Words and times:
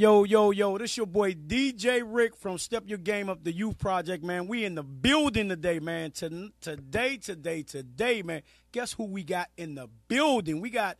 Yo, 0.00 0.24
yo, 0.24 0.50
yo, 0.50 0.78
this 0.78 0.96
your 0.96 1.04
boy 1.04 1.34
DJ 1.34 2.02
Rick 2.02 2.34
from 2.34 2.56
Step 2.56 2.84
Your 2.86 2.96
Game 2.96 3.28
Up, 3.28 3.44
the 3.44 3.52
Youth 3.52 3.76
Project, 3.76 4.24
man. 4.24 4.48
We 4.48 4.64
in 4.64 4.74
the 4.74 4.82
building 4.82 5.50
today, 5.50 5.78
man. 5.78 6.10
To, 6.12 6.50
today, 6.62 7.18
today, 7.18 7.62
today, 7.62 8.22
man. 8.22 8.40
Guess 8.72 8.94
who 8.94 9.04
we 9.04 9.22
got 9.22 9.50
in 9.58 9.74
the 9.74 9.88
building? 10.08 10.62
We 10.62 10.70
got 10.70 10.96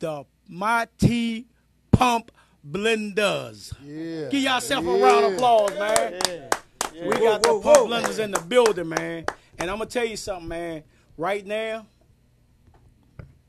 the 0.00 0.26
T 0.98 1.46
Pump 1.90 2.30
Blenders. 2.62 3.72
Yeah. 3.82 4.28
Give 4.28 4.42
yourself 4.42 4.84
yeah. 4.84 4.90
a 4.90 5.02
round 5.02 5.24
of 5.24 5.32
applause, 5.32 5.70
man. 5.70 6.20
Yeah. 6.92 7.08
We 7.08 7.12
got 7.12 7.42
the 7.42 7.58
Pump 7.62 7.88
Blenders 7.88 8.18
in 8.18 8.32
the 8.32 8.40
building, 8.40 8.90
man. 8.90 9.24
And 9.58 9.70
I'm 9.70 9.78
going 9.78 9.88
to 9.88 9.94
tell 9.94 10.04
you 10.04 10.18
something, 10.18 10.48
man. 10.48 10.82
Right 11.16 11.46
now, 11.46 11.86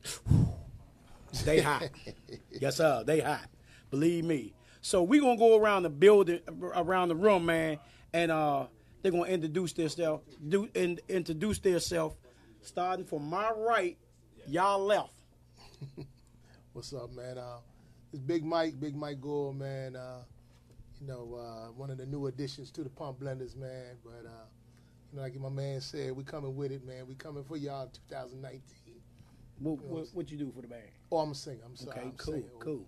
they 1.43 1.59
hot. 1.59 1.89
yes, 2.51 2.77
sir. 2.77 3.03
They 3.05 3.19
hot. 3.19 3.49
Believe 3.91 4.23
me. 4.23 4.53
So 4.81 5.03
we 5.03 5.19
gonna 5.19 5.37
go 5.37 5.57
around 5.57 5.83
the 5.83 5.89
building, 5.89 6.39
around 6.75 7.09
the 7.09 7.15
room, 7.15 7.45
man, 7.45 7.79
and 8.13 8.31
uh, 8.31 8.67
they're 9.01 9.11
gonna 9.11 9.25
introduce 9.25 9.73
themselves, 9.73 10.23
do 10.47 10.69
in, 10.73 10.99
introduce 11.07 11.59
themselves, 11.59 12.15
starting 12.61 13.05
from 13.05 13.29
my 13.29 13.51
right, 13.51 13.97
y'all 14.47 14.83
left. 14.83 15.11
What's 16.73 16.93
up, 16.93 17.11
man? 17.13 17.37
Uh, 17.37 17.57
it's 18.13 18.21
Big 18.21 18.45
Mike, 18.45 18.79
Big 18.79 18.95
Mike 18.95 19.19
Gore, 19.19 19.53
man. 19.53 19.95
Uh, 19.95 20.19
you 21.01 21.07
know, 21.07 21.35
uh, 21.35 21.71
one 21.71 21.89
of 21.89 21.97
the 21.97 22.05
new 22.05 22.27
additions 22.27 22.71
to 22.71 22.83
the 22.83 22.89
Pump 22.89 23.19
Blenders, 23.19 23.55
man. 23.55 23.97
But 24.03 24.25
uh, 24.25 24.45
you 25.11 25.17
know, 25.17 25.21
like 25.23 25.39
my 25.39 25.49
man 25.49 25.81
said, 25.81 26.15
we 26.15 26.23
coming 26.23 26.55
with 26.55 26.71
it, 26.71 26.85
man. 26.85 27.07
We 27.07 27.15
coming 27.15 27.43
for 27.43 27.57
y'all 27.57 27.91
2019. 28.09 28.61
What, 29.59 29.83
what, 29.85 30.07
what 30.13 30.31
you 30.31 30.37
do 30.37 30.51
for 30.55 30.61
the 30.61 30.67
band? 30.67 30.83
Oh, 31.11 31.17
I'm 31.17 31.31
a 31.31 31.35
singer. 31.35 31.61
I'm 31.65 31.75
sorry. 31.75 31.91
Okay, 31.91 32.01
I'm 32.01 32.11
cool, 32.11 32.33
singing. 32.33 32.49
cool. 32.59 32.85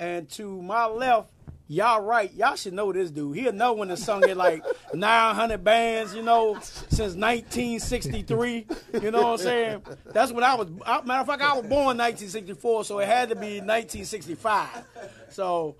And 0.00 0.28
to 0.30 0.62
my 0.62 0.86
left, 0.86 1.30
y'all 1.66 2.00
right. 2.02 2.32
Y'all 2.34 2.54
should 2.54 2.72
know 2.72 2.92
this 2.92 3.10
dude. 3.10 3.36
He'll 3.36 3.52
know 3.52 3.72
when 3.74 3.88
the 3.88 3.96
song 3.96 4.22
hit 4.22 4.36
like 4.36 4.62
900 4.94 5.64
bands, 5.64 6.14
you 6.14 6.22
know, 6.22 6.58
since 6.60 7.14
1963. 7.14 8.66
You 9.02 9.10
know 9.10 9.22
what 9.22 9.32
I'm 9.32 9.38
saying? 9.38 9.82
That's 10.12 10.30
when 10.32 10.44
I 10.44 10.54
was. 10.54 10.68
I, 10.86 11.00
matter 11.02 11.20
of 11.22 11.26
fact, 11.26 11.42
I 11.42 11.54
was 11.54 11.62
born 11.66 11.98
1964, 11.98 12.84
so 12.84 12.98
it 13.00 13.06
had 13.06 13.28
to 13.30 13.34
be 13.34 13.60
1965. 13.60 14.68
So. 15.30 15.76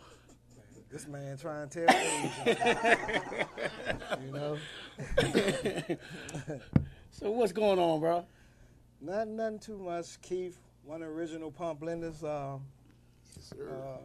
This 0.91 1.07
man 1.07 1.37
trying 1.37 1.69
to 1.69 1.85
tell 1.87 1.97
age, 1.97 2.33
you 4.25 4.33
know. 4.33 4.57
so 7.11 7.31
what's 7.31 7.53
going 7.53 7.79
on, 7.79 8.01
bro? 8.01 8.25
Nothing, 9.03 9.37
nothing 9.37 9.59
too 9.59 9.77
much. 9.77 10.19
Keith, 10.23 10.57
one 10.85 11.03
original 11.03 11.51
pump 11.51 11.81
blenders. 11.81 12.25
Uh, 12.25 12.57
Yes, 13.37 13.53
sir. 13.57 13.69
uh, 13.71 13.99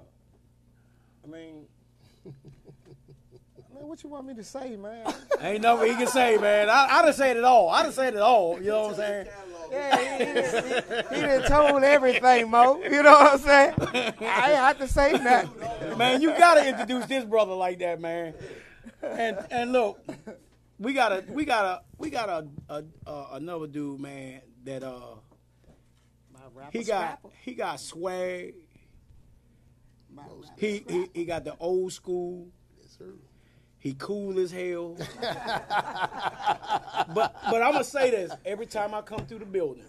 I 1.23 1.27
mean, 1.27 1.65
man, 2.25 2.33
what 3.87 4.03
you 4.03 4.09
want 4.09 4.27
me 4.27 4.33
to 4.35 4.43
say, 4.43 4.75
man? 4.75 5.13
Ain't 5.41 5.61
nothing 5.61 5.91
he 5.91 5.95
can 5.95 6.07
say, 6.07 6.37
man. 6.37 6.69
I, 6.69 6.87
I 6.91 7.01
done 7.01 7.13
said 7.13 7.37
it 7.37 7.43
all. 7.43 7.69
I 7.69 7.83
done 7.83 7.93
said 7.93 8.13
it 8.13 8.19
all. 8.21 8.59
You 8.61 8.69
know 8.69 8.81
what 8.83 8.89
I'm 8.91 8.95
saying? 8.95 9.27
yeah, 9.71 10.17
he, 10.17 10.25
he, 10.25 11.15
he, 11.15 11.21
he 11.21 11.27
done 11.27 11.43
told 11.43 11.83
everything, 11.83 12.49
Mo. 12.49 12.81
You 12.83 13.03
know 13.03 13.11
what 13.11 13.33
I'm 13.33 13.39
saying? 13.39 13.73
I 13.79 14.51
ain't 14.51 14.57
have 14.57 14.77
to 14.79 14.87
say 14.87 15.13
nothing. 15.13 15.97
Man, 15.97 16.21
you 16.21 16.29
gotta 16.31 16.67
introduce 16.67 17.05
this 17.05 17.25
brother 17.25 17.53
like 17.53 17.79
that, 17.79 17.99
man. 17.99 18.33
And 19.01 19.37
and 19.49 19.71
look, 19.71 19.99
we 20.79 20.93
got 20.93 21.11
a 21.11 21.23
we 21.29 21.45
got 21.45 21.65
a 21.65 21.81
we 21.97 22.09
got 22.09 22.29
a, 22.29 22.47
a, 22.69 22.83
a 23.07 23.27
another 23.33 23.67
dude, 23.67 23.99
man, 23.99 24.41
that 24.63 24.83
uh 24.83 25.15
he 26.71 26.83
got 26.83 27.19
he 27.41 27.53
got 27.53 27.79
swag. 27.79 28.53
He, 30.57 30.83
he 30.87 31.09
he 31.13 31.25
got 31.25 31.43
the 31.43 31.55
old 31.59 31.91
school. 31.93 32.47
yes, 32.79 32.95
sir. 32.97 33.13
He 33.77 33.93
cool 33.97 34.39
as 34.39 34.51
hell. 34.51 34.95
but 35.19 35.67
but 37.49 37.61
I'm 37.61 37.73
gonna 37.73 37.83
say 37.83 38.11
this 38.11 38.31
every 38.45 38.65
time 38.65 38.93
I 38.93 39.01
come 39.01 39.25
through 39.25 39.39
the 39.39 39.45
building. 39.45 39.83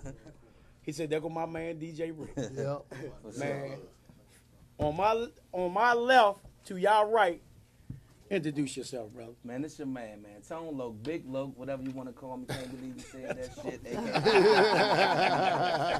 He 0.82 0.90
said, 0.92 1.10
"There 1.10 1.20
go 1.20 1.28
my 1.28 1.46
man 1.46 1.78
DJ 1.78 2.12
Rick." 2.16 2.34
Yep. 2.56 2.84
man. 3.38 3.78
On 4.78 4.96
my 4.96 5.26
on 5.52 5.72
my 5.72 5.92
left 5.94 6.40
to 6.66 6.76
y'all 6.76 7.08
right, 7.10 7.40
introduce 8.28 8.76
yourself, 8.76 9.12
brother. 9.12 9.32
Man, 9.44 9.62
this 9.62 9.78
your 9.78 9.86
man, 9.86 10.20
man. 10.22 10.42
Tone 10.46 10.76
Loke, 10.76 11.00
Big 11.04 11.24
Loke, 11.26 11.56
whatever 11.56 11.82
you 11.82 11.90
want 11.92 12.08
to 12.08 12.12
call 12.12 12.36
me. 12.38 12.46
Can't 12.46 12.70
believe 12.70 12.96
you 12.96 13.02
said 13.02 13.36
that 13.36 13.50
shit. 13.62 13.80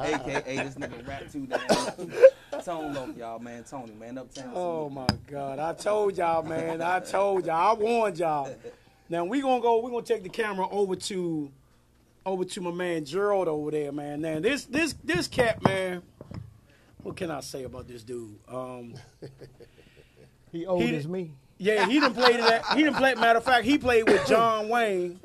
AKA, 0.04 0.42
AKA 0.42 0.56
this 0.64 0.74
nigga 0.74 1.06
rap 1.06 1.30
too 1.30 1.46
damn. 1.46 2.12
Tone 2.62 2.94
Loke, 2.94 3.16
y'all, 3.16 3.38
man. 3.38 3.64
Tony, 3.64 3.92
man. 3.94 4.18
Uptown. 4.18 4.52
Oh 4.54 4.88
my 4.88 5.06
God! 5.30 5.58
I 5.58 5.72
told 5.74 6.16
y'all, 6.16 6.42
man. 6.42 6.80
I 6.82 7.00
told 7.00 7.46
y'all. 7.46 7.70
I 7.76 7.80
warned 7.80 8.18
y'all. 8.18 8.54
Now 9.08 9.24
we 9.24 9.40
gonna 9.40 9.60
go. 9.60 9.80
We 9.80 9.90
gonna 9.90 10.02
take 10.04 10.22
the 10.22 10.28
camera 10.28 10.68
over 10.70 10.96
to, 10.96 11.50
over 12.24 12.44
to 12.44 12.60
my 12.60 12.70
man 12.70 13.04
Gerald 13.04 13.48
over 13.48 13.70
there, 13.70 13.92
man. 13.92 14.20
Now 14.22 14.40
this 14.40 14.64
this 14.64 14.94
this 15.04 15.28
cat, 15.28 15.62
man. 15.62 16.02
What 17.02 17.16
can 17.16 17.30
I 17.30 17.40
say 17.40 17.64
about 17.64 17.86
this 17.86 18.02
dude? 18.02 18.38
Um, 18.48 18.94
He 20.52 20.66
old 20.66 20.82
He- 20.82 20.94
as 20.96 21.06
me. 21.08 21.32
yeah, 21.58 21.86
he 21.86 22.00
didn't 22.00 22.14
play 22.14 22.36
that. 22.36 22.64
He 22.76 22.82
didn't 22.84 22.96
play. 22.96 23.14
Matter 23.14 23.38
of 23.38 23.44
fact, 23.44 23.64
he 23.64 23.76
played 23.76 24.08
with 24.08 24.26
John 24.26 24.68
Wayne 24.68 25.20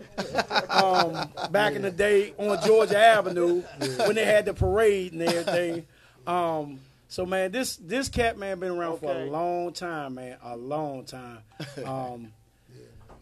um, 0.70 1.30
back 1.52 1.74
in 1.76 1.84
the 1.84 1.92
day 1.92 2.34
on 2.38 2.62
Georgia 2.66 2.98
Avenue 2.98 3.62
when 4.06 4.16
they 4.16 4.26
had 4.26 4.46
the 4.46 4.54
parade 4.54 5.14
and 5.14 5.22
everything. 5.22 5.86
Um, 6.28 6.80
so 7.10 7.26
man, 7.26 7.52
this 7.52 7.76
this 7.76 8.08
cat 8.08 8.38
man 8.38 8.60
been 8.60 8.72
around 8.72 9.00
for 9.00 9.12
a 9.12 9.26
long 9.26 9.74
time, 9.74 10.16
man, 10.16 10.38
a 10.42 10.56
long 10.56 11.04
time. 11.04 11.40
Um, 11.86 12.32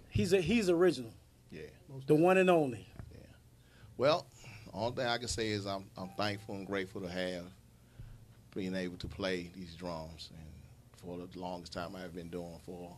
he's 0.10 0.34
a 0.34 0.42
he's 0.42 0.70
original, 0.70 1.12
Yeah. 1.52 1.62
the 2.06 2.14
one 2.16 2.38
and 2.38 2.50
only. 2.50 2.88
Yeah. 3.12 3.26
Well, 3.98 4.28
all 4.74 4.92
thing 4.92 5.08
I 5.08 5.18
can 5.18 5.28
say 5.28 5.48
is 5.50 5.66
I'm 5.66 5.86
I'm 5.98 6.10
thankful 6.18 6.56
and 6.56 6.68
grateful 6.68 7.02
to 7.02 7.10
have 7.10 7.44
being 8.54 8.76
able 8.76 8.98
to 8.98 9.08
play 9.08 9.50
these 9.56 9.74
drums 9.76 10.30
and 10.36 10.44
for 11.04 11.18
the 11.18 11.40
longest 11.40 11.74
time 11.74 11.96
I've 11.96 12.14
been 12.16 12.30
doing 12.30 12.60
for 12.66 12.92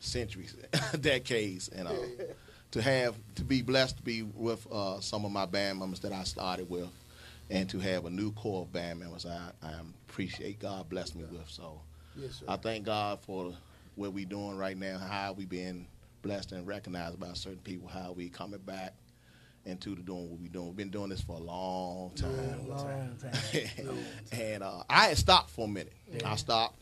centuries, 0.00 0.56
decades, 1.00 1.68
and 1.68 1.86
uh, 1.86 1.92
to 2.72 2.82
have 2.82 3.14
to 3.36 3.44
be 3.44 3.62
blessed 3.62 3.98
to 3.98 4.02
be 4.02 4.22
with 4.22 4.66
uh, 4.72 4.98
some 5.00 5.24
of 5.24 5.30
my 5.30 5.46
band 5.46 5.78
members 5.78 6.00
that 6.00 6.12
I 6.12 6.24
started 6.24 6.68
with, 6.70 6.88
and 7.52 7.68
to 7.70 7.78
have 7.78 8.04
a 8.06 8.10
new 8.10 8.32
core 8.32 8.62
of 8.62 8.72
band 8.72 9.00
members 9.00 9.26
I, 9.26 9.50
I 9.62 9.72
appreciate 10.08 10.58
God 10.58 10.88
blessed 10.88 11.14
me 11.16 11.24
with. 11.24 11.48
So 11.48 11.80
Yes, 12.16 12.36
sir. 12.36 12.46
I 12.48 12.56
thank 12.56 12.84
God 12.84 13.20
for 13.20 13.52
what 13.94 14.12
we're 14.12 14.26
doing 14.26 14.56
right 14.56 14.76
now, 14.76 14.98
how 14.98 15.32
we 15.32 15.44
being 15.44 15.86
blessed 16.22 16.52
and 16.52 16.66
recognized 16.66 17.18
by 17.20 17.32
certain 17.34 17.60
people, 17.60 17.88
how 17.88 18.12
we 18.12 18.28
coming 18.28 18.60
back 18.60 18.94
into 19.64 19.94
the 19.94 20.02
doing 20.02 20.30
what 20.30 20.40
we 20.40 20.48
doing. 20.48 20.66
We've 20.68 20.76
been 20.76 20.90
doing 20.90 21.10
this 21.10 21.20
for 21.20 21.36
a 21.36 21.40
long 21.40 22.10
time. 22.16 22.66
Long 22.68 23.16
time. 23.18 23.98
and 24.32 24.62
uh, 24.62 24.82
I 24.90 25.06
had 25.08 25.18
stopped 25.18 25.50
for 25.50 25.66
a 25.66 25.68
minute. 25.68 25.92
I 26.24 26.36
stopped 26.36 26.81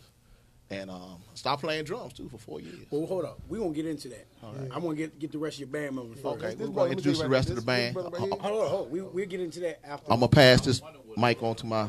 and 0.71 0.89
um, 0.89 1.19
stopped 1.35 1.63
playing 1.63 1.85
drums 1.85 2.13
too 2.13 2.29
for 2.29 2.39
four 2.39 2.61
years. 2.61 2.87
Well, 2.91 3.07
hold 3.07 3.25
up, 3.25 3.41
we 3.49 3.59
gonna 3.59 3.71
get 3.73 3.87
into 3.87 4.09
that. 4.09 4.27
I'm 4.73 4.83
gonna 4.83 4.95
get 4.95 5.19
get 5.19 5.33
the 5.33 5.39
rest 5.39 5.57
of 5.57 5.61
your 5.61 5.69
band 5.69 5.97
members 5.97 6.21
first. 6.21 6.43
Okay, 6.43 6.55
we're 6.55 6.69
gonna 6.69 6.91
introduce 6.91 7.19
you 7.19 7.25
the 7.25 7.29
rest 7.29 7.49
here. 7.49 7.59
of 7.59 7.65
the 7.65 7.67
band. 7.67 7.97
right 7.97 8.05
here. 8.05 8.31
Hold 8.31 8.33
on, 8.33 8.69
hold 8.69 8.87
on. 8.87 8.91
We 8.91 9.03
we'll 9.03 9.27
get 9.27 9.41
into 9.41 9.61
that 9.61 9.81
after. 9.85 10.13
I'm 10.13 10.21
going 10.21 10.31
to 10.31 10.35
pass 10.35 10.61
this 10.61 10.81
mic 11.17 11.43
on 11.43 11.57
to 11.57 11.67
my 11.67 11.89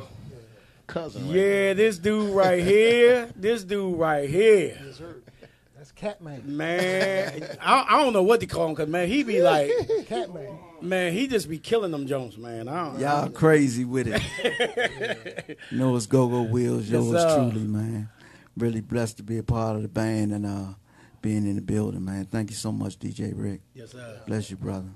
cousin. 0.88 1.28
right 1.28 1.36
yeah, 1.36 1.74
this 1.74 1.98
dude 1.98 2.34
right 2.34 2.64
here, 2.64 3.30
this 3.36 3.64
dude 3.64 3.98
right 3.98 4.30
here. 4.30 4.78
That's 5.78 5.92
Catman. 5.94 6.44
Man, 6.46 7.44
I, 7.60 7.86
I 7.90 8.04
don't 8.04 8.14
know 8.14 8.22
what 8.22 8.40
to 8.42 8.46
call 8.46 8.68
him 8.68 8.74
because 8.74 8.90
man, 8.90 9.08
he 9.08 9.24
be 9.24 9.42
like, 9.42 9.72
Catman. 10.06 10.60
man, 10.82 11.12
he 11.12 11.26
just 11.28 11.50
be 11.50 11.58
killing 11.58 11.92
them 11.92 12.06
Jones, 12.06 12.38
man. 12.38 12.68
I 12.68 12.86
don't, 12.86 13.00
Y'all 13.00 13.30
crazy 13.30 13.84
with 13.84 14.08
it. 14.08 15.58
you 15.72 15.78
know 15.80 15.96
it's 15.96 16.06
Go 16.06 16.28
Go 16.28 16.44
Wheels, 16.44 16.88
yours 16.88 17.20
sir. 17.20 17.36
truly, 17.36 17.66
man. 17.66 18.10
Really 18.58 18.82
blessed 18.82 19.18
to 19.18 19.24
be 19.24 19.38
a 19.38 19.44
part 19.44 19.76
of 19.76 19.82
the 19.82 19.88
band 19.88 20.34
and 20.34 20.46
uh, 20.46 20.74
being 21.22 21.48
in 21.48 21.56
the 21.56 21.62
building, 21.62 22.04
man. 22.04 22.26
Thank 22.26 22.50
you 22.50 22.56
so 22.56 22.72
much, 22.72 23.00
DJ 23.00 23.32
Rick. 23.36 23.62
Yes, 23.74 23.92
sir. 23.92 24.20
Bless 24.28 24.50
you, 24.50 24.58
brother. 24.58 24.90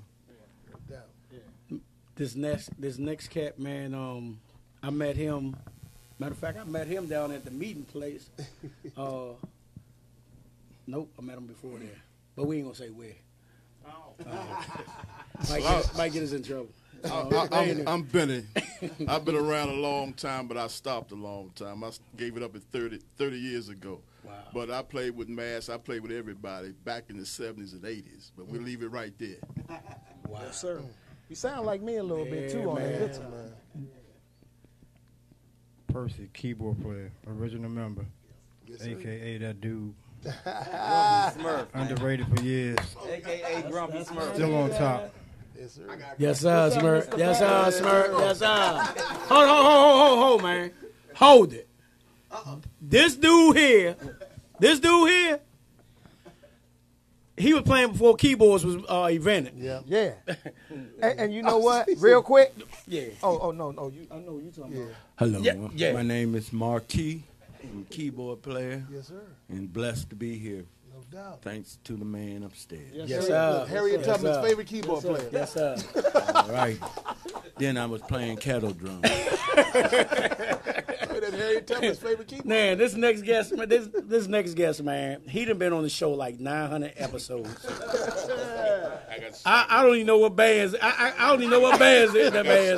This 2.16 2.34
next, 2.34 2.70
this 2.80 2.96
next 2.96 3.28
cat, 3.28 3.58
man. 3.58 3.92
Um, 3.92 4.40
I 4.82 4.88
met 4.88 5.16
him. 5.16 5.54
Matter 6.18 6.32
of 6.32 6.38
fact, 6.38 6.58
I 6.58 6.64
met 6.64 6.86
him 6.86 7.06
down 7.06 7.30
at 7.30 7.44
the 7.44 7.50
meeting 7.50 7.84
place. 7.84 8.28
Uh, 8.96 9.34
nope, 10.86 11.12
I 11.18 11.22
met 11.22 11.36
him 11.36 11.46
before 11.46 11.78
there, 11.78 12.00
but 12.34 12.46
we 12.46 12.56
ain't 12.56 12.64
gonna 12.64 12.74
say 12.74 12.88
where. 12.88 13.12
Uh, 13.86 14.62
might, 15.50 15.60
get, 15.62 15.96
might 15.98 16.12
get 16.14 16.22
us 16.22 16.32
in 16.32 16.42
trouble. 16.42 16.70
Uh, 17.04 17.46
I, 17.52 17.60
I'm, 17.60 17.88
I'm 17.88 18.02
Benny. 18.02 18.44
I've 19.08 19.24
been 19.24 19.36
around 19.36 19.68
a 19.70 19.74
long 19.74 20.12
time, 20.14 20.46
but 20.48 20.56
I 20.56 20.66
stopped 20.68 21.12
a 21.12 21.14
long 21.16 21.50
time. 21.54 21.84
I 21.84 21.90
gave 22.16 22.36
it 22.36 22.42
up 22.42 22.56
at 22.56 22.62
30, 22.72 23.00
30 23.18 23.36
years 23.38 23.68
ago. 23.68 24.00
Wow. 24.24 24.32
But 24.52 24.70
I 24.70 24.82
played 24.82 25.16
with 25.16 25.28
Mass. 25.28 25.68
I 25.68 25.76
played 25.76 26.02
with 26.02 26.10
everybody 26.12 26.70
back 26.84 27.04
in 27.10 27.16
the 27.16 27.22
70s 27.24 27.72
and 27.72 27.82
80s. 27.82 28.30
But 28.36 28.48
we'll 28.48 28.62
leave 28.62 28.82
it 28.82 28.88
right 28.88 29.12
there. 29.18 29.36
wow. 30.28 30.40
Yes, 30.42 30.60
sir. 30.60 30.80
You 31.28 31.36
sound 31.36 31.66
like 31.66 31.82
me 31.82 31.96
a 31.96 32.02
little 32.02 32.24
bit 32.24 32.50
Yeah, 32.54 32.62
too 32.62 32.70
on 32.70 32.76
man. 32.76 33.00
that 33.00 33.12
guitar. 33.12 33.30
Man. 33.30 33.88
Percy, 35.88 36.28
keyboard 36.34 36.80
player, 36.82 37.10
original 37.26 37.70
member, 37.70 38.04
Yes, 38.66 38.82
aka 38.84 39.38
that 39.38 39.60
dude, 39.62 39.94
Smurf. 40.24 41.66
underrated 41.72 42.26
for 42.28 42.42
years, 42.42 42.76
AKA 43.08 43.64
Grumpy 43.70 43.98
Smurf. 44.00 44.34
still 44.34 44.54
on 44.56 44.70
top. 44.70 45.14
Yes, 45.58 45.72
sir. 45.72 45.98
Yes, 46.18 46.40
sir, 46.40 46.70
Smurf. 46.74 47.18
Yes, 47.18 47.38
sir, 47.38 47.80
Smurf. 47.82 48.20
Yes, 48.20 48.38
sir. 48.38 48.46
Hold, 49.28 49.48
hold, 49.48 49.66
hold, 49.66 49.98
hold, 49.98 50.18
hold, 50.18 50.42
man. 50.42 50.70
Hold 51.14 51.52
it. 51.52 51.68
This 52.80 53.16
dude 53.16 53.56
here, 53.56 53.96
this 54.58 54.78
dude 54.80 55.08
here, 55.10 55.40
he 57.38 57.52
was 57.54 57.62
playing 57.62 57.92
before 57.92 58.16
keyboards 58.16 58.64
was 58.64 58.76
uh, 58.88 59.08
invented. 59.10 59.54
Yeah. 59.56 59.80
Yeah. 59.86 60.12
and, 61.02 61.20
and 61.20 61.34
you 61.34 61.42
know 61.42 61.58
what? 61.58 61.88
Real 61.98 62.22
quick. 62.22 62.54
Yeah. 62.86 63.08
Oh, 63.22 63.38
oh 63.40 63.50
no, 63.50 63.70
no. 63.70 63.88
You, 63.88 64.06
I 64.10 64.16
know 64.18 64.38
you're 64.42 64.52
talking 64.52 64.76
about. 64.82 64.94
Hello, 65.16 65.38
Yeah, 65.40 65.68
yeah. 65.74 65.92
my 65.92 66.02
name 66.02 66.34
is 66.34 66.52
Marquis. 66.52 67.24
I'm 67.62 67.86
a 67.90 67.92
keyboard 67.92 68.42
player 68.42 68.86
Yes, 68.90 69.08
sir. 69.08 69.22
and 69.48 69.70
blessed 69.72 70.10
to 70.10 70.16
be 70.16 70.38
here. 70.38 70.64
No 71.12 71.18
doubt. 71.18 71.42
Thanks 71.42 71.78
to 71.84 71.94
the 71.96 72.04
man 72.04 72.42
upstairs. 72.42 72.82
Yes, 72.92 73.26
sir. 73.26 73.66
Harriet 73.68 74.00
Yes, 74.00 74.06
Tubman's 74.06 74.36
sir. 74.36 74.42
favorite 74.42 74.66
keyboard 74.66 75.02
player. 75.02 75.28
Yes, 75.32 75.52
sir. 75.52 75.76
All 76.34 76.48
right. 76.50 76.78
then 77.58 77.76
I 77.76 77.86
was 77.86 78.02
playing 78.02 78.38
kettle 78.38 78.72
drum. 78.72 79.02
Hey, 79.04 79.36
That's 81.20 81.70
Tubman's 81.70 81.98
favorite 81.98 82.28
keyboard. 82.28 82.46
Man, 82.46 82.78
this 82.78 82.94
next 82.94 83.22
guest, 83.22 83.56
man, 83.56 83.68
this 83.68 83.88
this 83.92 84.26
next 84.26 84.54
guest, 84.54 84.82
man, 84.82 85.22
he 85.28 85.44
done 85.44 85.58
been 85.58 85.72
on 85.72 85.82
the 85.82 85.88
show 85.88 86.12
like 86.12 86.38
900 86.40 86.92
episodes. 86.96 87.66
I, 89.44 89.66
I 89.68 89.82
don't 89.82 89.94
even 89.94 90.06
know 90.06 90.18
what 90.18 90.36
bands. 90.36 90.74
I, 90.80 90.88
I, 90.88 91.12
I 91.18 91.30
don't 91.30 91.40
even 91.40 91.50
know 91.50 91.60
what 91.60 91.78
bands 91.78 92.14
is 92.14 92.32
that 92.32 92.44
man. 92.46 92.76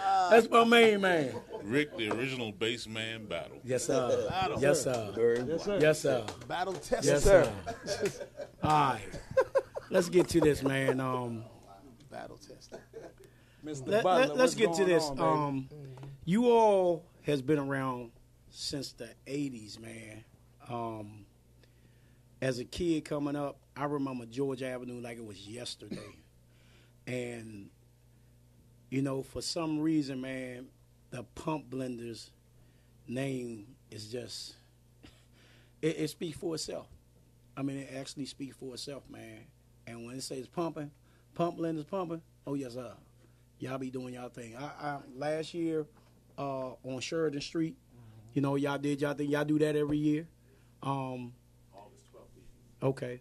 That's 0.30 0.50
my 0.50 0.64
main 0.64 1.00
man. 1.00 1.34
Rick, 1.68 1.96
the 1.96 2.10
original 2.10 2.52
bass 2.52 2.86
man 2.86 3.26
battle. 3.26 3.58
Yes, 3.64 3.84
sir. 3.84 4.26
Yes, 4.58 4.82
sir. 4.82 5.44
yes, 5.46 5.64
sir. 5.64 5.78
Yes, 5.80 6.00
sir. 6.00 6.26
Battle 6.46 6.72
test. 6.72 7.04
Yes, 7.06 7.24
sir. 7.24 7.52
All 8.62 8.70
right. 8.70 9.00
Let's 9.90 10.08
get 10.08 10.28
to 10.30 10.40
this, 10.40 10.62
man. 10.62 11.00
Um, 11.00 11.44
Battle 12.10 12.38
test. 12.38 12.74
Mr. 13.64 13.86
let, 13.86 14.04
Butler, 14.04 14.34
Let's 14.34 14.54
get 14.54 14.72
to 14.74 14.84
this. 14.84 15.04
on, 15.04 15.20
um, 15.20 15.68
you 16.24 16.50
all 16.50 17.04
has 17.22 17.42
been 17.42 17.58
around 17.58 18.12
since 18.50 18.92
the 18.92 19.08
'80s, 19.26 19.78
man. 19.78 20.24
Um, 20.68 21.26
as 22.40 22.58
a 22.58 22.64
kid 22.64 23.04
coming 23.04 23.36
up, 23.36 23.58
I 23.76 23.84
remember 23.84 24.26
George 24.26 24.62
Avenue 24.62 25.00
like 25.00 25.18
it 25.18 25.24
was 25.24 25.46
yesterday, 25.46 26.16
and 27.06 27.68
you 28.90 29.02
know, 29.02 29.22
for 29.22 29.42
some 29.42 29.80
reason, 29.80 30.20
man, 30.20 30.66
the 31.10 31.22
Pump 31.34 31.70
Blenders 31.70 32.30
name 33.06 33.66
is 33.90 34.10
just 34.10 34.54
it, 35.80 35.96
it 35.98 36.10
speaks 36.10 36.36
for 36.36 36.54
itself. 36.54 36.86
I 37.56 37.62
mean, 37.62 37.78
it 37.78 37.90
actually 37.96 38.26
speaks 38.26 38.56
for 38.56 38.74
itself, 38.74 39.02
man. 39.10 39.46
And 39.86 40.06
when 40.06 40.16
it 40.16 40.22
says 40.22 40.46
pumping, 40.46 40.90
pump 41.34 41.58
blenders 41.58 41.86
pumping, 41.86 42.22
oh 42.46 42.54
yes, 42.54 42.74
sir. 42.74 42.92
Y'all 43.58 43.78
be 43.78 43.90
doing 43.90 44.14
y'all 44.14 44.28
thing. 44.28 44.56
I, 44.56 44.62
I 44.64 44.98
last 45.16 45.54
year 45.54 45.86
uh, 46.36 46.72
on 46.84 47.00
Sheridan 47.00 47.40
Street, 47.40 47.76
you 48.34 48.42
know, 48.42 48.54
y'all 48.56 48.78
did 48.78 49.00
y'all 49.00 49.14
thing. 49.14 49.30
Y'all 49.30 49.44
do 49.44 49.58
that 49.58 49.74
every 49.74 49.98
year. 49.98 50.28
Um, 50.82 51.32
okay, 52.82 53.20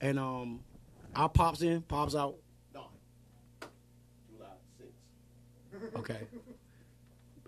and 0.00 0.18
um, 0.18 0.60
I 1.14 1.28
pops 1.28 1.60
in, 1.60 1.82
pops 1.82 2.14
out. 2.14 2.36
Okay. 5.96 6.20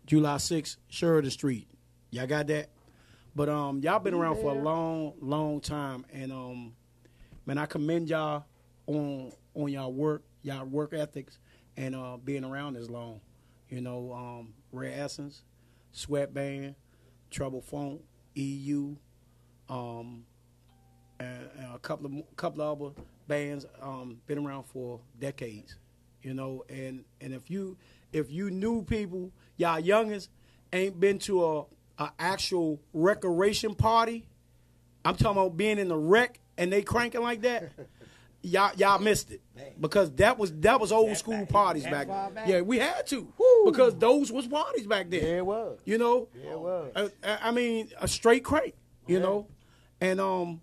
July 0.06 0.36
6th, 0.36 0.76
Sheridan 0.88 1.30
Street. 1.32 1.68
Y'all 2.10 2.28
got 2.28 2.46
that? 2.46 2.70
But 3.34 3.48
um, 3.48 3.80
y'all 3.80 3.98
been 3.98 4.14
around 4.14 4.36
for 4.36 4.52
a 4.52 4.54
long, 4.54 5.12
long 5.20 5.60
time, 5.60 6.06
and 6.10 6.32
um, 6.32 6.72
man, 7.44 7.58
I 7.58 7.66
commend 7.66 8.08
y'all 8.08 8.44
on 8.86 9.32
on 9.54 9.70
y'all 9.70 9.92
work, 9.92 10.22
y'all 10.42 10.64
work 10.64 10.94
ethics, 10.94 11.38
and 11.76 11.94
uh, 11.94 12.16
being 12.16 12.44
around 12.44 12.74
this 12.74 12.88
long. 12.88 13.20
You 13.68 13.82
know, 13.82 14.12
um, 14.12 14.54
Rare 14.72 14.92
Essence, 15.02 15.42
Sweatband, 15.92 16.76
Trouble 17.30 17.60
Funk, 17.60 18.00
EU, 18.34 18.96
um, 19.68 20.24
and, 21.18 21.50
and 21.58 21.74
a 21.74 21.78
couple 21.78 22.06
of 22.06 22.36
couple 22.36 22.62
of 22.62 22.80
other 22.80 23.02
bands 23.28 23.66
um, 23.82 24.18
been 24.26 24.38
around 24.38 24.64
for 24.64 25.00
decades. 25.18 25.76
You 26.22 26.32
know, 26.32 26.64
and 26.70 27.04
and 27.20 27.34
if 27.34 27.50
you 27.50 27.76
if 28.12 28.30
you 28.30 28.50
knew 28.50 28.82
people, 28.82 29.30
y'all 29.56 29.80
youngins 29.80 30.28
ain't 30.72 30.98
been 30.98 31.18
to 31.20 31.44
a, 31.44 31.64
a 31.98 32.10
actual 32.18 32.80
recreation 32.92 33.74
party. 33.74 34.26
I'm 35.04 35.14
talking 35.16 35.40
about 35.40 35.56
being 35.56 35.78
in 35.78 35.88
the 35.88 35.96
rec 35.96 36.40
and 36.58 36.72
they 36.72 36.82
cranking 36.82 37.22
like 37.22 37.42
that. 37.42 37.70
y'all 38.42 38.70
y'all 38.76 38.98
missed 39.00 39.30
it 39.32 39.40
because 39.80 40.10
that 40.12 40.38
was 40.38 40.52
that 40.60 40.78
was 40.80 40.92
old 40.92 41.16
school 41.16 41.46
parties 41.46 41.84
back. 41.84 42.06
back? 42.08 42.46
Yeah, 42.48 42.60
we 42.60 42.78
had 42.78 43.06
to 43.08 43.32
because 43.64 43.94
those 43.96 44.30
was 44.32 44.46
parties 44.46 44.86
back 44.86 45.08
then. 45.10 45.22
Yeah, 45.22 45.36
it 45.38 45.46
was. 45.46 45.78
You 45.84 45.98
know, 45.98 46.28
Yeah, 46.34 46.52
it 46.52 46.60
was. 46.60 46.92
I, 46.96 47.10
I- 47.32 47.38
I 47.48 47.50
mean, 47.52 47.90
a 48.00 48.08
straight 48.08 48.44
crank. 48.44 48.74
You 49.08 49.20
know, 49.20 49.46
and 50.00 50.20
um, 50.20 50.60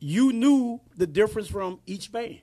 you 0.00 0.32
knew 0.32 0.80
the 0.96 1.06
difference 1.06 1.46
from 1.46 1.78
each 1.86 2.10
band. 2.10 2.40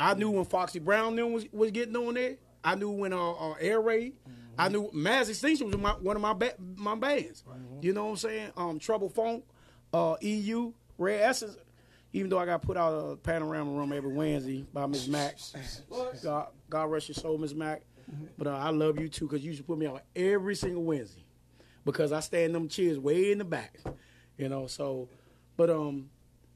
I 0.00 0.14
knew 0.14 0.30
when 0.30 0.44
Foxy 0.46 0.78
Brown 0.78 1.16
then 1.16 1.32
was, 1.32 1.44
was 1.52 1.70
getting 1.72 1.94
on 1.96 2.14
there. 2.14 2.36
I 2.64 2.74
knew 2.74 2.90
when 2.90 3.12
uh, 3.12 3.32
uh, 3.32 3.54
Air 3.60 3.80
Raid. 3.80 4.14
I 4.58 4.68
knew 4.68 4.90
Mass 4.92 5.28
Extension 5.28 5.66
was 5.68 5.76
my, 5.76 5.92
one 5.92 6.16
of 6.16 6.22
my 6.22 6.32
ba- 6.34 6.54
my 6.76 6.94
bands. 6.94 7.44
You 7.82 7.92
know 7.92 8.04
what 8.06 8.10
I'm 8.10 8.16
saying? 8.16 8.50
Um, 8.56 8.78
Trouble 8.78 9.08
Funk, 9.08 9.44
uh, 9.92 10.16
EU, 10.20 10.72
Rare 10.98 11.22
Essence. 11.24 11.56
Even 12.12 12.30
though 12.30 12.38
I 12.38 12.46
got 12.46 12.62
put 12.62 12.76
out 12.78 12.92
a 12.92 13.16
panorama 13.16 13.70
room 13.70 13.92
every 13.92 14.12
Wednesday 14.12 14.64
by 14.72 14.86
Miss 14.86 15.06
Mac. 15.08 15.36
God, 16.22 16.48
God 16.70 16.84
rest 16.90 17.08
your 17.08 17.14
soul, 17.14 17.36
Miss 17.38 17.52
Mac. 17.54 17.82
But 18.38 18.46
uh, 18.46 18.56
I 18.56 18.70
love 18.70 18.98
you 18.98 19.08
too 19.10 19.26
because 19.28 19.42
you 19.42 19.48
used 19.50 19.60
to 19.60 19.64
put 19.66 19.76
me 19.78 19.84
on 19.86 20.00
every 20.16 20.54
single 20.54 20.82
Wednesday 20.82 21.24
because 21.84 22.10
I 22.10 22.20
stand 22.20 22.54
them 22.54 22.66
chairs 22.68 22.98
way 22.98 23.30
in 23.30 23.36
the 23.38 23.44
back. 23.44 23.78
You 24.38 24.48
know, 24.48 24.66
so 24.66 25.10
but 25.58 25.68
um 25.68 26.08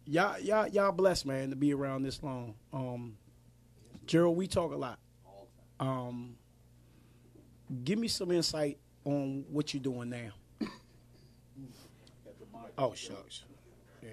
y'all 0.06 0.38
y'all 0.40 0.66
y'all 0.68 0.92
blessed 0.92 1.26
man 1.26 1.50
to 1.50 1.56
be 1.56 1.75
around 1.75 2.02
this 2.04 2.23
long. 2.23 2.54
Um 2.73 3.18
Gerald, 4.06 4.37
we 4.38 4.47
talk 4.47 4.73
a 4.73 4.76
lot. 4.76 4.99
Um 5.78 6.37
give 7.85 7.99
me 7.99 8.09
some 8.09 8.31
insight 8.31 8.79
on 9.05 9.45
what 9.50 9.75
you're 9.75 9.83
doing 9.83 10.11
now. 10.11 10.31
Oh 12.79 12.95
shucks. 12.95 13.43
Yeah. 14.02 14.09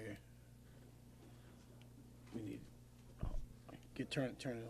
We 2.34 2.42
need 2.42 2.60
oh, 3.24 3.28
get 3.94 4.10
turn 4.10 4.34
turn 4.38 4.58
it 4.58 4.68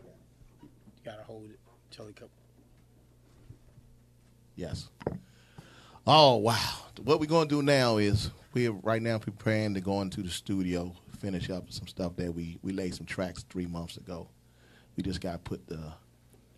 on. 0.00 0.04
You 0.62 0.70
gotta 1.04 1.24
hold 1.24 1.50
it 1.50 1.58
till 1.90 2.06
he 2.06 2.12
come. 2.12 2.28
Yes. 4.54 4.88
Oh 6.06 6.36
wow! 6.36 6.56
What 7.02 7.18
we're 7.18 7.26
gonna 7.26 7.48
do 7.48 7.62
now 7.62 7.96
is 7.96 8.30
we're 8.54 8.72
right 8.72 9.02
now 9.02 9.18
preparing 9.18 9.74
to 9.74 9.80
go 9.80 10.00
into 10.00 10.22
the 10.22 10.30
studio, 10.30 10.94
finish 11.18 11.50
up 11.50 11.70
some 11.70 11.88
stuff 11.88 12.14
that 12.16 12.32
we 12.32 12.58
we 12.62 12.72
laid 12.72 12.94
some 12.94 13.06
tracks 13.06 13.44
three 13.50 13.66
months 13.66 13.96
ago. 13.96 14.28
We 14.96 15.02
just 15.02 15.20
got 15.20 15.32
to 15.32 15.38
put 15.38 15.66
the 15.66 15.92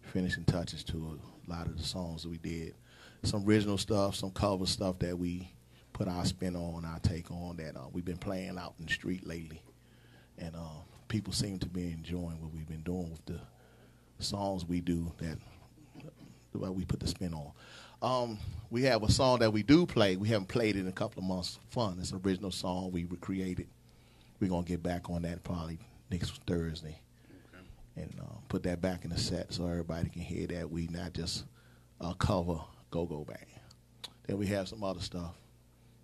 finishing 0.03 0.45
touches 0.45 0.85
to 0.85 1.19
a 1.49 1.51
lot 1.51 1.67
of 1.67 1.77
the 1.77 1.85
songs 1.85 2.23
that 2.23 2.29
we 2.29 2.39
did. 2.39 2.75
Some 3.23 3.45
original 3.47 3.79
stuff, 3.79 4.17
some 4.17 4.31
cover 4.31 4.67
stuff 4.67 4.99
that 4.99 5.19
we 5.19 5.51
put 5.93 6.09
our 6.09 6.25
spin 6.25 6.57
on, 6.57 6.85
our 6.85 6.99
take 7.01 7.31
on 7.31 7.57
that 7.57 7.77
uh, 7.77 7.87
we've 7.93 8.05
been 8.05 8.19
playing 8.19 8.59
out 8.59 8.75
in 8.79 8.87
the 8.87 8.93
street 8.93 9.27
lately, 9.27 9.63
and 10.39 10.55
uh, 10.55 10.83
people 11.09 11.33
seem 11.33 11.59
to 11.61 11.69
be 11.69 11.91
enjoying 11.93 12.41
what 12.41 12.53
we've 12.53 12.69
been 12.69 12.83
doing 12.83 13.11
with 13.11 13.25
the 13.27 13.41
songs 14.19 14.65
we 14.65 14.81
do 14.81 15.11
that 15.21 15.39
well, 16.55 16.73
we 16.73 16.85
put 16.85 17.01
the 17.01 17.07
spin 17.07 17.35
on. 17.35 17.53
Um, 18.03 18.39
we 18.71 18.83
have 18.83 19.03
a 19.03 19.11
song 19.11 19.41
that 19.41 19.53
we 19.53 19.63
do 19.63 19.87
play. 19.87 20.17
We 20.17 20.29
haven't 20.29 20.49
played 20.49 20.77
it 20.77 20.81
in 20.81 20.89
a 20.89 20.93
couple 20.93 21.23
of 21.23 21.29
months. 21.29 21.59
Fun. 21.71 21.97
It's 22.01 22.13
an 22.13 22.21
original 22.25 22.51
song 22.51 22.93
we 22.93 23.05
recreated. 23.05 23.67
We're 24.41 24.51
gonna 24.51 24.65
get 24.65 24.83
back 24.83 25.11
on 25.11 25.23
that 25.23 25.43
probably 25.43 25.79
next 26.11 26.41
Thursday, 26.47 27.01
and 27.97 28.13
uh, 28.21 28.25
put 28.49 28.63
that 28.65 28.81
back 28.81 29.05
in 29.05 29.11
the 29.11 29.19
set 29.19 29.53
so 29.53 29.67
everybody 29.67 30.09
can 30.09 30.23
hear 30.23 30.47
that 30.49 30.71
we 30.71 30.87
not 30.89 31.13
just 31.13 31.45
uh, 32.01 32.13
cover 32.15 32.59
Go 32.91 33.07
Go 33.07 33.25
Bang. 33.25 33.37
Then 34.27 34.39
we 34.39 34.47
have 34.47 34.69
some 34.69 34.83
other 34.83 35.01
stuff 35.01 35.35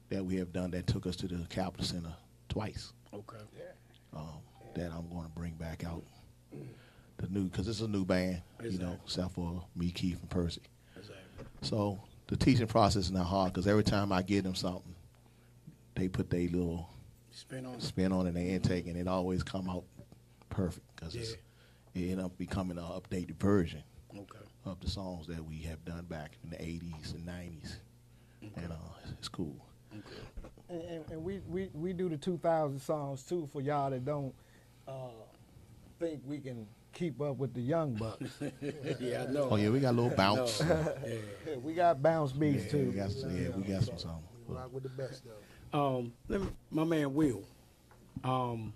that 0.08 0.24
we 0.24 0.36
have 0.36 0.52
done 0.52 0.70
that 0.72 0.86
took 0.86 1.06
us 1.06 1.16
to 1.16 1.28
the 1.28 1.46
Capitol 1.48 1.84
Center 1.84 2.12
twice. 2.48 2.92
Okay. 3.12 3.36
Um, 4.14 4.40
that 4.74 4.90
I'm 4.92 5.08
going 5.08 5.24
to 5.24 5.32
bring 5.34 5.54
back 5.54 5.84
out. 5.84 6.02
The 7.18 7.28
new 7.28 7.44
because 7.44 7.68
it's 7.68 7.80
a 7.80 7.88
new 7.88 8.04
band, 8.04 8.42
you 8.62 8.78
know, 8.78 8.96
except 9.04 9.32
for 9.34 9.62
me, 9.76 9.90
Keith, 9.90 10.18
and 10.20 10.30
Percy. 10.30 10.62
Exactly. 10.96 11.46
So 11.60 12.00
the 12.28 12.36
teaching 12.36 12.66
process 12.66 13.04
is 13.04 13.10
not 13.10 13.26
hard 13.26 13.52
because 13.52 13.66
every 13.66 13.84
time 13.84 14.10
I 14.10 14.22
give 14.22 14.44
them 14.44 14.54
something, 14.54 14.94
they 15.94 16.08
put 16.08 16.30
their 16.30 16.48
little 16.48 16.88
Spin 17.30 17.66
on 17.66 17.74
it. 17.74 17.82
spin 17.82 18.12
on 18.12 18.26
it, 18.26 18.34
their 18.34 18.46
intake, 18.46 18.86
and 18.86 18.96
it 18.96 19.06
always 19.06 19.42
come 19.42 19.68
out 19.68 19.84
perfect 20.48 20.86
because 20.96 21.14
it 21.94 22.10
end 22.10 22.20
up 22.20 22.36
becoming 22.38 22.78
an 22.78 22.84
updated 22.84 23.36
version 23.38 23.82
Okay. 24.14 24.38
of 24.64 24.80
the 24.80 24.88
songs 24.90 25.26
that 25.28 25.44
we 25.44 25.58
have 25.62 25.84
done 25.84 26.04
back 26.04 26.36
in 26.44 26.50
the 26.50 26.56
'80s 26.56 27.14
and 27.14 27.26
'90s, 27.26 27.76
and 28.56 28.72
uh, 28.72 28.76
it's 29.18 29.28
cool. 29.28 29.56
And, 30.68 30.82
and, 30.82 31.04
and 31.10 31.24
we, 31.24 31.40
we, 31.48 31.68
we 31.74 31.92
do 31.92 32.08
the 32.08 32.16
2000 32.16 32.78
songs 32.78 33.22
too 33.24 33.48
for 33.52 33.60
y'all 33.60 33.90
that 33.90 34.04
don't 34.04 34.32
uh, 34.86 35.08
think 35.98 36.22
we 36.24 36.38
can 36.38 36.64
keep 36.92 37.20
up 37.20 37.36
with 37.38 37.54
the 37.54 37.60
young 37.60 37.94
bucks. 37.94 38.30
yeah, 39.00 39.24
I 39.28 39.32
know. 39.32 39.48
Oh 39.50 39.56
yeah, 39.56 39.70
we 39.70 39.80
got 39.80 39.90
a 39.90 39.98
little 40.00 40.16
bounce. 40.16 40.60
Yeah, 41.46 41.56
we 41.62 41.72
got 41.74 42.00
bounce 42.02 42.32
beats 42.32 42.64
Yeah, 42.66 42.70
too. 42.70 42.90
we 42.90 42.96
got 42.96 43.10
some, 43.10 43.36
yeah, 43.36 43.48
we 43.50 43.62
got 43.62 43.82
some 43.82 43.98
songs. 43.98 44.24
Rock 44.46 44.72
with 44.72 44.82
the 44.84 44.88
best 44.90 45.22
though. 45.24 45.78
Um, 45.96 46.12
let 46.28 46.40
me, 46.40 46.48
my 46.70 46.84
man 46.84 47.14
Will. 47.14 47.42
Um, 48.24 48.72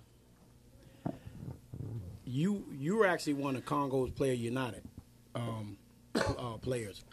you 2.24 2.64
you 2.72 2.96
were 2.96 3.06
actually 3.06 3.34
one 3.34 3.56
of 3.56 3.64
Congo's 3.64 4.10
Player 4.10 4.32
United 4.32 4.82
um, 5.34 5.76
uh, 6.14 6.56
players. 6.60 7.04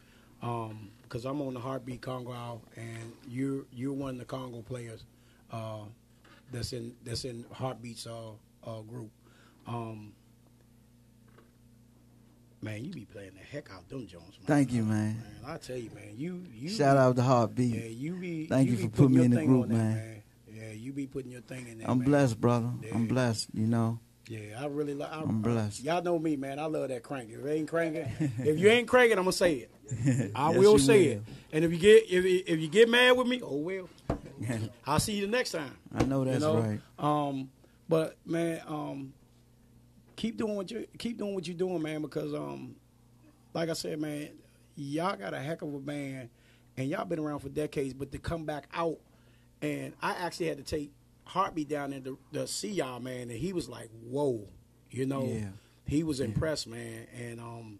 Um, 0.41 0.89
because 1.03 1.25
I'm 1.25 1.41
on 1.41 1.53
the 1.53 1.59
Heartbeat 1.59 2.01
Congo 2.01 2.61
and 2.77 3.11
you're 3.27 3.65
you're 3.73 3.91
one 3.93 4.11
of 4.11 4.19
the 4.19 4.25
Congo 4.25 4.61
players 4.61 5.03
uh, 5.51 5.83
that's 6.51 6.71
in 6.71 6.95
that's 7.03 7.25
in 7.25 7.45
Heartbeat's 7.51 8.07
uh, 8.07 8.31
uh, 8.65 8.79
group. 8.81 9.11
Um, 9.67 10.13
man, 12.61 12.85
you 12.85 12.91
be 12.91 13.05
playing 13.05 13.31
the 13.33 13.43
heck 13.43 13.69
out 13.71 13.89
them 13.89 14.07
Jones. 14.07 14.37
Man. 14.39 14.47
Thank 14.47 14.71
you, 14.71 14.83
man. 14.83 15.17
Man, 15.17 15.25
I 15.45 15.57
tell 15.57 15.75
you, 15.75 15.91
man, 15.93 16.15
you 16.15 16.45
you 16.53 16.69
Shout 16.69 16.95
out 16.95 17.17
to 17.17 17.23
Heartbeat. 17.23 17.75
Yeah, 17.75 17.89
you 17.89 18.15
be. 18.15 18.45
Thank 18.47 18.69
you 18.69 18.77
be 18.77 18.83
for 18.83 18.89
putting 18.89 19.17
me 19.17 19.25
in 19.25 19.31
the 19.31 19.45
group, 19.45 19.63
on 19.63 19.69
there, 19.69 19.77
man. 19.77 20.23
Yeah, 20.47 20.71
you 20.71 20.93
be 20.93 21.07
putting 21.07 21.31
your 21.31 21.41
thing 21.41 21.67
in 21.67 21.79
there. 21.79 21.89
I'm 21.89 21.99
man. 21.99 22.07
blessed, 22.07 22.39
brother. 22.39 22.71
I'm 22.93 23.07
blessed. 23.07 23.49
You 23.53 23.67
know. 23.67 23.99
Yeah, 24.31 24.61
I 24.63 24.67
really 24.67 24.93
like. 24.93 25.09
I'm 25.11 25.41
blessed. 25.41 25.83
Y'all 25.83 26.01
know 26.01 26.17
me, 26.17 26.37
man. 26.37 26.57
I 26.57 26.63
love 26.63 26.87
that 26.87 27.03
cranking. 27.03 27.37
If 27.37 27.45
it 27.45 27.51
ain't 27.51 27.67
cranking, 27.67 28.07
if 28.39 28.57
you 28.57 28.69
ain't 28.69 28.87
cranking, 28.87 29.17
I'm 29.17 29.25
gonna 29.25 29.33
say 29.33 29.55
it. 29.67 30.31
I 30.35 30.51
Yes, 30.51 30.57
will 30.57 30.79
say 30.79 30.99
will. 31.07 31.11
it. 31.17 31.23
And 31.51 31.65
if 31.65 31.71
you 31.73 31.77
get 31.77 32.09
if 32.09 32.23
if 32.47 32.59
you 32.61 32.69
get 32.69 32.87
mad 32.87 33.17
with 33.17 33.27
me, 33.27 33.41
oh 33.43 33.57
well. 33.57 33.89
I'll 34.87 35.01
see 35.01 35.15
you 35.15 35.25
the 35.25 35.31
next 35.31 35.51
time. 35.51 35.77
I 35.93 36.05
know 36.05 36.23
that's 36.23 36.41
you 36.41 36.47
know? 36.47 36.61
right. 36.61 36.79
Um, 36.97 37.51
but 37.89 38.15
man, 38.25 38.61
um, 38.67 39.13
keep 40.15 40.37
doing 40.37 40.55
what 40.55 40.71
you 40.71 40.87
keep 40.97 41.17
doing 41.17 41.35
what 41.35 41.45
you're 41.45 41.57
doing, 41.57 41.81
man. 41.81 42.01
Because 42.01 42.33
um, 42.33 42.77
like 43.53 43.67
I 43.67 43.73
said, 43.73 43.99
man, 43.99 44.29
y'all 44.77 45.17
got 45.17 45.33
a 45.33 45.39
heck 45.39 45.61
of 45.61 45.73
a 45.73 45.79
band, 45.79 46.29
and 46.77 46.87
y'all 46.87 47.03
been 47.03 47.19
around 47.19 47.39
for 47.39 47.49
decades. 47.49 47.93
But 47.93 48.13
to 48.13 48.17
come 48.17 48.45
back 48.45 48.69
out, 48.73 48.97
and 49.61 49.91
I 50.01 50.11
actually 50.13 50.47
had 50.47 50.57
to 50.57 50.63
take 50.63 50.93
Heartbeat 51.25 51.69
down 51.69 51.91
there 51.91 51.99
to, 52.01 52.17
to 52.33 52.47
see 52.47 52.71
y'all, 52.71 52.99
man, 52.99 53.29
and 53.29 53.31
he 53.31 53.53
was 53.53 53.69
like, 53.69 53.89
"Whoa," 54.03 54.47
you 54.89 55.05
know. 55.05 55.25
Yeah. 55.25 55.49
He 55.85 56.03
was 56.03 56.19
impressed, 56.21 56.67
man, 56.67 57.05
and 57.19 57.39
um, 57.41 57.79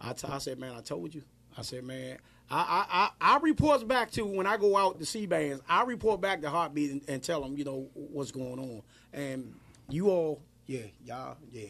I, 0.00 0.12
t- 0.12 0.28
I 0.30 0.38
said, 0.38 0.58
man, 0.60 0.72
I 0.76 0.82
told 0.82 1.12
you. 1.14 1.22
I 1.58 1.62
said, 1.62 1.82
man, 1.82 2.18
I, 2.48 2.58
I, 2.60 2.86
I, 3.28 3.34
I 3.34 3.38
reports 3.40 3.82
back 3.82 4.12
to 4.12 4.24
when 4.24 4.46
I 4.46 4.56
go 4.56 4.76
out 4.76 5.00
to 5.00 5.06
see 5.06 5.26
bands. 5.26 5.60
I 5.68 5.82
report 5.82 6.20
back 6.20 6.42
to 6.42 6.50
Heartbeat 6.50 6.90
and, 6.92 7.02
and 7.08 7.22
tell 7.22 7.42
them, 7.42 7.56
you 7.56 7.64
know, 7.64 7.88
what's 7.94 8.30
going 8.30 8.60
on. 8.60 8.82
And 9.12 9.52
you 9.88 10.10
all, 10.10 10.40
yeah, 10.66 10.82
y'all, 11.04 11.38
yeah, 11.50 11.68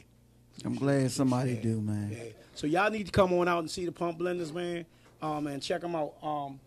I'm 0.67 0.75
glad 0.75 1.11
somebody 1.11 1.53
Yeah. 1.55 1.63
do, 1.63 1.81
man. 1.81 2.11
yeah. 2.13 2.25
So 2.55 2.67
y'all 2.67 2.91
need 2.91 3.07
to 3.07 3.13
come 3.13 3.33
on 3.33 3.49
out 3.49 3.61
and 3.61 3.71
see 3.71 3.87
the 3.87 3.93
Pump 3.93 4.19
Blenders, 4.19 4.53
man, 4.53 4.85
um, 5.23 5.47
and 5.47 5.63
check 5.63 5.81
them 5.81 5.95
out. 5.97 6.13
Um, 6.23 6.61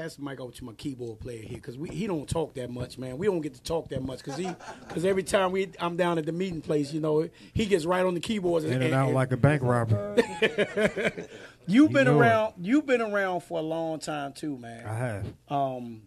pass 0.00 0.16
the 0.16 0.22
mic 0.22 0.38
over 0.40 0.52
to 0.52 0.64
my 0.64 0.72
keyboard 0.74 1.18
player 1.20 1.40
here 1.42 1.56
because 1.58 1.76
he 1.90 2.06
don't 2.06 2.28
talk 2.28 2.54
that 2.54 2.70
much, 2.70 2.98
man. 2.98 3.16
We 3.16 3.26
don't 3.26 3.40
get 3.40 3.54
to 3.54 3.62
talk 3.62 3.88
that 3.88 4.02
much 4.02 4.18
because 4.18 4.36
he 4.36 4.48
because 4.86 5.04
every 5.04 5.22
time 5.22 5.52
we 5.52 5.70
I'm 5.80 5.96
down 5.96 6.18
at 6.18 6.26
the 6.26 6.32
meeting 6.32 6.60
place, 6.60 6.92
you 6.92 7.00
know, 7.00 7.28
he 7.54 7.66
gets 7.66 7.86
right 7.86 8.04
on 8.04 8.14
the 8.14 8.20
keyboards 8.20 8.64
In 8.66 8.82
and 8.82 8.92
out 8.94 9.12
like 9.12 9.32
a 9.32 9.36
bank 9.36 9.62
robber. 9.62 10.16
You've 11.66 11.92
been 11.92 12.04
know 12.04 12.16
it. 12.16 12.20
around. 12.20 12.54
You've 12.58 12.86
been 12.86 13.00
around 13.00 13.40
for 13.40 13.58
a 13.58 13.62
long 13.62 13.98
time 13.98 14.32
too, 14.34 14.56
man. 14.58 14.86
I 14.86 14.94
have. 14.94 15.26
Um, 15.48 16.02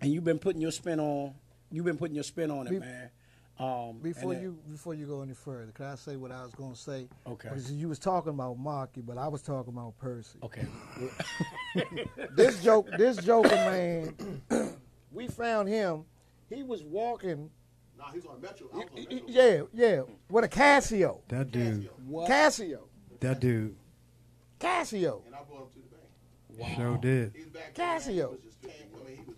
and 0.00 0.12
you've 0.12 0.24
been 0.24 0.38
putting 0.38 0.60
your 0.60 0.72
spin 0.72 0.98
on. 0.98 1.34
You've 1.70 1.84
been 1.84 1.98
putting 1.98 2.14
your 2.14 2.24
spin 2.24 2.50
on 2.50 2.66
it, 2.66 2.72
We- 2.72 2.78
man. 2.80 3.10
Um, 3.58 3.98
Before 4.02 4.32
and 4.32 4.42
you 4.42 4.58
before 4.68 4.94
you 4.94 5.06
go 5.06 5.22
any 5.22 5.34
further, 5.34 5.70
can 5.72 5.84
I 5.86 5.94
say 5.94 6.16
what 6.16 6.32
I 6.32 6.42
was 6.42 6.54
going 6.54 6.72
to 6.72 6.78
say? 6.78 7.08
Okay. 7.26 7.48
Because 7.48 7.70
you 7.70 7.88
was 7.88 7.98
talking 7.98 8.30
about 8.30 8.58
Marky, 8.58 9.02
but 9.02 9.18
I 9.18 9.28
was 9.28 9.42
talking 9.42 9.72
about 9.72 9.96
Percy. 9.98 10.38
Okay. 10.42 10.66
this 12.34 12.62
joke, 12.62 12.88
this 12.96 13.18
Joker 13.18 13.50
man, 13.50 14.42
we 15.12 15.28
found 15.28 15.68
him. 15.68 16.04
He 16.48 16.62
was 16.62 16.82
walking. 16.82 17.50
Nah, 17.96 18.10
he's 18.12 18.26
on 18.26 18.40
Metro. 18.40 18.68
I 18.72 18.76
was 18.78 18.86
on 18.86 19.04
Metro. 19.04 19.20
Yeah, 19.28 19.62
yeah, 19.72 20.02
with 20.30 20.44
a 20.44 20.48
Casio. 20.48 21.20
That 21.28 21.52
dude. 21.52 21.88
Casio. 22.10 22.80
That 23.20 23.38
dude 23.38 23.76
Casio. 24.62 25.26
And 25.26 25.34
I 25.34 25.42
brought 25.42 25.62
him 25.62 25.68
to 25.72 25.78
the 25.78 25.96
bank. 25.96 25.98
Wow. 26.56 26.76
Sure 26.76 26.98
did. 26.98 27.32
He's 27.34 27.46
back 27.46 27.74
there. 27.74 27.98
He 27.98 28.10
Casio. 28.12 28.30
was 28.30 28.40
just 28.40 28.62
camp. 28.62 28.74
I 28.94 29.08
mean, 29.08 29.16
he 29.18 29.24
was. 29.26 29.36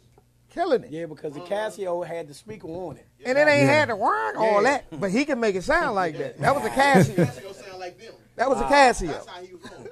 Killing 0.55 0.85
it. 0.85 0.91
Yeah, 0.91 1.07
because 1.07 1.35
the 1.35 1.43
uh-huh. 1.43 1.53
Casio 1.53 2.07
had 2.07 2.29
the 2.29 2.35
speaker 2.35 2.69
on 2.69 2.97
it. 2.97 3.09
And 3.27 3.37
it 3.37 3.41
ain't 3.49 3.67
Yeah. 3.67 3.81
had 3.81 3.89
the 3.89 3.97
word 3.97 4.37
all 4.37 4.63
Yeah. 4.63 4.79
that, 4.89 5.01
but 5.01 5.11
he 5.11 5.25
can 5.25 5.41
make 5.41 5.57
it 5.57 5.65
sound 5.65 5.97
like 5.97 6.17
that. 6.17 6.39
That 6.39 6.55
was 6.55 6.65
a 6.65 6.71
Casio. 6.71 7.17
Casio 7.17 7.55
sound 7.55 7.81
like 7.81 7.99
them. 7.99 8.15
That 8.37 8.49
was 8.49 8.61
a 8.61 8.65
Casio. 8.65 9.09
That's 9.09 9.27
how 9.27 9.43
he 9.43 9.55
was 9.55 9.65
on. 9.73 9.89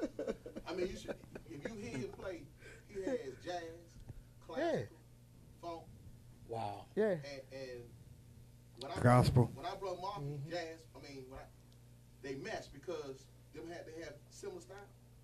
I 0.69 0.75
mean, 0.75 0.87
you 0.87 0.97
should, 0.97 1.16
if 1.50 1.64
you 1.64 1.81
hear 1.81 1.99
him 1.99 2.09
play, 2.16 2.42
he 2.87 3.02
has 3.02 3.19
jazz, 3.45 3.62
classical, 4.47 4.97
funk, 5.61 5.83
Wow. 6.49 6.87
Yeah. 6.95 7.07
and, 7.11 7.23
and 7.52 7.83
when 8.78 8.92
I 8.92 9.00
Gospel. 9.00 9.50
When 9.54 9.66
I 9.66 9.75
brought 9.75 10.00
Mark 10.00 10.21
mm-hmm. 10.21 10.49
jazz, 10.49 10.78
I 10.95 11.00
mean, 11.02 11.25
when 11.28 11.40
I, 11.40 11.45
they 12.23 12.37
match 12.37 12.66
because 12.73 13.26
them 13.52 13.66
had 13.69 13.85
they 13.87 14.00
have 14.04 14.14
similar 14.31 14.61
style, 14.61 14.76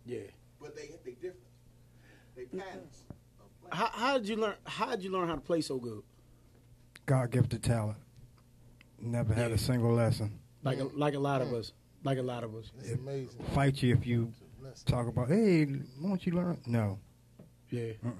Yeah. 0.04 0.20
but 0.60 0.74
they 0.74 0.90
they 1.04 1.12
different. 1.12 1.46
They 2.34 2.42
mm-hmm. 2.42 2.58
patterns. 2.58 3.04
Of 3.70 3.76
playing. 3.78 3.90
How, 3.92 3.98
how 3.98 4.18
did 4.18 4.28
you 4.28 4.36
learn? 4.36 4.54
How 4.64 4.90
did 4.90 5.02
you 5.04 5.10
learn 5.10 5.28
how 5.28 5.34
to 5.34 5.40
play 5.40 5.60
so 5.60 5.78
good? 5.78 6.02
God 7.06 7.30
gifted 7.30 7.62
talent. 7.62 7.98
Never 9.00 9.32
had 9.34 9.48
Yeah. 9.50 9.54
a 9.54 9.58
single 9.58 9.92
lesson. 9.94 10.38
Like 10.64 10.78
a, 10.80 10.84
like 10.84 11.14
a 11.14 11.18
lot 11.18 11.40
of 11.40 11.52
us. 11.54 11.72
Like 12.04 12.18
a 12.18 12.22
lot 12.22 12.44
of 12.44 12.54
us. 12.54 12.70
It's 12.80 12.92
amazing. 12.92 13.42
Fight 13.54 13.82
you 13.82 13.94
if 13.94 14.06
you 14.06 14.32
talk 14.84 15.06
about, 15.08 15.28
hey, 15.28 15.66
won't 16.00 16.26
you 16.26 16.32
learn? 16.32 16.58
No. 16.66 16.98
Yeah. 17.70 17.92
Uh-uh. 18.04 18.12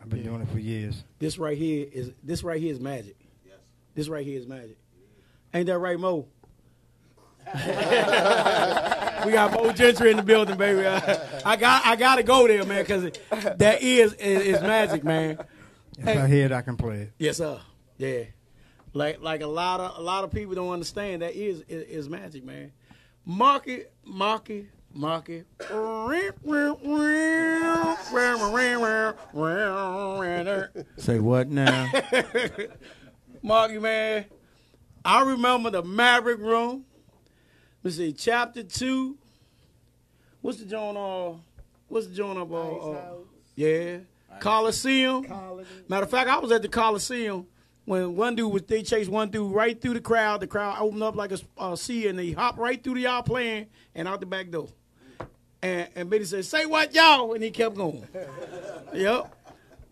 I've 0.00 0.08
been 0.08 0.18
Yeah. 0.20 0.24
doing 0.26 0.42
it 0.42 0.48
for 0.48 0.58
years. 0.58 1.04
This 1.18 1.38
right 1.38 1.56
here 1.58 1.86
is 1.92 2.12
this 2.22 2.42
right 2.44 2.60
here 2.60 2.72
is 2.72 2.78
magic. 2.80 3.16
Yes. 3.44 3.56
This 3.94 4.08
right 4.08 4.24
here 4.24 4.38
is 4.38 4.46
magic. 4.46 4.78
Ain't 5.54 5.66
that 5.66 5.78
right, 5.78 5.98
Mo? 5.98 6.28
we 9.24 9.32
got 9.32 9.52
Mo 9.52 9.72
Gentry 9.72 10.10
in 10.10 10.16
the 10.16 10.22
building, 10.22 10.56
baby. 10.56 10.86
I, 10.86 11.40
I 11.44 11.56
got 11.56 11.84
I 11.86 11.96
got 11.96 12.16
to 12.16 12.22
go 12.22 12.46
there, 12.46 12.64
man, 12.64 12.82
because 12.82 13.10
that 13.56 13.82
is, 13.82 14.12
is 14.14 14.42
is 14.56 14.62
magic, 14.62 15.04
man. 15.04 15.38
If 15.98 16.04
Hey. 16.04 16.18
I 16.18 16.26
hear 16.28 16.46
it, 16.46 16.52
I 16.52 16.62
can 16.62 16.76
play 16.76 17.02
it. 17.02 17.12
Yes, 17.18 17.38
sir. 17.38 17.58
Yeah. 17.96 18.24
Like 18.94 19.20
like 19.20 19.40
a 19.42 19.46
lot 19.46 19.80
of 19.80 19.98
a 19.98 20.00
lot 20.00 20.24
of 20.24 20.30
people 20.30 20.54
don't 20.54 20.72
understand 20.72 21.22
that 21.22 21.34
is 21.34 21.60
is, 21.68 21.82
is 21.88 22.08
magic, 22.08 22.44
man. 22.44 22.72
Market, 23.24 23.92
market, 24.04 24.66
market. 24.94 25.46
Say 30.96 31.18
what 31.20 31.48
now? 31.48 31.90
Marky 33.42 33.78
man, 33.78 34.24
I 35.04 35.22
remember 35.22 35.70
the 35.70 35.82
Maverick 35.82 36.38
Room. 36.40 36.84
Let's 37.82 37.96
see, 37.96 38.12
chapter 38.12 38.62
two. 38.62 39.16
What's 40.40 40.58
the 40.58 40.64
joint? 40.64 40.96
Uh, 40.96 41.38
what's 41.88 42.06
the 42.06 42.14
joint 42.14 42.38
of? 42.38 42.52
Uh, 42.52 42.90
uh, 42.90 43.14
yeah, 43.54 43.98
Coliseum. 44.40 45.26
Matter 45.88 46.04
of 46.04 46.10
fact, 46.10 46.28
I 46.28 46.38
was 46.38 46.50
at 46.52 46.62
the 46.62 46.68
Coliseum 46.68 47.46
when 47.84 48.16
one 48.16 48.34
dude 48.34 48.52
was 48.52 48.62
they 48.62 48.82
chased 48.82 49.10
one 49.10 49.30
dude 49.30 49.52
right 49.52 49.80
through 49.80 49.94
the 49.94 50.00
crowd. 50.00 50.40
The 50.40 50.46
crowd 50.46 50.76
opened 50.80 51.02
up 51.02 51.16
like 51.16 51.32
a 51.32 51.38
uh, 51.56 51.76
sea, 51.76 52.08
and 52.08 52.18
they 52.18 52.32
hopped 52.32 52.58
right 52.58 52.82
through 52.82 52.94
the 52.94 53.00
y'all 53.02 53.22
playing 53.22 53.66
and 53.94 54.06
out 54.06 54.20
the 54.20 54.26
back 54.26 54.50
door. 54.50 54.68
And 55.62 55.88
and 55.94 56.10
Benny 56.10 56.24
said, 56.24 56.44
"Say 56.44 56.66
what, 56.66 56.94
y'all?" 56.94 57.32
And 57.32 57.42
he 57.42 57.50
kept 57.50 57.76
going. 57.76 58.06
yep. 58.92 59.34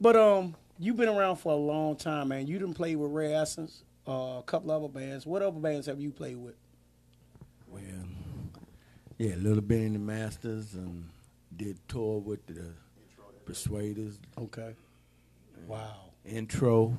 But 0.01 0.16
um, 0.16 0.55
you've 0.79 0.96
been 0.96 1.09
around 1.09 1.37
for 1.37 1.53
a 1.53 1.57
long 1.57 1.96
time, 1.96 2.29
man. 2.29 2.46
You 2.46 2.59
didn't 2.59 2.75
play 2.75 2.96
with 2.96 3.11
Rare 3.11 3.40
Essence, 3.40 3.85
uh, 4.07 4.38
a 4.38 4.42
couple 4.44 4.70
other 4.70 4.88
bands. 4.88 5.25
What 5.25 5.42
other 5.42 5.59
bands 5.59 5.87
have 5.87 6.01
you 6.01 6.11
played 6.11 6.37
with? 6.37 6.55
Well, 7.83 8.07
yeah, 9.19 9.35
a 9.35 9.37
little 9.37 9.62
bit 9.62 9.83
in 9.83 9.93
the 9.95 9.99
Masters 9.99 10.75
and 10.75 11.09
did 11.55 11.79
tour 11.89 12.21
with 12.21 12.47
the 12.47 12.73
Persuaders. 13.45 14.19
Okay. 14.39 14.75
Wow. 15.67 16.11
Intro, 16.25 16.97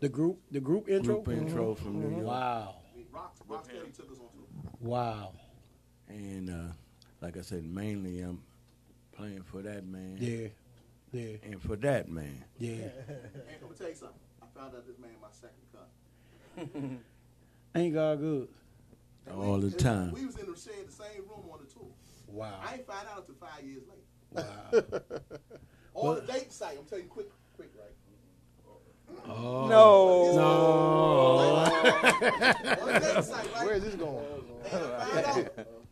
The 0.00 0.08
group, 0.08 0.38
the 0.50 0.60
group 0.60 0.88
intro. 0.88 1.20
group 1.20 1.36
intro 1.36 1.74
from 1.74 2.00
New 2.00 2.10
York. 2.18 2.26
Wow. 2.26 2.76
Rock, 3.10 3.34
Rocksteady 3.48 3.92
took 3.96 4.10
us 4.12 4.18
on 4.18 4.28
tour. 4.32 4.72
Wow. 4.80 5.32
And 6.08 6.50
uh, 6.50 6.72
like 7.20 7.36
I 7.36 7.40
said, 7.40 7.64
mainly 7.64 8.20
I'm 8.20 8.40
playing 9.12 9.42
for 9.42 9.60
that 9.62 9.84
man. 9.86 10.18
Yeah. 10.20 10.48
Yeah. 11.12 11.36
And 11.42 11.60
for 11.60 11.74
that 11.76 12.08
man. 12.08 12.44
Yeah. 12.58 12.70
And 12.74 12.90
I'm 13.08 13.60
gonna 13.62 13.74
tell 13.76 13.88
you 13.88 13.94
something. 13.94 14.16
I 14.40 14.46
found 14.58 14.74
out 14.76 14.86
this 14.86 14.98
man 14.98 15.10
my 15.20 15.28
second 15.32 16.68
cousin. 16.76 17.00
Ain't 17.74 17.94
God 17.94 18.20
good? 18.20 18.48
All 19.36 19.58
the 19.58 19.70
time. 19.70 20.12
We 20.12 20.26
was 20.26 20.36
in 20.38 20.50
the 20.50 20.56
same, 20.56 20.86
the 20.86 20.92
same 20.92 21.22
room 21.28 21.48
on 21.52 21.60
the 21.60 21.72
tour. 21.72 21.88
Wow. 22.28 22.60
I 22.66 22.74
ain't 22.74 22.86
find 22.86 23.06
out 23.08 23.18
until 23.18 23.34
five 23.36 23.64
years 23.64 23.82
later. 23.88 24.04
Wow. 24.32 24.70
On 25.94 26.14
the 26.16 26.32
date 26.32 26.52
site, 26.52 26.76
I'm 26.78 26.84
telling 26.84 27.04
you 27.04 27.10
quick, 27.10 27.30
quick, 27.56 27.70
right? 27.76 27.96
Oh. 29.26 29.66
No. 29.68 30.34
No. 30.36 30.46
On 32.82 32.92
the 32.92 33.00
date 33.00 33.24
site, 33.24 33.48
right? 33.54 33.66
Where's 33.66 33.82
this 33.82 33.94
going? 33.94 34.24
And 34.70 34.74
I 34.74 35.22
found 35.22 35.26
out, 35.26 35.36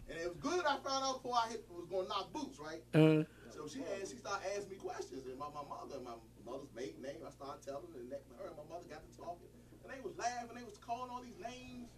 and 0.09 0.19
it 0.19 0.29
was 0.29 0.37
good. 0.39 0.65
I 0.67 0.77
found 0.85 1.05
out 1.05 1.23
before 1.23 1.37
I 1.37 1.49
hit, 1.51 1.65
was 1.71 1.87
going 1.89 2.05
to 2.05 2.09
knock 2.09 2.33
boots, 2.33 2.59
right? 2.61 2.83
Uh, 2.95 3.25
So 3.57 3.67
she 3.67 3.81
asked, 3.97 4.13
she 4.13 4.19
started 4.21 4.47
asking 4.53 4.71
me 4.71 4.77
questions, 4.77 5.25
and 5.27 5.39
my, 5.41 5.49
my 5.49 5.65
mother, 5.65 5.97
my 6.05 6.15
mother's 6.45 6.69
maiden 6.77 7.01
name, 7.01 7.25
I 7.27 7.31
started 7.33 7.65
telling 7.65 7.89
her, 7.97 8.01
and 8.05 8.13
that, 8.13 8.23
her 8.39 8.53
and 8.53 8.57
my 8.61 8.69
mother 8.69 8.85
got 8.87 9.01
to 9.01 9.11
talking, 9.17 9.49
and 9.83 9.89
they 9.89 9.99
was 10.05 10.13
laughing, 10.21 10.55
they 10.55 10.63
was 10.69 10.77
calling 10.77 11.09
all 11.11 11.25
these 11.25 11.41
names, 11.41 11.89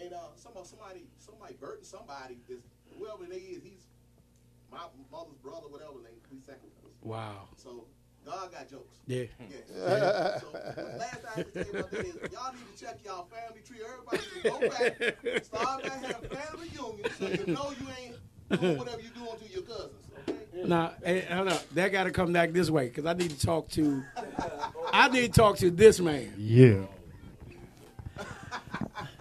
and 0.00 0.12
uh, 0.12 0.18
somebody, 0.36 0.66
somebody, 0.66 1.00
somebody, 1.18 1.54
Burton, 1.60 1.84
somebody, 1.84 2.38
is 2.48 2.60
whoever 2.98 3.24
they 3.24 3.36
is, 3.36 3.62
he's 3.62 3.86
my 4.70 4.80
mother's 5.10 5.36
brother, 5.42 5.66
whatever 5.68 6.02
name, 6.02 6.18
we 6.32 6.40
second 6.40 6.70
cousins. 6.80 6.98
wow. 7.02 7.48
So 7.56 7.86
God 8.24 8.50
got 8.52 8.70
jokes. 8.70 8.96
Yeah. 9.06 9.24
Yes. 9.50 10.40
so 10.40 10.48
last 10.52 11.20
thing 11.20 11.30
I 11.30 11.36
have 11.36 11.52
to 11.52 11.64
tell 11.64 11.72
you 11.72 11.78
about 11.78 11.90
that 11.90 12.06
is 12.06 12.32
y'all 12.32 12.52
need 12.52 12.76
to 12.76 12.84
check 12.84 12.98
y'all 13.04 13.26
family 13.26 13.60
tree. 13.66 13.78
Everybody 13.84 14.22
go 14.42 14.58
back, 14.68 15.44
start 15.44 15.82
back 15.82 16.04
having 16.04 16.30
family 16.30 16.70
reunions, 16.74 17.14
so 17.18 17.28
you 17.28 17.54
know 17.54 17.72
you 17.78 17.86
ain't 18.00 18.60
doing 18.60 18.78
whatever 18.78 19.00
you 19.00 19.10
doing 19.10 19.38
to 19.46 19.52
your 19.52 19.62
cousins. 19.62 19.90
Okay. 20.28 20.68
Now, 20.68 20.92
hey, 21.04 21.20
hold 21.30 21.48
up. 21.48 21.68
That 21.74 21.92
got 21.92 22.04
to 22.04 22.10
come 22.10 22.32
back 22.32 22.52
this 22.52 22.70
way 22.70 22.86
because 22.86 23.04
I 23.06 23.12
need 23.12 23.30
to 23.30 23.46
talk 23.46 23.68
to. 23.70 24.02
I 24.92 25.08
need 25.08 25.32
to 25.32 25.40
talk 25.40 25.56
to 25.58 25.70
this 25.70 26.00
man. 26.00 26.32
Yeah. 26.38 26.86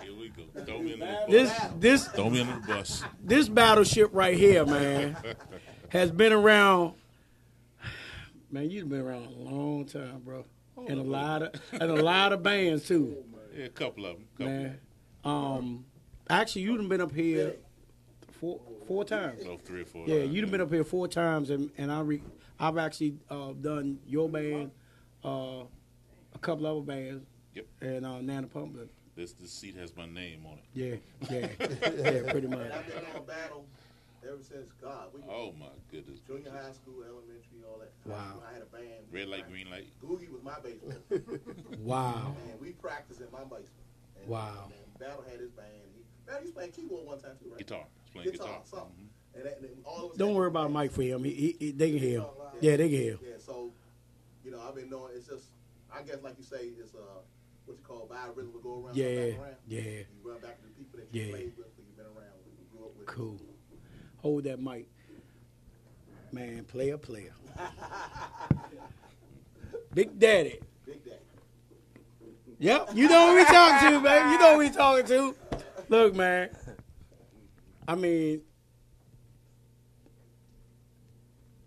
Here 0.01 0.15
we 0.17 0.29
go. 0.29 0.43
Throw 0.65 0.79
me 0.79 0.93
under 0.93 1.05
the 1.05 1.12
This 1.29 1.51
this 1.79 2.07
Throw 2.09 2.29
me 2.29 2.41
under 2.41 2.59
the 2.59 2.67
bus. 2.67 3.03
this 3.23 3.47
battleship 3.49 4.09
right 4.13 4.37
here, 4.37 4.65
man, 4.65 5.17
has 5.89 6.11
been 6.11 6.33
around. 6.33 6.93
Man, 8.51 8.69
you've 8.69 8.89
been 8.89 9.01
around 9.01 9.25
a 9.25 9.29
long 9.49 9.85
time, 9.85 10.21
bro, 10.23 10.45
and 10.87 10.99
a 10.99 11.03
lot 11.03 11.41
of 11.43 11.51
and 11.71 11.83
a 11.89 12.03
lot 12.03 12.33
of 12.33 12.43
bands 12.43 12.85
too, 12.87 13.23
Yeah, 13.55 13.65
a 13.65 13.69
couple 13.69 14.05
of 14.05 14.17
them. 14.17 14.25
Couple 14.37 14.53
man. 14.53 14.79
Um, 15.23 15.85
actually, 16.29 16.63
you've 16.63 16.87
been 16.89 17.01
up 17.01 17.13
here 17.13 17.55
four 18.39 18.59
four 18.87 19.05
times. 19.05 19.39
of 19.41 19.47
them. 19.47 19.57
Oh, 19.59 19.65
three 19.65 19.81
or 19.81 19.85
four. 19.85 20.05
Yeah, 20.07 20.23
you've 20.23 20.51
been 20.51 20.61
up 20.61 20.71
here 20.71 20.83
four 20.83 21.07
times, 21.07 21.49
and 21.49 21.71
and 21.77 21.91
I 21.91 22.01
re, 22.01 22.21
I've 22.59 22.77
actually 22.77 23.17
uh, 23.29 23.53
done 23.59 23.99
your 24.05 24.29
band, 24.29 24.71
uh, 25.23 25.63
a 26.33 26.39
couple 26.41 26.67
other 26.67 26.81
bands, 26.81 27.25
Yep. 27.55 27.65
and 27.81 28.05
uh, 28.05 28.21
Nana 28.21 28.47
Pumpkin. 28.47 28.89
This 29.15 29.33
this 29.33 29.51
seat 29.51 29.75
has 29.75 29.95
my 29.95 30.05
name 30.07 30.45
on 30.45 30.57
it. 30.57 30.65
Yeah, 30.73 31.29
yeah, 31.29 31.47
yeah, 31.59 32.31
pretty 32.31 32.47
much. 32.47 32.59
And 32.61 32.73
I've 32.73 32.87
been 32.87 33.05
on 33.15 33.25
battle 33.25 33.65
ever 34.23 34.41
since 34.41 34.71
God. 34.81 35.09
We 35.13 35.21
Oh 35.29 35.53
my 35.59 35.67
goodness. 35.91 36.19
junior 36.25 36.49
high 36.49 36.71
school, 36.71 37.03
elementary, 37.03 37.61
all 37.69 37.77
that. 37.79 37.91
Wow. 38.09 38.41
I 38.49 38.53
had 38.53 38.63
a 38.63 38.65
band. 38.65 39.05
Red 39.11 39.27
light, 39.27 39.47
green 39.49 39.69
light. 39.69 39.85
Googie 40.03 40.31
was 40.31 40.41
my 40.43 40.59
bass 40.63 40.79
player. 41.09 41.21
Wow, 41.79 42.35
and 42.49 42.59
we 42.59 42.71
practiced 42.71 43.21
in 43.21 43.27
my 43.31 43.43
basement. 43.43 43.69
And, 44.19 44.27
Wow. 44.29 44.71
And 44.71 44.99
Battle 44.99 45.23
had 45.29 45.39
his 45.39 45.51
band. 45.51 45.67
He, 45.95 46.01
Battle 46.25 46.41
used 46.43 46.53
to 46.55 46.59
play 46.59 46.69
keyboard 46.69 47.05
one 47.05 47.19
time 47.19 47.31
too, 47.41 47.49
right? 47.49 47.57
Guitar. 47.59 47.83
He's 48.05 48.13
playing 48.13 48.31
Guitar, 48.31 48.47
guitar. 48.47 48.61
something. 48.65 49.09
And, 49.35 49.45
that, 49.45 49.57
and 49.59 49.69
all 49.85 50.09
of 50.11 50.17
don't 50.17 50.33
worry 50.33 50.47
about 50.47 50.63
bands. 50.65 50.73
Mike 50.73 50.91
for 50.91 51.03
him. 51.03 51.23
He, 51.23 51.31
he, 51.33 51.55
he- 51.59 51.71
they 51.71 51.89
can 51.91 51.99
hear 51.99 52.19
him. 52.21 52.25
Yeah, 52.61 52.77
they 52.77 52.89
can 52.89 52.97
hear. 52.97 53.11
him. 53.13 53.19
Yeah, 53.27 53.35
so, 53.37 53.71
you 54.45 54.51
know, 54.51 54.61
I've 54.61 54.75
been 54.75 54.89
knowing 54.89 55.11
it's 55.15 55.27
just, 55.27 55.45
I 55.93 56.01
guess, 56.03 56.17
like 56.23 56.35
you 56.37 56.43
say, 56.43 56.69
it's 56.79 56.93
uh, 56.95 56.99
what 57.73 57.79
you 57.79 57.85
call 57.87 58.07
biorhythm 58.11 58.53
will 58.53 58.59
go 58.61 58.83
around. 58.85 58.95
Yeah, 58.95 59.07
around. 59.07 59.55
yeah. 59.67 59.81
You 59.81 60.05
run 60.23 60.39
back 60.41 60.57
to 60.61 60.67
the 60.67 60.73
people 60.73 60.99
that 60.99 61.07
you 61.13 61.21
Yeah. 61.21 61.31
played 61.31 61.53
with, 61.57 61.67
you've 61.77 61.97
been 61.97 62.05
around 62.05 62.15
with, 62.45 62.53
who 62.71 62.77
grew 62.77 62.85
up 62.87 62.97
with. 62.97 63.07
Cool. 63.07 63.39
Hold 64.17 64.43
that 64.45 64.59
mic, 64.61 64.87
man. 66.31 66.63
Player, 66.65 66.97
player. 66.97 67.33
Big 69.93 70.17
Daddy. 70.17 70.59
Big 70.85 71.03
Daddy. 71.03 71.17
Yep, 72.59 72.89
you 72.93 73.09
know 73.09 73.29
who 73.31 73.35
we 73.35 73.45
talking 73.45 73.91
to, 73.91 73.99
baby. 73.99 74.29
You 74.31 74.39
know 74.39 74.53
who 74.53 74.59
we 74.59 74.69
talking 74.69 75.05
to. 75.07 75.35
Look, 75.89 76.15
man. 76.15 76.49
I 77.87 77.95
mean, 77.95 78.41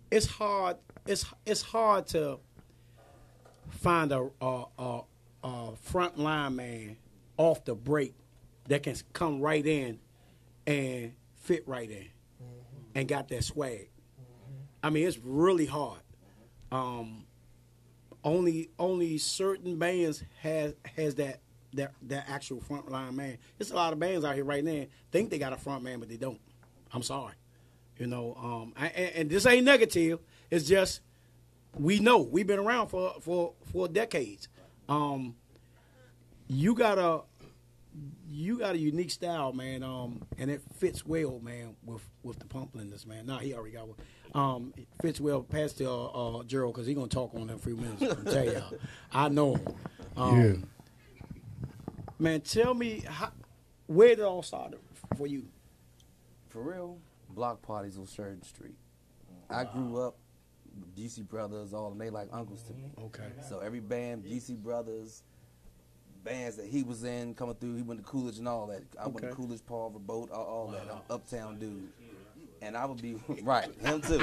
it's 0.09 0.25
hard. 0.25 0.77
It's 1.05 1.25
it's 1.45 1.61
hard 1.61 2.07
to 2.07 2.39
find 3.69 4.11
a 4.11 4.29
a, 4.41 4.63
a, 4.79 5.01
a 5.47 5.75
front 5.77 6.19
line 6.19 6.55
man 6.55 6.97
off 7.37 7.63
the 7.65 7.75
break 7.75 8.13
that 8.67 8.83
can 8.83 8.95
come 9.13 9.39
right 9.39 9.65
in 9.65 9.99
and 10.65 11.13
fit 11.35 11.67
right 11.67 11.89
in 11.89 12.07
and 12.93 13.07
got 13.07 13.29
that 13.29 13.43
swag. 13.43 13.89
I 14.83 14.89
mean, 14.89 15.07
it's 15.07 15.17
really 15.17 15.65
hard. 15.65 16.01
Um, 16.71 17.25
only 18.23 18.69
only 18.77 19.17
certain 19.17 19.77
bands 19.77 20.23
has 20.41 20.73
has 20.95 21.15
that 21.15 21.39
that 21.73 21.93
that 22.03 22.25
actual 22.29 22.59
front 22.59 22.91
line 22.91 23.15
man. 23.15 23.37
There's 23.57 23.71
a 23.71 23.75
lot 23.75 23.93
of 23.93 23.99
bands 23.99 24.25
out 24.25 24.35
here 24.35 24.43
right 24.43 24.63
now 24.63 24.85
think 25.11 25.29
they 25.29 25.39
got 25.39 25.53
a 25.53 25.57
front 25.57 25.83
man, 25.83 25.99
but 25.99 26.09
they 26.09 26.17
don't. 26.17 26.39
I'm 26.91 27.03
sorry, 27.03 27.35
you 27.97 28.07
know. 28.07 28.35
Um, 28.37 28.73
I, 28.75 28.87
and, 28.87 29.15
and 29.15 29.29
this 29.29 29.45
ain't 29.45 29.65
negative. 29.65 30.19
It's 30.51 30.67
just 30.67 31.01
we 31.73 31.99
know 31.99 32.19
we've 32.19 32.47
been 32.47 32.59
around 32.59 32.87
for 32.87 33.15
for 33.21 33.53
for 33.71 33.87
decades. 33.87 34.49
Um, 34.89 35.35
you 36.47 36.73
got 36.75 36.97
a 36.97 37.21
you 38.29 38.59
got 38.59 38.75
a 38.75 38.77
unique 38.77 39.09
style, 39.11 39.53
man, 39.53 39.81
um, 39.83 40.21
and 40.37 40.51
it 40.51 40.61
fits 40.77 41.05
well, 41.05 41.39
man, 41.41 41.75
with 41.85 42.01
with 42.23 42.39
the 42.39 42.45
pump 42.45 42.73
blenders, 42.73 43.05
man. 43.05 43.25
Nah, 43.25 43.39
he 43.39 43.53
already 43.53 43.75
got 43.75 43.87
one. 43.87 43.97
Um, 44.35 44.73
it 44.77 44.87
fits 45.01 45.19
well 45.19 45.41
past 45.41 45.79
the 45.79 45.89
uh, 45.89 46.39
uh, 46.39 46.43
Gerald 46.43 46.75
because 46.75 46.87
he 46.87 46.93
gonna 46.93 47.07
talk 47.07 47.33
on 47.33 47.43
in 47.43 47.49
a 47.51 47.57
few 47.57 47.75
minutes. 47.75 48.01
I'm 48.01 48.25
tell 48.25 48.45
y'all, 48.45 48.73
I 49.11 49.29
know 49.29 49.55
him. 49.55 49.67
Um, 50.15 50.41
Yeah. 50.41 50.53
Man, 52.19 52.41
tell 52.41 52.73
me 52.73 53.03
how, 53.07 53.31
where 53.85 54.09
did 54.09 54.19
it 54.19 54.23
all 54.25 54.41
start 54.41 54.73
for 55.15 55.27
you? 55.27 55.45
For 56.49 56.61
real, 56.63 56.97
block 57.29 57.61
parties 57.61 57.97
on 57.97 58.07
Sheridan 58.07 58.41
Street. 58.43 58.75
I 59.49 59.65
grew 59.65 60.01
up, 60.01 60.17
GC 60.97 61.27
Brothers, 61.27 61.73
all 61.73 61.89
them, 61.89 61.97
they 61.97 62.09
like 62.09 62.29
uncles 62.31 62.63
to 62.63 62.73
me. 62.73 62.91
Mm-hmm. 62.97 63.05
Okay. 63.05 63.31
So 63.47 63.59
every 63.59 63.79
band, 63.79 64.23
GC 64.25 64.57
Brothers, 64.57 65.23
bands 66.23 66.57
that 66.57 66.65
he 66.67 66.83
was 66.83 67.03
in 67.03 67.33
coming 67.35 67.55
through, 67.55 67.75
he 67.75 67.83
went 67.83 67.99
to 68.03 68.05
Coolidge 68.05 68.37
and 68.37 68.47
all 68.47 68.67
that. 68.67 68.83
I 68.99 69.05
went 69.07 69.19
to 69.19 69.27
Okay. 69.27 69.35
Coolidge, 69.35 69.65
Paul 69.65 69.91
Verbote, 69.91 70.31
all, 70.31 70.43
all 70.45 70.67
that. 70.71 70.83
I'm 70.91 71.01
uptown 71.09 71.59
dude. 71.59 71.89
And 72.59 72.75
I 72.75 72.85
would 72.85 72.99
be, 72.99 73.15
right, 73.43 73.69
him 73.81 74.01
too. 74.01 74.19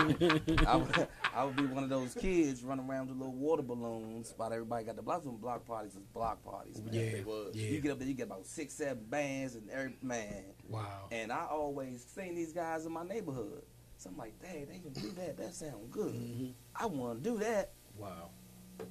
I 0.66 0.74
would, 0.74 1.06
I 1.36 1.44
would 1.44 1.54
be 1.54 1.66
one 1.66 1.84
of 1.84 1.88
those 1.88 2.14
kids 2.14 2.64
running 2.64 2.84
around 2.90 3.06
with 3.08 3.16
little 3.16 3.32
water 3.32 3.62
balloons 3.62 4.34
while 4.36 4.52
everybody 4.52 4.84
got 4.84 4.96
the 4.96 5.02
blocks. 5.02 5.24
on 5.24 5.36
block 5.36 5.64
parties 5.64 5.94
was 5.94 6.02
block 6.12 6.44
parties. 6.44 6.82
Man. 6.82 6.92
Yeah, 6.92 7.10
They 7.12 7.20
was. 7.22 7.54
yeah. 7.54 7.68
You 7.68 7.80
get 7.80 7.92
up 7.92 8.00
there, 8.00 8.08
you 8.08 8.14
get 8.14 8.24
about 8.26 8.44
six, 8.44 8.74
seven 8.74 9.04
bands 9.08 9.54
and 9.54 9.70
every, 9.70 9.94
man. 10.02 10.46
Wow. 10.68 11.06
And 11.12 11.30
I 11.30 11.46
always 11.48 12.04
seen 12.04 12.34
these 12.34 12.52
guys 12.52 12.86
in 12.86 12.92
my 12.92 13.04
neighborhood. 13.04 13.62
So 13.96 14.10
I'm 14.10 14.16
like, 14.16 14.34
dang, 14.42 14.66
they 14.66 14.78
can 14.78 14.92
do 14.92 15.10
that. 15.12 15.36
That 15.36 15.54
sounds 15.54 15.86
good. 15.90 16.14
Mm-hmm. 16.14 16.50
I 16.76 16.86
want 16.86 17.22
to 17.22 17.30
do 17.30 17.38
that. 17.38 17.72
Wow. 17.96 18.30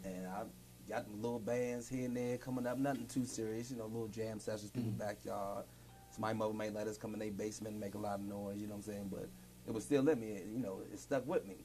And 0.03 0.27
I 0.27 0.43
got 0.89 1.05
them 1.05 1.21
little 1.21 1.39
bands 1.39 1.87
here 1.87 2.05
and 2.05 2.15
there 2.15 2.37
coming 2.37 2.65
up, 2.65 2.77
nothing 2.77 3.05
too 3.07 3.25
serious, 3.25 3.69
you 3.71 3.77
know, 3.77 3.85
little 3.85 4.07
jam 4.07 4.39
sessions 4.39 4.71
through 4.71 4.83
the 4.83 4.89
mm-hmm. 4.89 4.99
backyard. 4.99 5.65
Somebody 6.11 6.37
mother 6.37 6.53
may 6.53 6.69
let 6.69 6.87
us 6.87 6.97
come 6.97 7.13
in 7.13 7.19
their 7.19 7.31
basement 7.31 7.73
and 7.73 7.81
make 7.81 7.95
a 7.95 7.97
lot 7.97 8.19
of 8.19 8.25
noise, 8.25 8.57
you 8.59 8.67
know 8.67 8.75
what 8.75 8.85
I'm 8.87 8.93
saying? 8.93 9.09
But 9.11 9.29
it 9.67 9.73
was 9.73 9.83
still 9.83 10.07
in 10.07 10.19
me, 10.19 10.41
you 10.51 10.59
know, 10.59 10.81
it 10.91 10.99
stuck 10.99 11.25
with 11.27 11.45
me. 11.45 11.57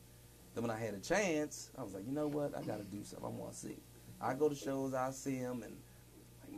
Then 0.54 0.62
when 0.62 0.70
I 0.70 0.78
had 0.78 0.94
a 0.94 1.00
chance, 1.00 1.70
I 1.76 1.82
was 1.82 1.94
like, 1.94 2.06
you 2.06 2.12
know 2.12 2.26
what, 2.26 2.56
I 2.56 2.62
got 2.62 2.78
to 2.78 2.84
do 2.84 3.04
something. 3.04 3.26
I 3.26 3.30
want 3.30 3.52
to 3.52 3.58
see. 3.58 3.76
I 4.20 4.34
go 4.34 4.48
to 4.48 4.54
shows, 4.54 4.94
I 4.94 5.10
see 5.10 5.36
him, 5.36 5.62
and 5.62 5.76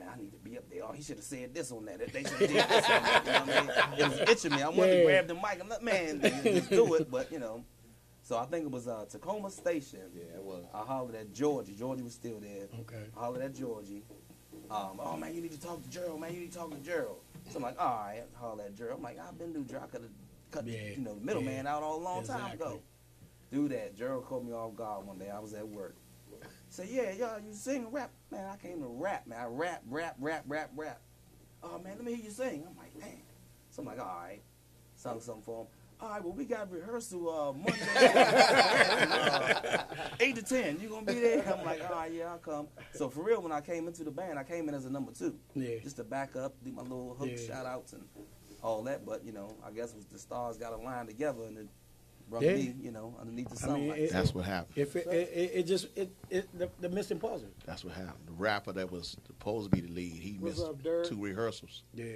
man, 0.01 0.09
I 0.13 0.21
need 0.21 0.33
to 0.33 0.39
be 0.39 0.57
up 0.59 0.69
there. 0.71 0.83
Oh, 0.85 0.93
he 0.93 1.03
should 1.03 1.17
have 1.17 1.25
said 1.25 1.55
this 1.55 1.71
on 1.71 1.85
that. 1.87 2.13
They 2.13 2.23
should 2.23 2.33
have 2.33 2.39
did 2.39 2.51
this 2.51 2.85
on 2.91 3.03
that. 3.03 3.23
You 3.27 3.33
know 3.33 3.39
what 3.69 3.79
I 3.79 3.91
mean? 3.91 4.01
It 4.01 4.09
was 4.21 4.31
itching 4.31 4.51
me. 4.53 4.63
I 4.63 4.69
wanted 4.69 4.93
Yeah. 4.93 4.99
to 5.01 5.05
grab 5.05 5.27
the 5.29 5.35
mic 5.35 5.59
I'm 5.61 5.69
like, 5.69 5.83
man 5.83 6.21
just 6.21 6.71
do 6.71 6.95
it, 6.95 7.11
but 7.11 7.31
you 7.31 7.39
know. 7.39 7.65
So 8.23 8.37
I 8.39 8.45
think 8.47 8.65
it 8.67 8.71
was 8.71 8.87
uh, 8.87 9.05
Takoma 9.11 9.51
Station. 9.51 10.01
Yeah, 10.15 10.37
it 10.37 10.43
was. 10.43 10.65
I 10.73 10.79
hollered 10.79 11.15
at 11.17 11.33
Georgie. 11.33 11.75
Georgie 11.75 12.03
was 12.03 12.15
still 12.15 12.39
there. 12.41 12.69
Okay. 12.81 13.05
I 13.17 13.21
hollered 13.21 13.43
at 13.43 13.55
Georgie. 13.55 14.03
Um, 14.71 15.01
oh 15.03 15.17
man, 15.17 15.35
you 15.35 15.41
need 15.41 15.53
to 15.53 15.61
talk 15.61 15.83
to 15.83 15.89
Gerald. 15.91 16.21
Man, 16.21 16.33
you 16.33 16.41
need 16.41 16.53
to 16.53 16.59
talk 16.59 16.71
to 16.71 16.77
Gerald. 16.79 17.19
So 17.49 17.57
I'm 17.57 17.63
like, 17.63 17.81
all 17.81 18.05
right, 18.07 18.23
holler 18.35 18.65
at 18.65 18.77
Gerald. 18.77 18.99
I'm 18.99 19.03
like, 19.03 19.19
I've 19.19 19.37
been 19.39 19.53
through 19.53 19.65
Gerald. 19.65 19.89
I 19.89 19.93
could 19.93 20.03
have 20.03 20.11
cut 20.53 20.67
Yeah, 20.67 20.91
you 20.97 20.99
know 21.03 21.15
the 21.15 21.25
middleman 21.25 21.65
yeah. 21.65 21.75
out 21.75 21.83
all 21.83 21.97
a 21.99 22.03
long 22.03 22.23
time 22.25 22.53
ago. 22.53 22.81
Do 23.51 23.67
that. 23.69 23.97
Gerald 23.97 24.27
called 24.27 24.47
me 24.47 24.53
off 24.53 24.77
guard 24.77 25.07
one 25.07 25.19
day. 25.19 25.29
I 25.29 25.41
was 25.41 25.53
at 25.55 25.67
work. 25.67 25.97
Say, 26.71 26.87
yeah, 26.89 27.11
y'all, 27.13 27.41
you 27.41 27.53
sing 27.53 27.91
rap. 27.91 28.11
Man, 28.31 28.45
I 28.49 28.57
came 28.57 28.81
to 28.81 28.87
rap, 28.87 29.27
man. 29.27 29.41
I 29.41 29.47
rap, 29.47 29.83
rap, 29.89 30.15
rap, 30.21 30.45
rap, 30.47 30.71
rap. 30.77 31.01
Oh 31.65 31.79
man, 31.81 31.95
let 31.97 32.05
me 32.05 32.15
hear 32.15 32.25
you 32.27 32.31
sing. 32.31 32.65
I'm 32.67 32.77
like, 32.77 32.95
damn. 32.99 33.19
So 33.71 33.83
I'm 33.83 33.87
like, 33.89 33.99
all 33.99 34.07
right. 34.07 34.41
Sung 34.95 35.21
something 35.21 35.43
for 35.43 35.63
him. 35.63 35.67
All 36.01 36.09
right, 36.11 36.23
well, 36.25 36.33
we 36.33 36.45
got 36.47 36.71
rehearsal 36.73 37.29
uh, 37.29 37.53
Monday, 37.53 37.77
uh, 38.07 39.83
8 40.19 40.35
to 40.37 40.43
10. 40.43 40.81
You 40.81 40.89
going 40.89 41.05
to 41.05 41.13
be 41.13 41.21
there? 41.21 41.43
I'm 41.59 41.63
like, 41.67 41.83
all 41.85 41.95
right, 41.97 42.11
yeah, 42.11 42.31
I'll 42.31 42.39
come. 42.39 42.69
So 42.95 43.11
for 43.11 43.23
real, 43.23 43.43
when 43.43 43.53
I 43.53 43.61
came 43.61 43.87
into 43.87 44.03
the 44.05 44.11
band, 44.11 44.39
I 44.39 44.45
came 44.45 44.67
in 44.71 44.75
as 44.75 44.87
a 44.87 44.91
number 44.91 45.13
two. 45.13 45.37
Yeah. 45.55 45.79
Just 45.83 45.97
to 45.97 46.05
back 46.05 46.37
up, 46.37 46.55
do 46.65 46.73
my 46.73 46.81
little 46.81 47.15
hook 47.19 47.29
Yeah. 47.31 47.47
shout 47.47 47.67
outs 47.67 47.93
and 47.93 48.03
all 48.63 48.83
that. 48.85 49.05
But, 49.05 49.25
you 49.27 49.33
know, 49.33 49.55
I 49.63 49.73
guess 49.73 49.91
it 49.91 49.97
was 49.97 50.07
the 50.07 50.19
stars 50.19 50.57
got 50.57 50.73
aligned 50.73 51.09
together 51.09 51.45
and 51.45 51.59
it 51.59 51.69
brought 52.31 52.43
Yeah. 52.43 52.55
me, 52.55 52.75
you 52.81 52.93
know, 52.93 53.15
underneath 53.21 53.51
the 53.51 53.71
I 53.71 53.75
mean, 53.75 53.91
it- 53.91 54.13
That's 54.13 54.35
what 54.35 54.45
happened. 54.45 54.79
If 54.79 54.97
it, 54.97 55.07
it, 55.09 55.31
it, 55.35 55.51
it 55.55 55.63
just 55.65 55.89
it, 55.97 56.11
it 56.31 56.59
the, 56.59 56.71
the 56.81 56.89
missing 56.89 57.19
puzzle. 57.19 57.49
That's 57.67 57.85
what 57.85 57.95
happened. 57.95 58.27
The 58.27 58.33
rapper 58.33 58.73
that 58.73 58.91
was 58.91 59.17
supposed 59.27 59.71
to 59.71 59.77
be 59.77 59.87
the 59.87 59.93
lead, 59.93 60.23
he 60.23 60.37
What's 60.39 60.59
missed 60.59 60.69
up, 60.69 61.05
two 61.05 61.21
rehearsals. 61.21 61.83
Yeah. 61.95 62.07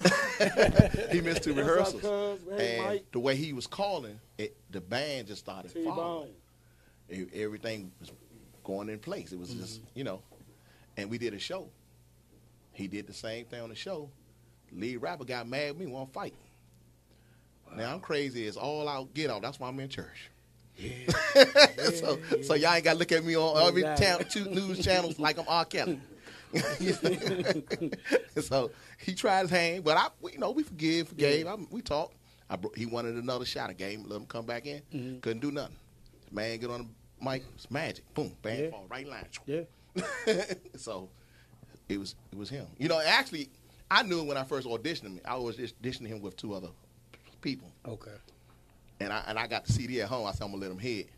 he 1.12 1.20
missed 1.20 1.44
two 1.44 1.54
What's 1.54 1.94
up, 1.94 2.02
rehearsals. 2.02 2.40
Hey, 2.56 2.76
and 2.76 2.86
Mike. 2.86 3.04
the 3.12 3.20
way 3.20 3.36
he 3.36 3.52
was 3.52 3.66
calling, 3.66 4.18
it, 4.38 4.56
the 4.70 4.80
band 4.80 5.28
just 5.28 5.40
started 5.40 5.72
T-Bone. 5.72 5.94
following. 5.94 6.30
E- 7.10 7.26
Everything 7.42 7.92
was 8.00 8.10
going 8.64 8.88
in 8.88 8.98
place. 8.98 9.32
It 9.32 9.38
was 9.38 9.50
mm-hmm. 9.50 9.60
just, 9.60 9.80
you 9.94 10.04
know, 10.04 10.22
and 10.96 11.10
we 11.10 11.18
did 11.18 11.34
a 11.34 11.38
show. 11.38 11.68
He 12.72 12.88
did 12.88 13.06
the 13.06 13.12
same 13.12 13.44
thing 13.44 13.60
on 13.62 13.68
the 13.68 13.74
show. 13.74 14.08
Lead 14.72 14.96
rapper 14.98 15.24
got 15.24 15.46
mad 15.46 15.70
at 15.70 15.78
me, 15.78 15.86
want 15.86 16.12
to 16.12 16.18
Now 17.76 17.92
I'm 17.92 18.00
crazy 18.00 18.46
It's 18.46 18.56
all 18.56 18.88
out 18.88 19.12
get 19.14 19.30
out. 19.30 19.42
That's 19.42 19.58
why 19.60 19.68
I'm 19.68 19.78
in 19.80 19.88
church. 19.88 20.30
Yeah. 20.76 20.90
so, 21.94 22.18
so 22.42 22.54
y'all 22.54 22.74
ain't 22.74 22.84
got 22.84 22.94
to 22.94 22.98
look 22.98 23.12
at 23.12 23.24
me 23.24 23.36
on 23.36 23.66
every 23.68 23.82
Exactly. 23.84 24.26
two 24.44 24.50
news 24.50 24.82
channels 24.84 25.18
like 25.18 25.38
I'm 25.38 25.44
R. 25.48 25.64
Kelly. 25.64 26.00
so 28.40 28.70
he 28.98 29.14
tried 29.14 29.42
his 29.42 29.50
hand, 29.50 29.84
but 29.84 29.96
I, 29.96 30.08
you 30.32 30.38
know, 30.38 30.50
we 30.50 30.62
forgive, 30.62 31.08
forgave. 31.08 31.46
I, 31.46 31.54
we 31.70 31.80
talked. 31.82 32.14
I 32.50 32.58
he 32.76 32.86
wanted 32.86 33.14
another 33.16 33.44
shot. 33.44 33.70
I 33.70 33.72
gave 33.74 33.98
him, 34.00 34.08
let 34.08 34.16
him 34.16 34.26
come 34.26 34.44
back 34.46 34.66
in. 34.66 34.82
Mm-hmm. 34.94 35.18
Couldn't 35.20 35.40
do 35.40 35.50
nothing. 35.50 35.76
Man, 36.30 36.58
get 36.58 36.70
on 36.70 36.90
the 37.20 37.24
mic. 37.30 37.44
It's 37.54 37.70
magic. 37.70 38.04
Boom, 38.14 38.34
bang, 38.42 38.64
Yeah. 38.64 38.70
fall 38.70 38.86
right 38.90 39.06
line. 39.06 39.26
Yeah. 39.46 39.62
so 40.76 41.08
it 41.88 41.98
was 41.98 42.14
it 42.32 42.38
was 42.38 42.48
him. 42.50 42.66
You 42.78 42.88
know, 42.88 43.00
actually, 43.00 43.50
I 43.90 44.02
knew 44.02 44.20
him 44.20 44.26
when 44.26 44.36
I 44.36 44.44
first 44.44 44.66
auditioned 44.66 45.02
him. 45.04 45.20
I 45.24 45.36
was 45.36 45.56
just 45.56 45.80
auditioning 45.82 46.08
him 46.08 46.20
with 46.20 46.36
two 46.36 46.54
other 46.54 46.68
people, 47.42 47.68
Okay. 47.86 48.10
and 49.00 49.12
I 49.12 49.22
and 49.26 49.38
I 49.38 49.46
got 49.46 49.66
the 49.66 49.72
CD 49.72 50.00
at 50.00 50.08
home. 50.08 50.26
I 50.26 50.32
said 50.32 50.44
I'm 50.44 50.50
gonna 50.52 50.62
let 50.62 50.70
him 50.70 50.78
hit, 50.78 51.08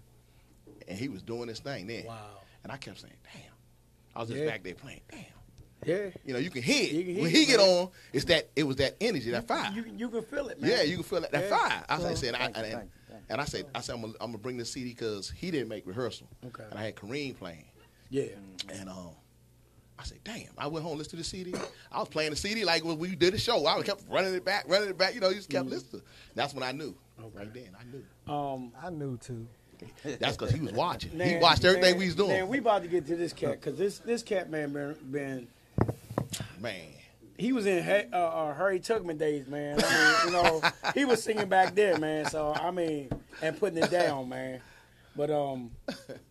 and 0.88 0.98
he 0.98 1.08
was 1.08 1.22
doing 1.22 1.46
this 1.46 1.60
thing 1.60 1.86
then. 1.86 2.06
Wow. 2.06 2.40
And 2.62 2.72
I 2.72 2.76
kept 2.76 3.00
saying, 3.00 3.14
"Damn." 3.32 3.42
I 4.16 4.20
was 4.20 4.28
just 4.28 4.40
Yeah. 4.40 4.46
back 4.48 4.62
there 4.64 4.74
playing. 4.74 5.00
Damn. 5.10 5.24
Yeah. 5.84 6.10
You 6.24 6.32
know, 6.32 6.38
you 6.38 6.50
can 6.50 6.62
hear 6.62 6.82
it. 6.84 6.92
You 6.92 7.04
can 7.04 7.12
hear 7.14 7.22
when 7.22 7.30
it, 7.30 7.36
he 7.36 7.44
get 7.46 7.58
man. 7.58 7.68
on, 7.68 7.90
it's 8.12 8.24
that 8.26 8.48
it 8.56 8.62
was 8.62 8.76
that 8.76 8.96
energy, 9.00 9.30
that 9.32 9.46
fire. 9.46 9.70
You 9.74 9.84
you 9.96 10.08
can 10.08 10.22
feel 10.22 10.48
it, 10.48 10.60
man. 10.60 10.70
yeah, 10.70 10.82
you 10.82 10.94
can 10.96 11.04
feel 11.04 11.20
that, 11.20 11.30
that 11.32 11.44
Yeah. 11.50 11.58
fire. 11.58 11.84
I 11.88 11.98
So- 11.98 12.14
said, 12.14 12.34
I, 12.34 12.38
Thank 12.38 12.56
you, 12.56 12.62
and, 12.62 12.72
thank 12.72 12.84
you, 12.84 12.90
thank 13.10 13.20
you. 13.20 13.26
and 13.28 13.40
I 13.40 13.44
said, 13.44 13.66
I 13.74 13.80
said, 13.80 13.94
I'm 13.96 14.00
gonna, 14.00 14.12
I'm 14.20 14.28
gonna 14.28 14.38
bring 14.38 14.56
the 14.56 14.64
CD 14.64 14.90
because 14.90 15.30
he 15.30 15.50
didn't 15.50 15.68
make 15.68 15.86
rehearsal, 15.86 16.26
Okay. 16.46 16.64
and 16.70 16.78
I 16.78 16.84
had 16.84 16.96
Kareem 16.96 17.36
playing, 17.36 17.66
Yeah. 18.08 18.24
and 18.70 18.88
um, 18.88 19.10
I 19.98 20.04
said, 20.04 20.18
damn. 20.24 20.48
I 20.58 20.66
went 20.66 20.84
home, 20.84 20.98
listened 20.98 21.10
to 21.12 21.16
the 21.16 21.24
CD. 21.24 21.54
I 21.92 21.98
was 22.00 22.08
playing 22.08 22.30
the 22.30 22.36
CD 22.36 22.64
like 22.64 22.84
when 22.84 22.98
we 22.98 23.14
did 23.14 23.32
the 23.32 23.38
show. 23.38 23.64
I 23.66 23.80
kept 23.82 24.02
running 24.08 24.34
it 24.34 24.44
back, 24.44 24.64
running 24.68 24.88
it 24.90 24.98
back. 24.98 25.14
You 25.14 25.20
know, 25.20 25.28
you 25.28 25.36
just 25.36 25.50
kept 25.50 25.66
listening. 25.68 26.02
That's 26.34 26.52
when 26.52 26.62
I 26.62 26.72
knew. 26.72 26.94
Right 27.32 27.52
then, 27.54 27.70
I 27.78 27.84
knew. 27.84 28.32
Um. 28.32 28.72
I 28.82 28.90
knew 28.90 29.16
too. 29.18 29.46
That's 30.04 30.36
because 30.36 30.52
he 30.52 30.60
was 30.60 30.72
watching. 30.72 31.18
he 31.18 31.36
watched 31.36 31.64
everything 31.64 31.92
man, 31.92 31.98
we 31.98 32.06
was 32.06 32.14
doing. 32.14 32.30
Man, 32.30 32.48
we 32.48 32.58
about 32.58 32.82
to 32.82 32.88
get 32.88 33.06
to 33.06 33.16
this 33.16 33.32
cat 33.32 33.60
because 33.60 33.76
this 33.78 33.98
this 33.98 34.22
cat 34.22 34.50
man 34.50 34.72
been 34.72 34.96
been 35.10 35.48
Man. 36.60 36.86
he 37.36 37.52
was 37.52 37.66
in 37.66 37.82
Hay- 37.82 38.08
uh, 38.12 38.16
uh, 38.16 38.54
Harry 38.54 38.80
Tubman 38.80 39.18
days, 39.18 39.46
man. 39.46 39.78
I 39.82 40.24
mean, 40.24 40.26
you 40.26 40.42
know, 40.42 40.62
he 40.94 41.04
was 41.04 41.22
singing 41.22 41.48
back 41.48 41.74
there, 41.74 41.98
man. 41.98 42.26
So 42.26 42.52
I 42.54 42.70
mean, 42.70 43.10
and 43.42 43.58
putting 43.58 43.82
it 43.82 43.90
down, 43.90 44.28
man. 44.28 44.60
But 45.16 45.30
um, 45.30 45.70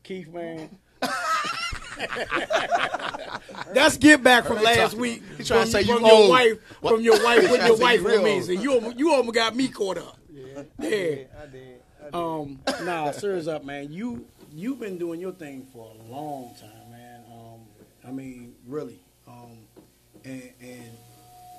Keith, 0.04 0.30
man. 0.34 0.70
That's 3.74 3.98
get 3.98 4.24
back 4.24 4.46
from 4.46 4.62
last 4.62 4.96
week. 4.96 5.22
he 5.38 5.44
trying 5.44 5.66
to 5.66 5.72
from, 5.72 5.72
say 5.72 5.82
you 5.82 5.94
from 5.96 6.06
your 6.06 6.14
old. 6.14 6.30
wife, 6.30 6.58
What? 6.82 6.94
from 6.94 7.02
your 7.02 7.24
wife, 7.24 7.42
He 7.46 7.52
with 7.52 7.66
your 7.66 7.78
wife 7.78 8.00
you 8.00 8.06
with 8.06 8.24
me. 8.24 8.42
So 8.42 8.52
you 8.52 8.94
you 8.96 9.12
almost 9.14 9.36
got 9.36 9.56
me 9.56 9.68
caught 9.68 9.98
up. 9.98 10.18
Yeah, 10.32 10.64
Yeah. 10.80 10.88
I 10.88 10.90
did. 10.90 11.30
I 11.42 11.46
did. 11.48 12.14
Um, 12.14 12.60
nah, 12.84 13.12
serious 13.24 13.48
up, 13.48 13.64
man. 13.64 13.92
You 13.92 14.26
you've 14.54 14.80
been 14.80 14.98
doing 14.98 15.20
your 15.20 15.32
thing 15.32 15.66
for 15.74 15.92
a 15.92 16.12
long 16.12 16.54
time, 16.60 16.92
man. 16.92 17.24
Um, 17.32 17.62
I 18.08 18.12
mean, 18.12 18.56
really. 18.68 19.00
Um, 19.28 19.58
and 20.26 20.50
and 20.62 20.92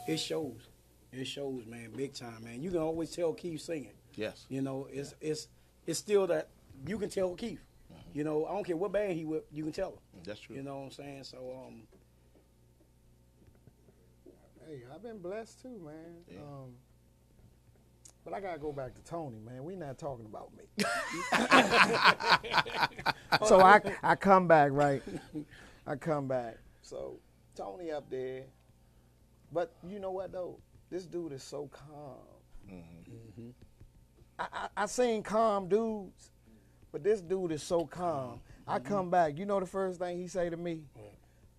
it 0.07 0.19
shows. 0.19 0.69
It 1.13 1.27
shows, 1.27 1.65
man, 1.67 1.91
big 1.97 2.13
time, 2.13 2.43
man. 2.45 2.61
You 2.63 2.71
can 2.71 2.81
always 2.81 3.11
tell 3.11 3.33
Keith 3.33 3.61
singing. 3.61 3.93
Yes. 4.17 4.47
You 4.49 4.63
know, 4.63 4.89
it's 4.93 5.15
it's 5.21 5.49
it's 5.87 5.99
still 5.99 6.27
that 6.29 6.49
you 6.87 6.99
can 6.99 7.09
tell 7.09 7.35
Keith. 7.35 7.61
You 8.15 8.25
know, 8.25 8.47
I 8.47 8.53
don't 8.53 8.65
care 8.65 8.77
what 8.77 8.93
band 8.93 9.13
he 9.13 9.27
with, 9.27 9.43
you 9.53 9.65
can 9.65 9.73
tell 9.73 9.91
him. 9.91 9.99
That's 10.25 10.41
true. 10.41 10.57
You 10.57 10.63
know 10.63 10.79
what 10.79 10.85
I'm 10.85 10.91
saying? 10.93 11.25
So 11.25 11.65
um, 11.67 11.83
Hey, 14.67 14.81
I've 14.95 15.03
been 15.03 15.19
blessed 15.19 15.61
too, 15.61 15.79
man. 15.85 16.23
Yeah. 16.27 16.39
Um, 16.39 16.73
but 18.25 18.33
I 18.33 18.41
gotta 18.41 18.59
go 18.59 18.73
back 18.73 18.95
to 18.95 19.03
Tony, 19.03 19.39
man. 19.39 19.63
We 19.63 19.77
not 19.77 19.99
talking 19.99 20.25
about 20.25 20.51
me. 20.57 20.65
so 23.47 23.61
I 23.61 23.83
I 24.03 24.15
come 24.15 24.49
back 24.49 24.71
right. 24.73 25.03
I 25.87 25.97
come 25.97 26.29
back. 26.29 26.57
So 26.81 27.19
Tony 27.55 27.91
up 27.91 28.09
there, 28.09 28.45
but 29.53 29.75
you 29.87 29.99
know 29.99 30.13
what 30.13 30.33
though? 30.33 30.59
This 30.91 31.05
dude 31.05 31.33
is 31.33 31.43
so 31.43 31.69
calm. 31.71 32.17
Mm-hmm. 32.73 33.51
I, 34.39 34.47
I 34.53 34.69
I 34.79 34.87
seen 34.87 35.23
calm 35.23 35.69
dudes, 35.69 36.31
but 36.95 37.03
this 37.03 37.21
dude 37.21 37.51
is 37.51 37.61
so 37.61 37.87
calm. 37.87 38.39
I 38.69 38.79
come 38.79 39.11
back. 39.11 39.37
You 39.37 39.47
know 39.47 39.59
the 39.59 39.67
first 39.67 39.99
thing 39.99 40.17
he 40.17 40.29
say 40.29 40.49
to 40.49 40.57
me? 40.57 40.83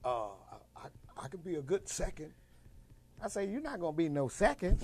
Uh, 0.02 0.28
I, 0.30 0.78
I, 0.78 1.24
I 1.26 1.28
could 1.28 1.44
be 1.44 1.56
a 1.56 1.62
good 1.62 1.90
second. 1.90 2.32
I 3.22 3.28
say, 3.28 3.46
you're 3.46 3.60
not 3.60 3.82
gonna 3.82 3.98
be 3.98 4.08
no 4.08 4.30
second. 4.30 4.82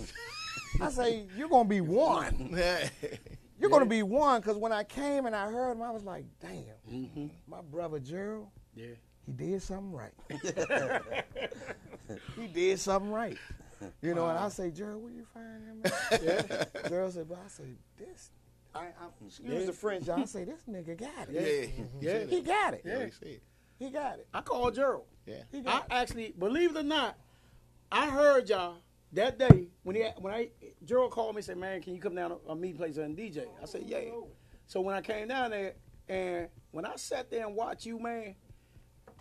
I 0.82 0.90
say, 0.90 1.26
you're 1.38 1.48
gonna 1.48 1.70
be 1.70 1.80
one. 1.82 2.54
You're 3.60 3.70
gonna 3.70 3.86
be 3.86 4.02
one, 4.02 4.42
because 4.42 4.58
when 4.58 4.72
I 4.72 4.84
came 4.84 5.28
and 5.28 5.36
I 5.36 5.52
heard 5.52 5.74
him, 5.74 5.84
I 5.84 5.92
was 5.92 6.04
like, 6.04 6.26
damn, 6.42 7.30
my 7.48 7.62
brother 7.62 8.00
Gerald, 8.00 8.48
yeah. 8.76 8.96
he 9.24 9.32
did 9.32 9.62
something 9.62 9.94
right. 9.94 10.14
he 12.36 12.48
did 12.48 12.80
something 12.80 13.12
right. 13.12 13.38
You 14.02 14.16
know, 14.16 14.28
and 14.28 14.40
I 14.40 14.50
say, 14.50 14.72
Gerald, 14.72 15.04
where 15.04 15.14
you 15.14 15.26
find 15.32 15.64
him? 15.64 15.82
at?" 15.86 16.24
Yeah. 16.24 16.90
Gerald 16.90 17.14
said, 17.14 17.30
but 17.30 17.38
I 17.46 17.48
say, 17.50 17.76
this, 18.00 18.32
I, 18.74 18.80
I 18.80 19.26
excuse 19.26 19.66
the 19.66 19.74
French, 19.74 20.08
I 20.10 20.24
say, 20.26 20.46
this 20.46 20.62
nigga 20.70 20.98
got 20.98 21.30
it. 21.30 21.76
Yeah. 22.02 22.12
Yeah. 22.20 22.26
He 22.26 22.42
got 22.42 22.74
it. 22.74 22.84
Yeah. 22.86 23.06
He 23.06 23.12
said. 23.12 23.42
He 23.80 23.90
got 23.90 24.20
it. 24.20 24.28
I 24.34 24.42
called 24.42 24.76
Gerald. 24.76 25.06
Yeah. 25.26 25.44
I 25.66 25.78
it. 25.80 25.84
actually, 25.90 26.34
believe 26.38 26.76
it 26.76 26.80
or 26.80 26.84
not, 26.84 27.18
I 27.92 28.10
heard 28.10 28.48
y'all 28.50 28.78
that 29.14 29.38
day 29.38 29.68
when 29.84 29.96
he 29.96 30.04
when 30.20 30.34
I 30.34 30.50
Gerald 30.86 31.12
called 31.12 31.36
me 31.36 31.40
and 31.40 31.46
said, 31.46 31.58
"Man, 31.58 31.82
can 31.82 31.94
you 31.94 32.00
come 32.00 32.16
down 32.16 32.30
to 32.30 32.38
a 32.48 32.56
meet 32.56 32.78
place 32.78 32.98
and 32.98 33.18
DJ?" 33.18 33.48
I 33.62 33.66
said, 33.66 33.84
"Yeah." 33.86 34.00
So 34.68 34.80
when 34.82 34.96
I 34.96 35.02
came 35.02 35.28
down 35.28 35.52
there, 35.52 35.74
and 36.08 36.48
when 36.72 36.86
I 36.86 36.96
sat 36.96 37.30
there 37.30 37.46
and 37.46 37.56
watched 37.56 37.86
you, 37.86 38.00
man, 38.00 38.36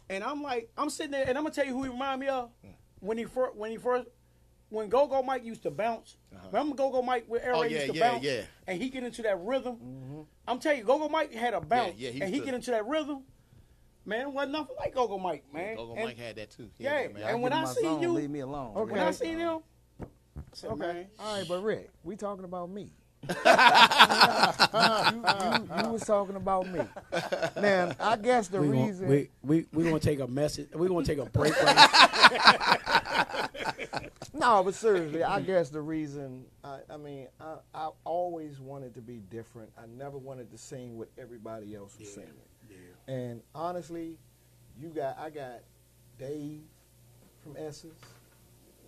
and 0.08 0.22
I'm 0.22 0.42
like, 0.42 0.70
I'm 0.76 0.90
sitting 0.90 1.12
there, 1.12 1.24
and 1.26 1.36
I'm 1.36 1.44
gonna 1.44 1.54
tell 1.54 1.66
you 1.66 1.72
who 1.72 1.84
he 1.84 1.88
remind 1.88 2.20
me 2.20 2.28
of 2.28 2.50
mm. 2.64 2.70
when 3.00 3.18
he 3.18 3.24
first 3.24 3.56
when 3.56 3.70
he 3.70 3.76
first 3.76 4.06
when 4.70 4.88
Go 4.88 5.06
Go 5.06 5.22
Mike 5.22 5.44
used 5.44 5.62
to 5.64 5.70
bounce. 5.70 6.16
Uh-huh. 6.34 6.46
Remember 6.52 6.74
Go 6.76 6.90
Go 6.90 7.02
Mike 7.02 7.24
where 7.28 7.44
Air 7.44 7.54
Oh, 7.54 7.62
Raid 7.62 7.72
yeah, 7.72 7.78
used 7.82 7.92
to 7.92 7.98
yeah, 7.98 8.10
bounce, 8.12 8.24
yeah. 8.24 8.40
and 8.66 8.80
he 8.80 8.88
get 8.88 9.02
into 9.04 9.22
that 9.22 9.38
rhythm. 9.40 9.76
Mm-hmm. 9.76 10.20
I'm 10.48 10.58
telling 10.58 10.78
you, 10.78 10.84
Go 10.84 10.98
Go 10.98 11.08
Mike 11.08 11.32
had 11.34 11.54
a 11.54 11.60
bounce, 11.60 11.94
yeah, 11.96 12.10
he 12.10 12.20
and 12.22 12.32
he 12.32 12.40
to- 12.40 12.44
get 12.46 12.54
into 12.54 12.70
that 12.70 12.86
rhythm. 12.86 13.24
Man, 14.06 14.22
it 14.22 14.32
wasn't 14.32 14.52
nothing 14.52 14.76
like 14.78 14.94
Go 14.94 15.06
Go 15.06 15.18
Mike, 15.18 15.44
man. 15.52 15.76
Gogo 15.76 15.94
And- 15.94 16.04
Mike 16.06 16.16
had 16.18 16.36
that 16.36 16.50
too. 16.50 16.70
He 16.78 16.84
yeah, 16.84 17.02
that, 17.02 17.14
man. 17.14 17.22
and 17.24 17.42
when 17.42 17.52
I 17.52 17.62
my 17.64 17.72
seen 17.72 17.84
song, 17.84 18.02
you, 18.02 18.12
leave 18.12 18.30
me 18.30 18.40
alone. 18.40 18.72
Okay. 18.76 18.92
when 18.92 19.00
I 19.02 19.10
seen 19.10 19.38
him, 19.38 19.58
I 20.00 20.06
said, 20.54 20.70
Okay. 20.70 20.80
man, 20.80 21.06
All 21.18 21.36
right, 21.38 21.46
but 21.46 21.62
Rick, 21.62 21.90
we 22.02 22.16
talking 22.16 22.44
about 22.44 22.70
me. 22.70 22.92
You, 23.28 23.34
you, 23.34 23.42
you 25.82 25.88
was 25.92 26.02
talking 26.04 26.36
about 26.36 26.68
me. 26.68 26.80
Now, 27.60 27.92
I 28.00 28.16
guess 28.16 28.48
the 28.48 28.60
we 28.60 28.68
reason. 28.68 29.08
Gonna, 29.08 29.08
we 29.08 29.28
we 29.42 29.66
we 29.72 29.84
gonna 29.84 30.00
take 30.00 30.20
a 30.20 30.26
message. 30.26 30.68
We 30.74 30.88
gonna 30.88 31.04
take 31.04 31.18
a 31.18 31.26
break. 31.26 31.54
Right 31.62 32.78
No, 34.32 34.62
but 34.64 34.74
seriously, 34.74 35.22
I 35.22 35.40
guess 35.40 35.68
the 35.68 35.82
reason. 35.82 36.44
I, 36.64 36.78
I 36.88 36.96
mean, 36.96 37.26
I, 37.40 37.56
I 37.74 37.90
always 38.04 38.58
wanted 38.58 38.94
to 38.94 39.02
be 39.02 39.20
different. 39.30 39.70
I 39.76 39.82
never 39.86 40.16
wanted 40.16 40.50
to 40.52 40.58
sing 40.58 40.96
what 40.96 41.08
everybody 41.18 41.74
else 41.74 41.98
was 41.98 42.14
singing. 42.14 42.30
yeah. 42.70 43.14
And 43.14 43.42
honestly, 43.54 44.16
you 44.80 44.88
got 44.88 45.18
I 45.18 45.28
got 45.28 45.60
Dave 46.18 46.60
from 47.42 47.56
Essence. 47.58 48.00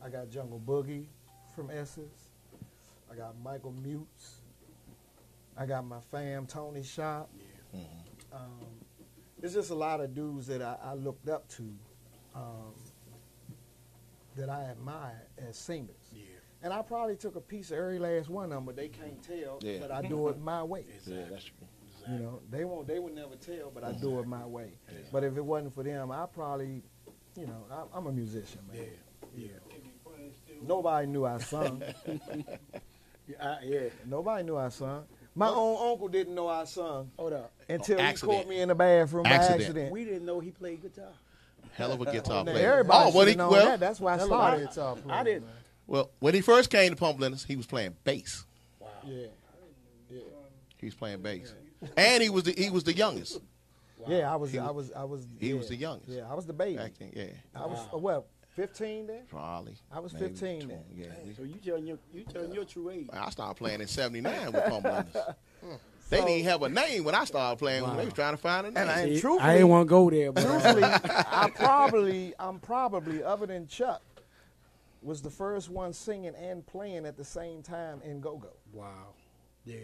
I 0.02 0.08
got 0.08 0.30
Jungle 0.30 0.62
Boogie 0.64 1.04
from 1.54 1.70
Essence. 1.70 2.21
I 3.12 3.16
got 3.16 3.34
Michael 3.42 3.74
Mutes. 3.82 4.40
I 5.56 5.66
got 5.66 5.84
my 5.84 6.00
fam 6.10 6.46
Tony 6.46 6.82
Shop. 6.82 7.30
Yeah. 7.74 7.80
Um, 8.32 8.60
there's 9.38 9.52
just 9.52 9.70
a 9.70 9.74
lot 9.74 10.00
of 10.00 10.14
dudes 10.14 10.46
that 10.46 10.62
I, 10.62 10.76
I 10.82 10.94
looked 10.94 11.28
up 11.28 11.46
to, 11.50 11.62
um, 12.34 12.72
that 14.36 14.48
I 14.48 14.64
admire 14.70 15.26
as 15.46 15.58
singers. 15.58 15.96
Yeah. 16.10 16.22
And 16.62 16.72
I 16.72 16.80
probably 16.80 17.16
took 17.16 17.36
a 17.36 17.40
piece 17.40 17.70
of 17.70 17.78
every 17.78 17.98
last 17.98 18.30
one 18.30 18.44
of 18.44 18.50
them, 18.50 18.64
but 18.64 18.76
they 18.76 18.88
can't 18.88 19.22
tell. 19.22 19.58
Yeah. 19.60 19.78
But 19.80 19.90
I 19.90 20.00
do 20.02 20.28
it 20.28 20.40
my 20.40 20.62
way. 20.62 20.86
Yeah, 21.06 21.24
that's 21.30 21.44
true. 21.44 21.66
You 22.08 22.18
know, 22.18 22.40
they 22.50 22.64
won't. 22.64 22.88
They 22.88 22.98
would 22.98 23.14
never 23.14 23.36
tell, 23.36 23.70
but 23.72 23.84
I 23.84 23.92
do 23.92 24.18
it 24.20 24.26
my 24.26 24.44
way. 24.44 24.72
But 25.12 25.22
if 25.22 25.36
it 25.36 25.44
wasn't 25.44 25.74
for 25.74 25.84
them, 25.84 26.10
I 26.10 26.26
probably, 26.26 26.82
you 27.36 27.46
know, 27.46 27.66
I, 27.70 27.96
I'm 27.96 28.06
a 28.06 28.12
musician, 28.12 28.60
man. 28.72 28.86
Yeah. 29.36 29.48
Nobody 30.62 31.06
knew 31.06 31.24
I 31.24 31.38
sung. 31.38 31.82
Yeah. 33.38 33.56
I, 33.60 33.64
yeah. 33.64 33.80
Nobody 34.06 34.44
knew 34.44 34.56
I 34.56 34.68
sung. 34.68 35.04
My 35.34 35.48
own 35.48 35.90
uncle 35.90 36.08
didn't 36.08 36.34
know 36.34 36.48
I 36.48 36.64
sung 36.64 37.10
Hold 37.16 37.32
up. 37.32 37.52
until 37.68 37.96
he 37.96 38.02
accident. 38.02 38.38
caught 38.38 38.48
me 38.48 38.60
in 38.60 38.68
the 38.68 38.74
bathroom 38.74 39.22
by 39.22 39.30
Accident. 39.30 39.60
accident. 39.62 39.92
We 39.92 40.04
didn't 40.04 40.26
know 40.26 40.40
he 40.40 40.50
played 40.50 40.82
guitar. 40.82 41.08
Hell 41.72 41.92
of 41.92 42.02
a 42.02 42.04
guitar 42.04 42.44
Now, 42.44 42.52
player. 42.52 42.70
everybody 42.72 43.10
oh, 43.14 43.18
should 43.18 43.28
he, 43.28 43.36
well, 43.36 43.50
that. 43.50 43.80
That's 43.80 43.98
why 43.98 44.14
I 44.14 44.18
started 44.18 44.68
guitar 44.68 44.94
playing. 44.96 45.10
I 45.10 45.24
didn't. 45.24 45.46
well, 45.86 46.10
when 46.18 46.34
he 46.34 46.42
first 46.42 46.68
came 46.68 46.90
to 46.90 46.96
Pump 46.96 47.18
Blenders, 47.18 47.46
he 47.46 47.56
was 47.56 47.66
playing 47.66 47.96
bass. 48.04 48.44
Wow. 48.78 48.88
Yeah, 49.06 49.26
He 50.76 50.86
was 50.86 50.94
playing 50.94 51.22
bass, 51.22 51.54
and 51.96 52.22
he 52.22 52.28
was 52.28 52.42
the 52.42 52.52
he 52.52 52.68
was 52.68 52.84
the 52.84 52.92
youngest 52.94 53.40
yeah. 54.08 54.32
I 54.32 54.36
was, 54.36 54.56
I 54.56 54.70
was, 54.70 54.92
I 54.92 55.04
was. 55.04 55.26
he 55.38 55.50
yeah. 55.50 55.54
was 55.54 55.68
the 55.68 55.76
youngest. 55.76 56.10
Yeah, 56.10 56.30
I 56.30 56.34
was 56.34 56.46
the 56.46 56.52
baby. 56.52 56.76
back 56.76 56.92
then. 56.98 57.12
Yeah, 57.14 57.26
I 57.54 57.66
was 57.66 57.78
uh, 57.92 57.98
well, 57.98 58.26
15 58.54 59.06
then. 59.06 59.22
probably. 59.28 59.74
I 59.90 60.00
was 60.00 60.12
maybe 60.12 60.26
15 60.28 60.68
then. 60.68 60.84
Yeah, 60.94 61.06
So 61.36 61.42
you 61.42 61.54
telling 61.64 61.86
your 61.86 61.98
you 62.12 62.24
telling 62.24 62.52
your 62.52 62.64
true 62.64 62.90
age. 62.90 63.08
I 63.12 63.30
started 63.30 63.54
playing 63.56 63.80
in 63.80 63.86
'79 63.86 64.52
with 64.52 64.64
Pump 64.66 64.84
Blenders. 64.84 65.34
Hmm. 65.64 65.74
They 66.10 66.20
didn't 66.24 66.44
have 66.46 66.62
a 66.62 66.68
name 66.68 67.04
when 67.04 67.14
I 67.14 67.24
started 67.24 67.56
playing. 67.58 67.82
with 67.82 67.90
them. 67.92 67.98
They 67.98 68.04
was 68.06 68.14
trying 68.14 68.34
to 68.34 68.36
find 68.36 68.66
a 68.66 68.70
name. 68.72 68.76
And 68.82 68.90
I- 68.90 69.04
See, 69.04 69.20
truthfully- 69.20 69.38
I 69.50 69.52
didn't 69.54 69.68
want 69.68 69.86
to 69.86 69.88
go 69.90 70.10
there, 70.10 70.32
but 70.32 70.44
Truthfully, 70.44 70.82
I 70.82 71.50
probably, 71.54 72.34
I'm 72.38 72.58
probably, 72.58 73.22
other 73.22 73.46
than 73.46 73.68
Chuck, 73.68 74.02
was 75.02 75.22
the 75.22 75.30
first 75.30 75.70
one 75.70 75.92
singing 75.92 76.34
and 76.34 76.66
playing 76.66 77.06
at 77.06 77.16
the 77.16 77.24
same 77.24 77.62
time 77.62 78.02
in 78.04 78.20
Go 78.20 78.36
Go. 78.38 78.50
wow, 78.72 79.14
yeah, 79.64 79.78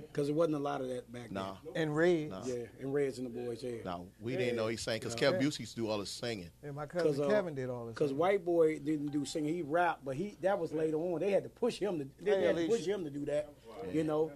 because 0.00 0.26
there 0.28 0.34
wasn't 0.36 0.56
a 0.56 0.58
lot 0.58 0.80
of 0.80 0.88
that 0.88 1.10
back 1.12 1.30
no, 1.30 1.56
And 1.74 1.94
Red. 1.96 2.30
No. 2.30 2.40
then. 2.42 2.60
Yeah, 2.60 2.66
and 2.80 2.94
Redds 2.94 3.18
and 3.18 3.26
the 3.26 3.30
boys, 3.30 3.62
yeah. 3.62 3.82
no, 3.84 4.06
we 4.20 4.36
didn't 4.36 4.56
know 4.56 4.68
he 4.68 4.76
sang 4.76 4.98
because 4.98 5.14
Yeah. 5.20 5.30
Kev 5.32 5.40
Busey 5.40 5.60
used 5.60 5.74
to 5.76 5.82
do 5.82 5.88
all 5.88 5.98
the 5.98 6.06
singing. 6.06 6.50
And 6.62 6.74
my 6.74 6.86
cousin 6.86 7.08
'Cause, 7.08 7.20
uh, 7.20 7.28
Kevin 7.28 7.54
did 7.54 7.70
all 7.70 7.86
this. 7.86 7.94
Because 7.94 8.12
White 8.12 8.44
Boy 8.44 8.78
didn't 8.78 9.08
do 9.12 9.24
singing, 9.24 9.54
he 9.54 9.62
rapped, 9.62 10.04
but 10.04 10.16
he 10.16 10.36
that 10.40 10.58
was 10.58 10.72
later 10.72 10.96
on. 10.96 11.20
They 11.20 11.30
had 11.30 11.44
to 11.44 11.48
push 11.50 11.78
him 11.78 11.98
to 11.98 12.08
they, 12.22 12.30
Hey, 12.40 12.44
had 12.46 12.56
to 12.56 12.66
push 12.66 12.84
him 12.86 13.04
to 13.04 13.10
do 13.10 13.24
that. 13.26 13.48
You 13.92 14.04
know, 14.04 14.32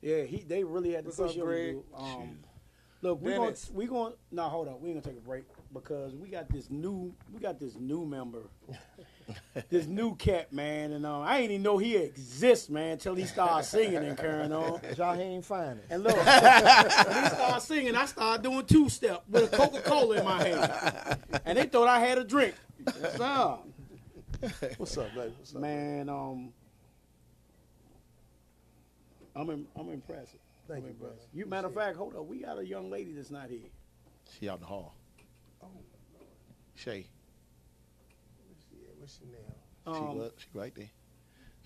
yeah, 0.00 0.22
he 0.22 0.38
they 0.42 0.64
really 0.64 0.92
had 0.92 1.04
to 1.04 1.08
What's 1.08 1.16
push 1.18 1.30
up, 1.30 1.36
him 1.36 1.44
Greg? 1.44 1.66
to 1.76 1.82
do. 1.82 1.84
Um, 1.96 2.38
look, 3.02 3.20
we're 3.20 3.36
going 3.36 3.48
Dennis. 3.48 3.70
we 3.72 3.86
going 3.86 4.12
no 4.30 4.42
hold 4.44 4.68
on, 4.68 4.80
We're 4.80 4.88
gonna 4.88 5.00
take 5.00 5.16
a 5.18 5.20
break 5.20 5.44
because 5.72 6.14
we 6.14 6.28
got 6.28 6.48
this 6.48 6.70
new 6.70 7.14
we 7.32 7.40
got 7.40 7.58
this 7.58 7.76
new 7.76 8.04
member, 8.06 8.42
this 9.70 9.86
new 9.86 10.14
cat 10.16 10.52
man, 10.52 10.92
and 10.92 11.04
uh, 11.04 11.20
I 11.20 11.38
ain't 11.38 11.50
even 11.50 11.62
know 11.62 11.78
he 11.78 11.96
exists, 11.96 12.68
man, 12.68 12.92
until 12.92 13.14
he 13.14 13.24
started 13.24 13.64
singing 13.66 13.96
and 13.96 14.16
carrying 14.16 14.52
on. 14.52 14.80
Y'all 14.96 15.14
ain't 15.18 15.42
Jaheim 15.42 15.44
Finest. 15.44 15.86
And 15.90 16.02
look, 16.02 16.16
when 16.16 16.24
he 16.26 17.28
started 17.30 17.60
singing, 17.62 17.94
I 17.94 18.06
started 18.06 18.42
doing 18.42 18.64
two 18.64 18.88
step 18.88 19.24
with 19.28 19.52
a 19.52 19.56
Coca 19.56 19.80
Cola 19.82 20.16
in 20.18 20.24
my 20.24 20.42
hand, 20.42 21.18
and 21.44 21.58
they 21.58 21.66
thought 21.66 21.88
I 21.88 22.00
had 22.00 22.18
a 22.18 22.24
drink. 22.24 22.54
So, 23.16 23.60
What's 24.76 24.96
up, 24.96 25.14
baby? 25.14 25.32
What's 25.38 25.54
up? 25.54 25.60
man, 25.60 26.08
um, 26.08 26.52
I'm 29.34 29.50
im- 29.50 29.68
I'm 29.76 29.90
impressed. 29.90 30.36
Thank 30.68 30.84
I'm 30.84 30.88
you, 30.88 30.94
brother. 30.94 31.12
impressed. 31.14 31.28
You 31.34 31.46
matter 31.46 31.68
of 31.68 31.74
fact, 31.74 31.96
hold 31.96 32.14
up, 32.16 32.26
we 32.26 32.38
got 32.38 32.58
a 32.58 32.66
young 32.66 32.90
lady 32.90 33.12
that's 33.12 33.30
not 33.30 33.48
here. 33.50 33.68
She 34.38 34.48
out 34.48 34.56
in 34.56 34.60
the 34.62 34.66
hall. 34.66 34.94
Oh, 35.62 35.66
Shay, 36.74 37.06
Yeah, 39.22 39.38
what's 39.84 39.98
your 40.00 40.08
name? 40.08 40.10
she 40.10 40.12
Um, 40.12 40.18
was 40.18 40.32
she 40.38 40.46
right 40.54 40.74
there. 40.74 40.90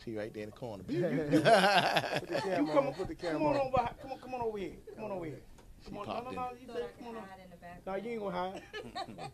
She 0.04 0.16
right 0.16 0.32
there 0.34 0.42
in 0.44 0.50
the 0.50 0.56
corner. 0.56 0.82
Put 0.86 0.94
the 0.94 0.98
You 0.98 1.42
come 1.42 2.68
on. 2.70 2.86
on, 2.86 2.94
Put 2.94 3.08
the 3.08 3.14
come 3.14 3.30
camera 3.30 3.48
on 3.48 3.56
on. 3.56 3.60
over, 3.66 3.88
come 4.00 4.12
on, 4.12 4.18
come 4.18 4.34
on 4.34 4.40
over 4.42 4.58
here, 4.58 4.72
come 4.94 5.04
on 5.04 5.10
over 5.12 5.24
here. 5.26 5.40
Come 5.84 5.98
on, 5.98 6.06
no, 6.06 6.12
popped 6.12 6.24
no, 6.24 6.30
in. 6.30 6.36
no, 6.36 6.48
you 6.60 6.66
Thought 6.66 6.76
said, 6.76 6.88
come 6.98 7.08
on. 7.08 7.14
hide 7.14 7.40
in 7.44 7.50
the. 7.50 7.90
No, 7.90 7.96
you 7.96 8.10
ain't 8.10 8.20
gonna 8.20 8.36
hide. 8.36 9.30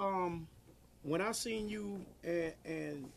um, 0.00 0.46
when 1.02 1.20
I 1.20 1.32
seen 1.32 1.68
you 1.68 2.04
and 2.24 2.52
and 2.64 3.10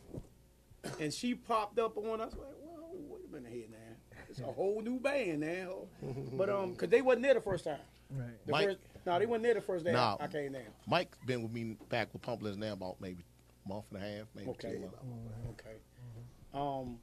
and 0.99 1.13
she 1.13 1.35
popped 1.35 1.77
up 1.79 1.97
on 1.97 2.21
us, 2.21 2.31
like, 2.33 2.47
well, 2.61 2.89
wait 3.09 3.21
a 3.29 3.35
minute 3.35 3.51
here 3.51 3.67
now. 3.69 3.95
It's 4.29 4.39
a 4.39 4.43
whole 4.43 4.81
new 4.81 4.99
band 4.99 5.41
now. 5.41 5.87
But 6.33 6.49
um, 6.49 6.75
cause 6.75 6.89
they 6.89 7.01
wasn't 7.01 7.23
there 7.23 7.33
the 7.35 7.41
first 7.41 7.63
time. 7.65 7.79
Right. 8.11 8.45
The 8.45 8.51
Mike 8.51 8.65
first, 8.67 8.79
No, 9.05 9.17
they 9.19 9.25
weren't 9.25 9.43
there 9.43 9.53
the 9.53 9.62
first 9.62 9.85
day 9.85 9.91
Nah. 9.93 10.17
I, 10.19 10.25
I 10.25 10.27
came 10.27 10.51
down. 10.51 10.62
Mike's 10.88 11.17
been 11.25 11.41
with 11.43 11.51
me 11.51 11.75
back 11.89 12.09
with 12.13 12.21
Pumplins 12.21 12.57
now 12.57 12.73
about 12.73 12.99
maybe 13.01 13.23
a 13.65 13.69
month 13.69 13.85
and 13.93 14.03
a 14.03 14.05
half, 14.05 14.27
maybe 14.35 14.49
Okay. 14.51 14.73
two 14.73 14.79
months. 14.79 14.95
Okay. 15.51 15.77
Um, 16.53 16.97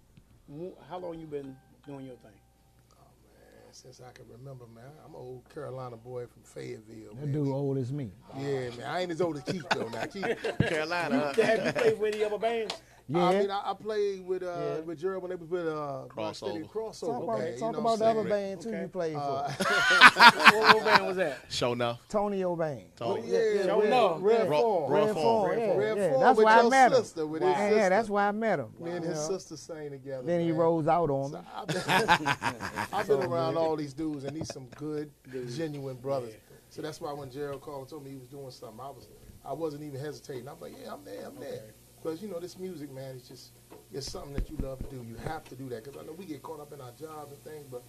how 0.89 0.99
long 0.99 1.19
you 1.19 1.27
been 1.27 1.57
doing 1.87 2.07
your 2.07 2.17
thing? 2.17 2.31
Man, 2.33 3.73
since 3.73 4.01
I 4.07 4.13
can 4.13 4.27
remember, 4.31 4.65
man, 4.75 4.85
I'm 5.05 5.11
an 5.15 5.21
old 5.21 5.49
Carolina 5.53 5.97
boy 5.97 6.27
from 6.27 6.43
Fayetteville. 6.43 7.15
That 7.15 7.27
man. 7.27 7.33
dude 7.33 7.49
old 7.49 7.79
as 7.79 7.93
me. 7.93 8.11
Yeah, 8.39 8.71
man. 8.71 8.83
I 8.87 9.01
ain't 9.03 9.11
as 9.13 9.21
old 9.21 9.37
as 9.37 9.43
Keith 9.45 9.67
though. 9.71 9.89
Now 9.89 10.05
Keith, 10.07 10.37
Carolina. 10.69 11.33
You- 11.37 11.43
Have 11.43 11.67
you 11.67 11.73
played 11.73 11.99
with 11.99 12.15
any 12.15 12.25
other 12.25 12.39
bands? 12.39 12.75
Yeah. 13.09 13.25
I 13.25 13.39
mean, 13.39 13.51
I, 13.53 13.71
I 13.71 13.75
played 13.75 14.27
with 14.27 14.43
uh, 14.43 14.47
Yeah. 14.47 14.81
with 14.81 14.99
Gerald 15.01 15.23
when 15.23 15.31
they 15.31 15.37
was 15.37 15.49
with 15.49 15.67
uh, 15.69 16.03
Rock 16.17 16.35
Steady 16.35 16.61
Crossover. 16.65 16.69
crossover. 16.69 17.01
Talk 17.07 17.23
about, 17.23 17.39
man, 17.39 17.53
you 17.53 17.59
talk 17.61 17.73
know 17.75 17.79
about 17.79 17.99
the 18.01 18.05
other 18.07 18.29
saying? 18.29 18.29
band 18.29 18.61
too 18.63 18.69
Okay. 18.71 18.81
you 18.83 18.89
played 18.89 19.13
for. 19.13 19.19
Uh, 19.21 19.53
what, 20.53 20.75
what 20.75 20.85
band 20.85 21.07
was 21.07 21.17
that? 21.19 21.39
Show 21.49 21.73
enough. 21.75 22.01
Tony 22.09 22.43
O'Bain. 22.43 22.87
Tony. 22.97 23.23
yeah, 23.27 23.65
Show 23.65 23.79
Red, 23.79 23.87
enough. 23.87 24.17
Red 24.21 24.51
Ro- 24.51 24.61
Form. 24.61 24.93
Red 24.93 25.05
Red 25.07 25.15
Form. 25.15 25.25
Form, 25.25 25.51
Red 25.51 25.59
yeah, 25.61 25.77
Red 25.77 25.97
yeah. 25.99 26.09
Form 26.11 26.21
That's 26.23 26.37
with 26.37 26.45
why 26.45 26.59
I 26.59 26.69
met 26.69 26.93
him. 26.93 26.99
sister, 26.99 27.27
with 27.27 27.43
his 27.43 27.51
Yeah, 27.51 27.71
yeah, 27.71 27.89
that's 27.91 28.09
why 28.09 28.27
I 28.29 28.33
met 28.33 28.59
him. 28.59 28.69
Me 28.81 28.91
and 28.91 29.05
his 29.05 29.15
know. 29.29 29.37
sister 29.37 29.57
sang 29.57 29.91
together. 29.91 30.23
Then 30.27 30.41
he 30.41 30.49
man. 30.49 30.57
rolls 30.57 30.89
out 30.89 31.09
on 31.09 31.31
So 31.31 31.39
me. 31.39 31.45
I've 31.55 31.67
been, 31.69 31.83
I've 32.93 33.07
been 33.07 33.23
around 33.23 33.57
all 33.57 33.77
these 33.77 33.95
dudes, 33.95 34.25
and 34.25 34.37
these 34.37 34.53
some 34.53 34.67
good, 34.75 35.13
genuine 35.55 35.95
brothers. 35.97 36.35
So 36.71 36.83
that's 36.83 37.01
why 37.01 37.13
when 37.13 37.31
Gerald 37.31 37.61
called 37.61 37.83
and 37.83 37.89
told 37.89 38.05
me 38.05 38.11
he 38.11 38.17
was 38.17 38.27
doing 38.29 38.51
something, 38.51 38.81
I 38.81 38.89
was, 38.91 39.07
I 39.45 39.53
wasn't 39.53 39.85
even 39.85 40.01
hesitating. 40.01 40.49
I'm 40.49 40.59
like, 40.61 40.73
yeah, 40.83 40.93
I'm 40.93 41.05
there, 41.05 41.27
I'm 41.27 41.37
there. 41.39 41.63
Because 42.07 42.23
you 42.23 42.29
know, 42.29 42.39
this 42.39 42.57
music, 42.57 42.93
man, 42.95 43.17
is 43.17 43.27
just, 43.27 43.51
it's 43.93 44.09
something 44.09 44.33
that 44.35 44.49
you 44.49 44.57
love 44.59 44.79
to 44.79 44.85
do. 44.95 45.05
You 45.05 45.17
have 45.25 45.43
to 45.47 45.57
do 45.57 45.69
that. 45.71 45.83
Because 45.83 46.01
I 46.01 46.07
know 46.07 46.13
we 46.13 46.25
get 46.25 46.41
caught 46.41 46.61
up 46.61 46.73
in 46.73 46.81
our 46.81 46.93
jobs 46.93 47.33
and 47.33 47.43
things, 47.43 47.67
but 47.69 47.83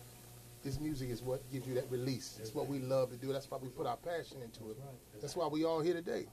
this 0.64 0.80
music 0.80 1.12
is 1.12 1.22
what 1.22 1.48
gives 1.52 1.68
you 1.68 1.76
that 1.76 1.86
release. 1.92 2.40
It's 2.42 2.56
what 2.56 2.68
we 2.68 2.80
love 2.80 3.12
to 3.12 3.16
do. 3.16 3.32
That's 3.32 3.50
why 3.52 3.60
we 3.62 3.68
put 3.68 3.86
our 3.86 3.98
passion 3.98 4.38
into 4.44 4.72
it. 4.72 4.78
That's 5.22 5.36
why 5.36 5.46
we 5.46 5.66
all 5.66 5.82
here 5.82 5.94
today. 5.94 6.26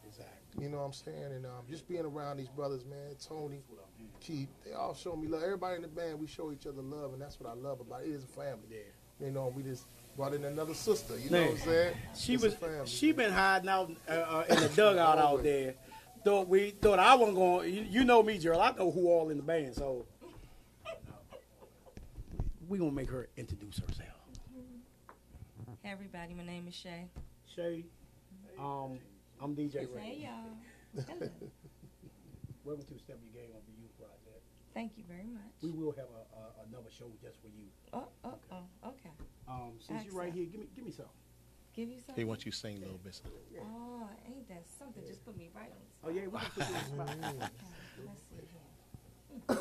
You 0.59 0.71
know 0.71 0.79
what 0.79 0.85
I'm 0.85 0.93
saying? 0.95 1.33
And 1.35 1.45
um, 1.45 1.53
just 1.69 1.87
being 1.87 2.07
around 2.07 2.39
these 2.39 2.49
brothers, 2.49 2.87
man, 2.87 3.17
Tony, 3.29 3.59
Keith, 4.19 4.49
they 4.65 4.73
all 4.73 4.95
show 4.95 5.15
me 5.15 5.29
love. 5.29 5.43
Everybody 5.43 5.77
in 5.77 5.83
the 5.83 5.89
band, 5.89 6.19
we 6.19 6.27
show 6.27 6.53
each 6.53 6.67
other 6.67 6.81
love, 6.81 7.13
and 7.13 7.21
that's 7.21 7.39
what 7.39 7.51
I 7.51 7.55
love 7.55 7.81
about 7.81 8.01
it. 8.01 8.09
It 8.09 8.13
is 8.15 8.25
a 8.25 8.29
family. 8.29 8.79
You 9.21 9.31
know, 9.31 9.53
we 9.55 9.63
just 9.63 9.85
brought 10.17 10.33
in 10.33 10.45
another 10.45 10.73
sister. 10.75 11.19
You 11.19 11.29
know 11.29 11.43
what 11.43 11.51
I'm 11.51 11.59
saying? 11.59 11.95
She 12.17 12.35
It's 12.35 12.43
was 12.45 12.55
family. 12.55 12.87
she 12.87 13.13
been 13.13 13.33
hiding 13.33 13.69
out 13.69 13.91
uh, 14.09 14.13
uh, 14.13 14.45
in 14.49 14.57
the 14.61 14.69
dugout 14.71 15.19
out 15.19 15.43
there. 15.43 15.75
Thought 16.25 16.49
we 16.49 16.71
thought 16.71 16.99
I 16.99 17.15
wasn't 17.17 17.37
going. 17.37 17.75
You, 17.75 17.87
you 17.89 18.05
know 18.05 18.23
me, 18.23 18.39
Gerald. 18.39 18.63
I 18.63 18.73
know 18.79 18.91
who 18.91 19.09
all 19.09 19.29
in 19.29 19.37
the 19.37 19.43
band, 19.43 19.75
so 19.75 20.07
we 22.67 22.79
gonna 22.79 22.93
make 22.93 23.11
her 23.11 23.29
introduce 23.37 23.79
herself. 23.79 24.09
Hey 25.83 25.91
everybody, 25.91 26.33
my 26.33 26.43
name 26.43 26.67
is 26.67 26.75
Shay. 26.75 27.09
Shay, 27.55 27.85
um, 28.59 28.99
I'm 29.39 29.55
DJ 29.55 29.87
Ray. 29.95 30.03
Hey 30.03 30.19
y'all. 30.23 31.05
Hello. 31.09 31.31
Welcome 32.65 32.85
to 32.87 32.99
Step 32.99 33.19
Your 33.21 33.43
Game 33.43 33.51
on 33.55 33.61
the 33.67 33.83
Youth 33.83 33.95
Project. 33.99 34.41
Thank 34.73 34.93
you 34.97 35.05
very 35.07 35.29
much. 35.29 35.53
We 35.61 35.73
will 35.73 35.93
have 35.93 36.09
a, 36.09 36.39
a, 36.41 36.67
another 36.71 36.89
show 36.91 37.13
just 37.21 37.37
for 37.43 37.49
you. 37.49 37.69
Oh, 37.93 38.09
oh, 38.25 38.39
oh, 38.51 38.89
okay. 38.89 39.13
Um, 39.47 39.73
since 39.79 40.07
you're 40.07 40.15
right 40.15 40.33
here, 40.33 40.47
give 40.47 40.61
me 40.61 40.69
give 40.75 40.87
me 40.87 40.91
some. 40.91 41.05
Give 41.75 41.89
you 41.91 41.99
something. 41.99 42.15
He 42.17 42.25
wants 42.25 42.47
you 42.47 42.53
to 42.53 42.57
sing 42.57 42.77
a 42.77 42.81
little 42.81 43.01
bit. 43.03 43.21
Oh, 43.61 44.09
ain't 44.27 44.49
that 44.49 44.63
something? 44.79 45.03
Just 45.07 45.14
put 45.25 45.37
me 45.37 45.49
right 45.55 45.71
on. 45.71 45.79
Oh 46.05 46.11
yeah, 46.11 46.27
we 46.27 46.39
can 46.39 46.51
put 46.51 46.69
you 46.69 47.01
on 47.01 47.07
the 47.07 47.17
spot. 47.17 47.51
Okay, 47.97 48.07
let's 48.07 48.23
see 48.29 48.45
here. 49.47 49.59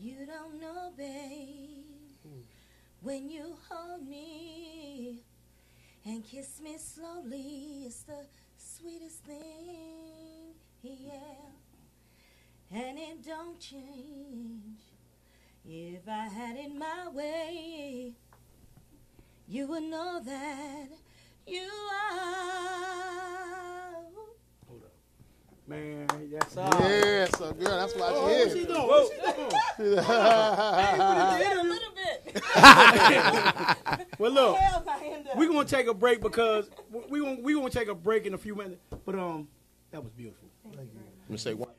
you 0.00 0.26
don't 0.26 0.60
know, 0.60 0.92
babe, 0.96 1.84
when 3.02 3.28
you 3.28 3.56
hold 3.68 4.06
me 4.08 5.22
and 6.04 6.24
kiss 6.24 6.60
me 6.62 6.76
slowly, 6.78 7.84
it's 7.86 8.02
the 8.02 8.26
sweetest 8.56 9.24
thing, 9.24 10.54
yeah. 10.82 11.50
And 12.72 12.98
it 12.98 13.24
don't 13.26 13.58
change. 13.58 14.78
If 15.68 16.08
I 16.08 16.28
had 16.28 16.56
it 16.56 16.74
my 16.74 17.08
way, 17.12 18.12
you 19.48 19.66
would 19.66 19.82
know 19.82 20.20
that 20.24 20.88
you 21.46 21.68
are. 22.12 23.69
Hold 25.70 25.82
up, 25.82 26.12
man. 26.18 26.28
Yes, 26.30 26.52
sir. 26.52 26.68
Yeah, 26.80 27.26
so 27.36 27.52
girl, 27.52 27.78
that's 27.78 27.94
why 27.94 28.08
Oh, 28.10 28.28
she 28.28 28.34
what's 28.38 28.54
here. 28.54 28.62
she 28.62 28.66
doing? 28.66 28.86
What's 28.88 29.10
she 29.10 29.16
doing? 29.20 29.98
a 29.98 31.62
little 31.62 31.92
bit. 31.94 32.36
Well, 34.18 34.32
look, 34.32 34.56
Hell, 34.58 34.82
my 34.86 34.92
hand 34.96 35.28
up. 35.28 35.36
we're 35.36 35.48
gonna 35.48 35.64
take 35.64 35.86
a 35.86 35.94
break 35.94 36.20
because 36.20 36.68
we 37.08 37.20
gonna 37.20 37.40
we 37.40 37.54
gonna 37.54 37.70
take 37.70 37.88
a 37.88 37.94
break 37.94 38.26
in 38.26 38.34
a 38.34 38.38
few 38.38 38.54
minutes. 38.54 38.80
But 39.06 39.14
um, 39.14 39.48
that 39.92 40.02
was 40.02 40.12
beautiful. 40.12 40.48
Let 40.76 41.30
me 41.30 41.36
say 41.38 41.54
one, 41.54 41.70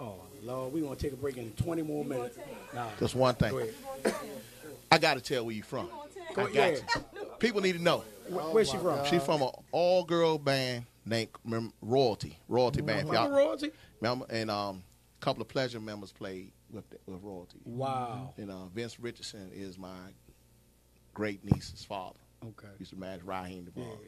Oh 0.00 0.20
Lord, 0.42 0.72
we're 0.72 0.82
gonna 0.82 0.96
take 0.96 1.12
a 1.12 1.16
break 1.16 1.36
in 1.36 1.52
20 1.52 1.82
more 1.82 2.04
minutes. 2.04 2.36
Nah, 2.74 2.88
just 2.98 3.14
one 3.14 3.34
thing. 3.34 3.50
go. 3.52 3.66
I 4.90 4.98
got 4.98 5.14
to 5.14 5.20
tell 5.22 5.46
where 5.46 5.54
you're 5.54 5.64
from. 5.64 5.88
Go 6.34 6.42
I 6.42 6.44
got 6.46 6.56
ahead. 6.56 6.84
to. 6.88 7.00
People 7.38 7.60
need 7.62 7.72
to 7.74 7.82
know. 7.82 8.04
Wh- 8.30 8.52
Where's 8.54 8.70
she 8.70 8.76
from? 8.76 9.04
She's 9.06 9.22
from 9.22 9.40
an 9.42 9.50
all-girl 9.70 10.36
band 10.38 10.84
named 11.04 11.30
Rem- 11.44 11.72
Royalty. 11.82 12.38
Royalty 12.48 12.80
band. 12.82 13.06
From 13.06 13.14
Y'all- 13.16 13.30
royalty. 13.30 13.70
Remember, 14.00 14.26
and 14.30 14.50
um, 14.50 14.82
a 15.20 15.24
couple 15.24 15.42
of 15.42 15.48
pleasure 15.48 15.80
members 15.80 16.12
played 16.12 16.52
with 16.70 16.88
the, 16.90 16.98
with 17.06 17.22
royalty. 17.22 17.58
Wow. 17.64 18.32
And 18.36 18.50
uh, 18.50 18.66
Vince 18.66 18.98
Richardson 19.00 19.50
is 19.54 19.78
my 19.78 19.96
great 21.14 21.44
niece's 21.44 21.84
father. 21.84 22.18
Okay. 22.44 22.68
Used 22.78 22.90
to 22.92 22.98
manage 22.98 23.22
Raheem 23.22 23.64
DeVaughn. 23.64 23.98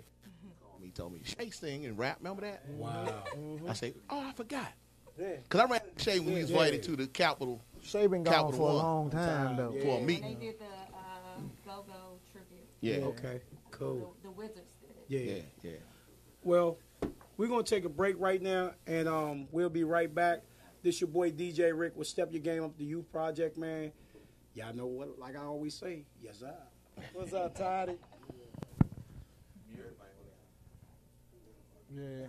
He 0.83 0.91
told 0.91 1.15
me 1.15 1.21
Shay 1.25 1.49
sing 1.51 1.87
and 1.87 1.97
rap. 1.99 2.19
Remember 2.21 2.43
that? 2.43 2.63
Wow. 2.69 3.23
I 3.69 3.73
say, 3.73 3.95
oh, 4.11 4.21
I 4.29 4.33
forgot. 4.33 4.67
Yeah. 5.19 5.37
Cause 5.49 5.61
I 5.61 5.65
ran 5.67 5.81
into 5.89 6.03
Shay 6.03 6.19
when 6.19 6.35
we 6.35 6.41
was 6.41 6.51
Yeah. 6.51 6.57
invited 6.59 6.83
to 6.85 6.97
the 6.97 7.07
Capitol 7.07 7.63
Shay 7.83 8.07
been 8.09 8.23
gone 8.25 8.35
Capital 8.35 8.53
for 8.53 8.69
a 8.71 8.73
long 8.75 9.11
time 9.11 9.57
though. 9.57 9.73
Yeah. 9.75 9.83
for 9.83 9.89
a 9.89 9.95
When 9.97 10.07
meeting. 10.07 10.39
they 10.41 10.47
did 10.47 10.59
the 10.59 10.65
uh, 10.65 11.41
Go-Go 11.65 12.19
tribute. 12.33 12.67
Yeah, 12.81 12.97
Okay. 13.07 13.41
The, 13.71 13.77
Cool. 13.79 14.15
the 14.23 14.31
Wizards 14.33 14.75
did 14.81 14.91
it. 14.91 15.05
Yeah. 15.09 15.35
yeah, 15.37 15.43
yeah. 15.63 15.79
Well, 16.45 16.77
we're 17.39 17.49
gonna 17.49 17.63
take 17.63 17.87
a 17.87 17.89
break 17.89 18.17
right 18.19 18.41
now, 18.41 18.73
and 18.87 19.09
um, 19.09 19.49
we'll 19.51 19.71
be 19.71 19.83
right 19.83 20.15
back. 20.15 20.43
This 20.83 21.01
your 21.01 21.09
boy 21.09 21.31
DJ 21.31 21.73
Rick 21.75 21.97
with 21.97 22.07
Step 22.07 22.29
Your 22.33 22.43
Game 22.43 22.63
Up 22.63 22.77
the 22.77 22.85
Youth 22.85 23.11
Project, 23.11 23.57
man. 23.57 23.93
Y'all 24.53 24.75
know 24.75 24.85
what? 24.87 25.19
Like 25.19 25.37
I 25.37 25.45
always 25.45 25.73
say, 25.75 26.05
yes 26.23 26.41
sir. 26.41 26.55
What's 27.15 27.33
up, 27.33 27.57
Toddy? 27.57 27.97
Yeah. 31.91 32.27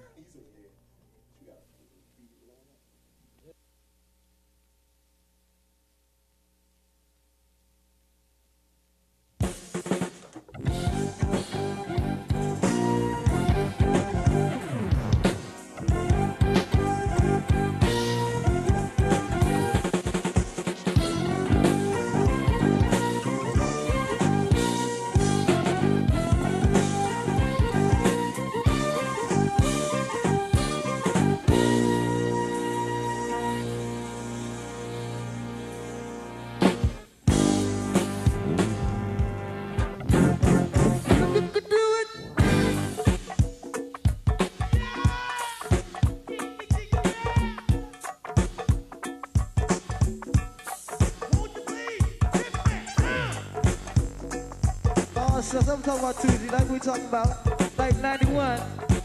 I'm 55.57 55.81
talking 55.81 55.99
about 55.99 56.19
Tuesday, 56.19 56.49
like 56.49 56.69
we 56.69 56.79
talking 56.79 57.05
about, 57.05 57.77
like 57.77 57.95
91. 57.99 58.59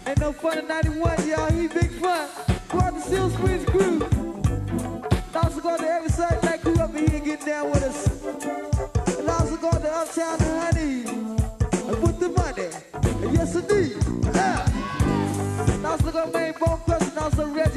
Ain't 0.05 0.19
no 0.19 0.33
fun 0.33 0.59
in 0.59 0.67
91, 0.67 1.29
y'all. 1.29 1.53
He 1.53 1.69
big 1.69 1.91
fun. 1.93 2.29
Out 2.73 2.93
to 2.93 3.01
Steel 3.01 3.31
Springs 3.31 3.65
crew. 3.67 4.03
Also 5.33 5.61
go 5.61 5.77
to 5.77 5.87
every 5.87 6.11
Saturday 6.11 6.45
night 6.45 6.61
crew 6.61 6.75
up 6.81 6.93
here 6.93 7.09
getting 7.09 7.47
down 7.47 7.71
with 7.71 7.85
us. 7.85 8.25
And 9.17 9.31
also 9.31 9.57
go 9.59 9.71
to 9.71 9.93
Uptown 9.93 10.39
to 10.39 10.61
Honey. 10.61 11.05
And 11.89 12.03
put 12.03 12.19
the 12.19 12.31
money. 12.31 12.69
And 13.25 13.33
yes, 13.33 13.55
indeed. 13.55 13.97
Yeah. 14.35 15.73
And 15.73 15.87
also 15.87 16.11
go 16.11 16.27
Main 16.33 16.55
Bone 16.59 16.81
and 16.89 17.19
also 17.19 17.47
Reggie 17.47 17.70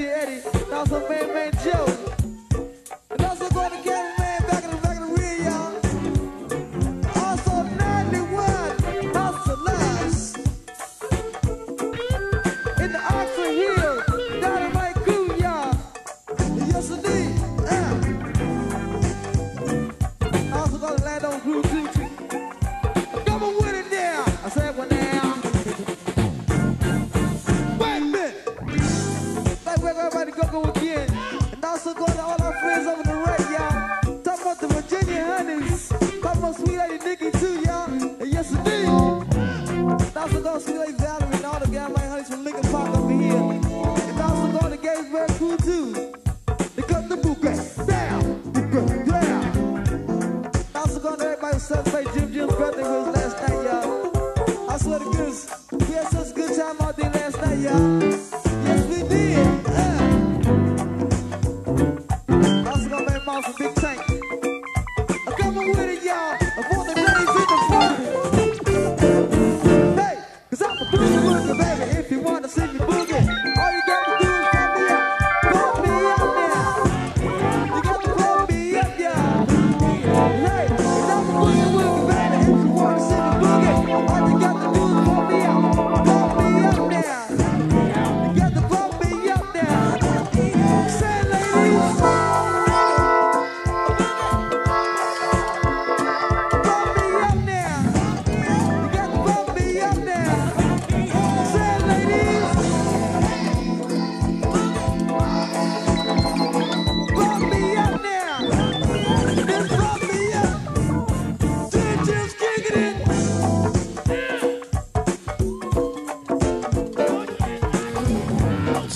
also 31.86 32.00
go 32.00 32.06
to 32.06 32.22
all 32.22 32.42
our 32.42 32.54
friends 32.62 32.88
over 32.88 33.04
the 33.04 33.14
red, 33.14 33.40
y'all. 33.52 34.24
Talk 34.24 34.40
about 34.42 34.60
the 34.62 34.68
Virginia 34.68 35.26
honeys. 35.26 35.90
Talk 36.22 36.38
about 36.38 36.56
sweet 36.56 36.78
lady 36.78 36.98
Nikki 37.04 37.32
too, 37.32 37.60
y'all. 37.60 37.92
And 37.92 38.32
yes, 38.32 38.52
indeed. 38.52 38.88
And 38.88 40.16
also 40.16 40.42
go 40.42 40.54
to 40.54 40.60
sweet 40.62 40.78
lady 40.78 40.94
Valerie 40.94 41.36
and 41.36 41.46
all 41.46 41.60
the 41.60 41.68
gal 41.68 41.90
like 41.92 42.08
honeys 42.08 42.30
from 42.30 42.46
Lincoln 42.46 42.72
Park 42.72 42.96
over 42.96 43.12
here. 43.12 43.36
And 43.36 44.22
also 44.22 44.60
go 44.60 44.70
to 44.70 44.78
Gatesburg 44.78 45.38
Cool 45.38 45.58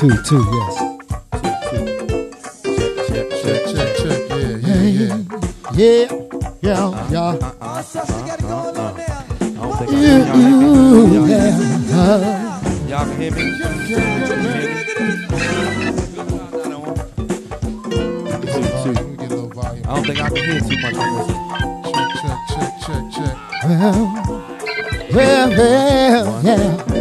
Two, 0.08 0.16
two, 0.24 0.40
yes. 0.40 0.76
Check, 3.10 3.28
check, 3.44 3.90
check. 3.98 4.20
Yeah, 4.30 4.56
yeah, 4.64 4.88
yeah. 4.88 5.20
Yeah, 5.74 6.08
yeah, 6.62 7.10
yeah. 7.12 7.82
Sus, 7.82 8.08
you 8.08 8.16
got 8.26 8.40
it 8.40 8.44
going 8.44 8.78
on 8.78 8.96
now. 8.96 9.26
Ooh, 10.32 11.28
yeah. 11.28 11.60
Y'all 12.88 13.04
can 13.04 13.16
hear 13.20 13.32
me? 13.32 13.42
I 19.84 19.92
don't 19.94 20.06
think 20.06 20.20
I 20.22 20.30
can 20.30 20.38
hear 20.38 20.62
too 20.62 20.78
much 20.84 20.96
on 20.96 21.10
this. 21.18 21.28
Check, 22.22 22.40
check, 22.56 22.72
check, 22.86 23.04
check. 23.12 23.36
Well, 23.66 24.08
well, 25.12 25.50
well, 25.50 26.44
yeah. 26.46 26.97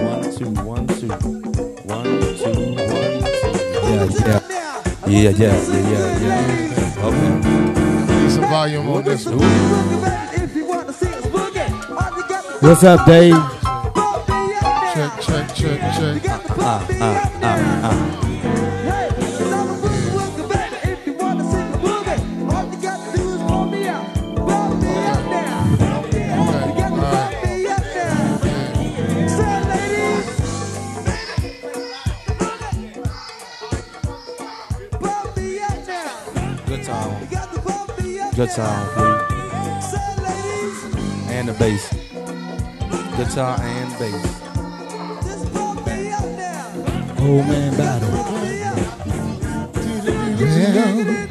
Yeah, 5.27 5.33
yeah, 5.33 5.59
yeah, 5.59 6.21
yeah, 6.21 6.47
yeah. 6.71 7.05
Okay. 7.05 8.23
Need 8.23 8.31
some 8.31 8.47
volume 8.49 8.89
on 8.91 9.03
this 9.03 9.27
one. 9.27 9.39
What's 12.61 12.85
up, 12.85 13.05
Dave? 13.07 13.35
Check, 14.95 15.21
check, 15.21 15.53
check, 15.53 15.81
check. 15.99 16.23
Ah, 16.61 16.63
ah, 16.63 16.87
ah, 17.01 17.16
Good 38.57 38.65
please. 38.97 40.85
And 41.29 41.47
the 41.47 41.53
bass. 41.59 41.91
Guitar 43.19 43.61
and 43.61 43.99
bass. 43.99 44.25
Old 47.21 47.47
man 47.49 47.77
battle. 47.77 48.09
Yeah. 50.39 51.27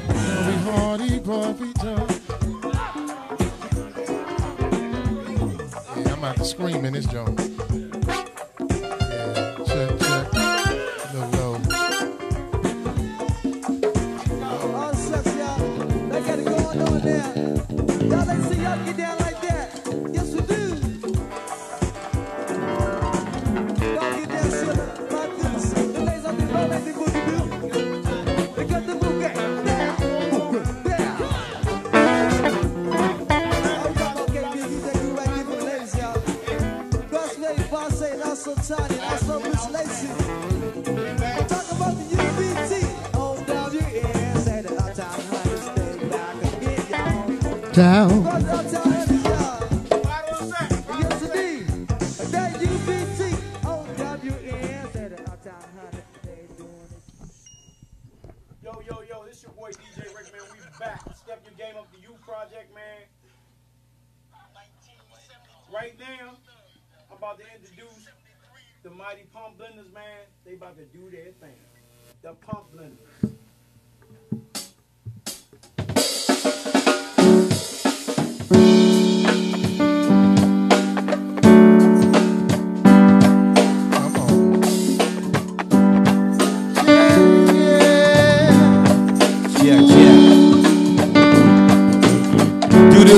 Hardy, 0.65 1.19
Buffy, 1.19 1.73
John. 1.82 2.07
Yeah, 5.97 6.13
I'm 6.13 6.23
out 6.23 6.38
to 6.38 6.45
scream 6.45 6.86
in 6.86 6.93
this 6.93 7.07
joint. 7.07 7.39
Y'all. 47.78 48.74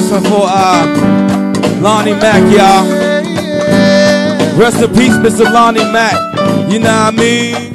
This 0.08 0.22
one 0.22 0.32
for 0.32 0.47
uh, 0.47 1.82
Lonnie 1.82 2.14
Mack, 2.14 2.41
y'all. 2.53 2.86
Rest 4.58 4.82
in 4.82 4.89
peace, 4.91 5.14
Mr. 5.18 5.51
Lonnie 5.51 5.80
Mack. 5.91 6.16
You 6.72 6.80
know 6.80 6.89
what 6.89 7.14
I 7.14 7.18
mean? 7.18 7.74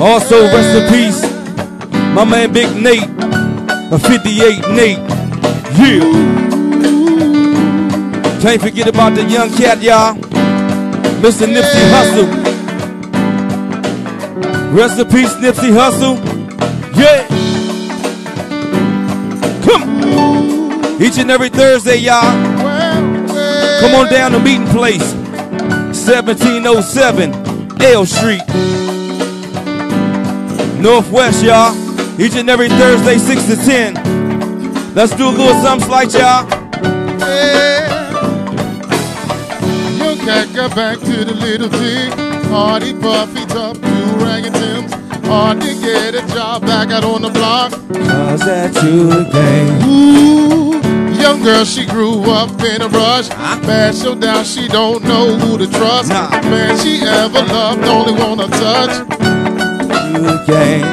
Also, 0.00 0.42
rest 0.44 0.76
in 0.76 0.88
peace, 0.92 1.22
my 2.14 2.24
man 2.24 2.52
Big 2.52 2.70
Nate, 2.76 3.08
a 3.92 3.98
58 3.98 4.68
Nate. 4.74 4.98
Yeah. 5.78 6.04
Can't 8.40 8.60
forget 8.62 8.86
about 8.86 9.14
the 9.14 9.24
young 9.24 9.50
cat, 9.50 9.82
y'all. 9.82 10.14
Mr. 11.22 11.46
Nipsey 11.46 11.90
Hussle. 11.90 12.28
Rest 14.76 14.98
in 15.00 15.08
peace, 15.08 15.34
Nipsey 15.34 15.72
Hussle. 15.72 16.27
Each 21.00 21.18
and 21.18 21.30
every 21.30 21.48
Thursday, 21.48 21.96
y'all. 21.96 22.22
Come 23.80 23.94
on 23.94 24.10
down 24.10 24.32
to 24.32 24.40
meeting 24.40 24.66
place. 24.66 25.14
1707 25.94 27.32
L 27.82 28.06
Street. 28.06 28.42
Northwest, 30.80 31.44
y'all. 31.44 31.74
Each 32.20 32.34
and 32.34 32.50
every 32.50 32.68
Thursday, 32.68 33.18
6 33.18 33.44
to 33.46 33.56
10. 33.56 34.94
Let's 34.94 35.14
do 35.14 35.28
a 35.28 35.30
little 35.30 35.62
something 35.62 35.88
like 35.88 36.12
y'all. 36.12 36.58
cat 40.28 40.54
got 40.54 40.76
back 40.76 40.98
to 40.98 41.24
the 41.24 41.32
little 41.32 41.70
thing. 41.70 42.12
Hardy, 42.50 42.92
Puffy, 42.92 43.46
tough, 43.46 43.80
two 43.80 44.24
ragged 44.24 44.52
Tims. 44.52 44.92
Hard 45.26 45.60
to 45.62 45.74
get 45.80 46.14
a 46.14 46.26
job 46.34 46.62
back 46.62 46.90
out 46.90 47.04
on 47.04 47.22
the 47.22 47.30
block. 47.30 47.70
Cause 47.72 48.40
that 48.40 48.74
you 48.82 49.10
again. 49.10 49.82
Ooh, 49.88 50.87
young 51.28 51.42
girl, 51.42 51.64
she 51.64 51.84
grew 51.84 52.22
up 52.30 52.50
in 52.62 52.80
a 52.80 52.88
rush. 52.88 53.28
Man, 53.66 53.92
so 53.92 54.14
down, 54.14 54.44
she 54.44 54.66
don't 54.66 55.04
know 55.04 55.36
who 55.36 55.58
to 55.58 55.66
trust. 55.66 56.08
Man, 56.08 56.78
she 56.78 57.02
ever 57.04 57.42
loved, 57.52 57.84
only 57.84 58.14
wanna 58.14 58.48
touch. 58.48 58.94
You 60.12 60.24
again. 60.40 60.84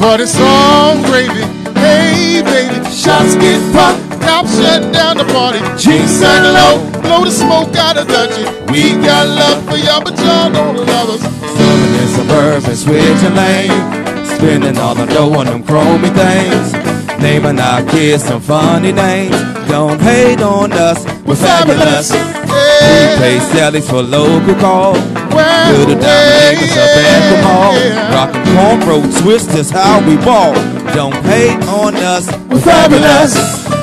But 0.00 0.20
it's 0.20 0.36
all 0.40 0.96
gravy. 1.06 1.44
Hey, 1.78 2.42
baby, 2.42 2.74
shots 2.90 3.36
get 3.36 3.60
popped. 3.72 4.00
Cops 4.22 4.58
shut 4.58 4.92
down 4.92 5.16
the 5.16 5.26
party. 5.26 5.60
Jeans 5.78 6.10
sang 6.10 6.42
low, 6.42 6.74
blow 7.00 7.24
the 7.24 7.30
smoke 7.30 7.76
out 7.76 7.96
of 7.96 8.08
Dutchie. 8.08 8.46
We 8.72 8.94
got 9.06 9.28
love 9.28 9.62
for 9.68 9.76
y'all, 9.76 10.02
but 10.02 10.18
y'all 10.18 10.50
don't 10.50 10.76
love 10.76 11.08
us. 11.14 11.22
Living 11.58 11.94
in 12.02 12.08
suburban, 12.16 12.74
switching 12.74 13.36
lane. 13.36 14.02
Spending 14.26 14.76
all 14.78 14.96
the 14.96 15.06
dough 15.06 15.38
on 15.38 15.46
them 15.46 15.62
chromey 15.62 16.10
things. 16.18 16.81
Naming 17.22 17.60
our 17.60 17.84
kids 17.84 18.24
some 18.24 18.40
funny 18.40 18.90
names. 18.90 19.36
Don't 19.68 20.00
hate 20.00 20.42
on 20.42 20.72
us, 20.72 21.04
we're 21.24 21.36
fabulous. 21.36 22.10
We 22.10 23.16
pay 23.22 23.38
Sally's 23.52 23.88
for 23.88 24.02
local 24.02 24.54
call. 24.56 24.94
To 24.94 25.78
the 25.86 25.94
diamond 25.94 26.58
niggas 26.58 26.76
up 26.76 26.90
at 26.98 27.22
the 27.30 27.38
mall. 27.46 27.74
Rockin' 28.12 28.42
cornrow 28.54 29.22
twisters, 29.22 29.70
how 29.70 30.00
we 30.06 30.16
ball. 30.16 30.52
Don't 30.94 31.14
hate 31.24 31.62
on 31.68 31.94
us, 31.94 32.26
we're 32.50 32.60
fabulous. 32.60 33.81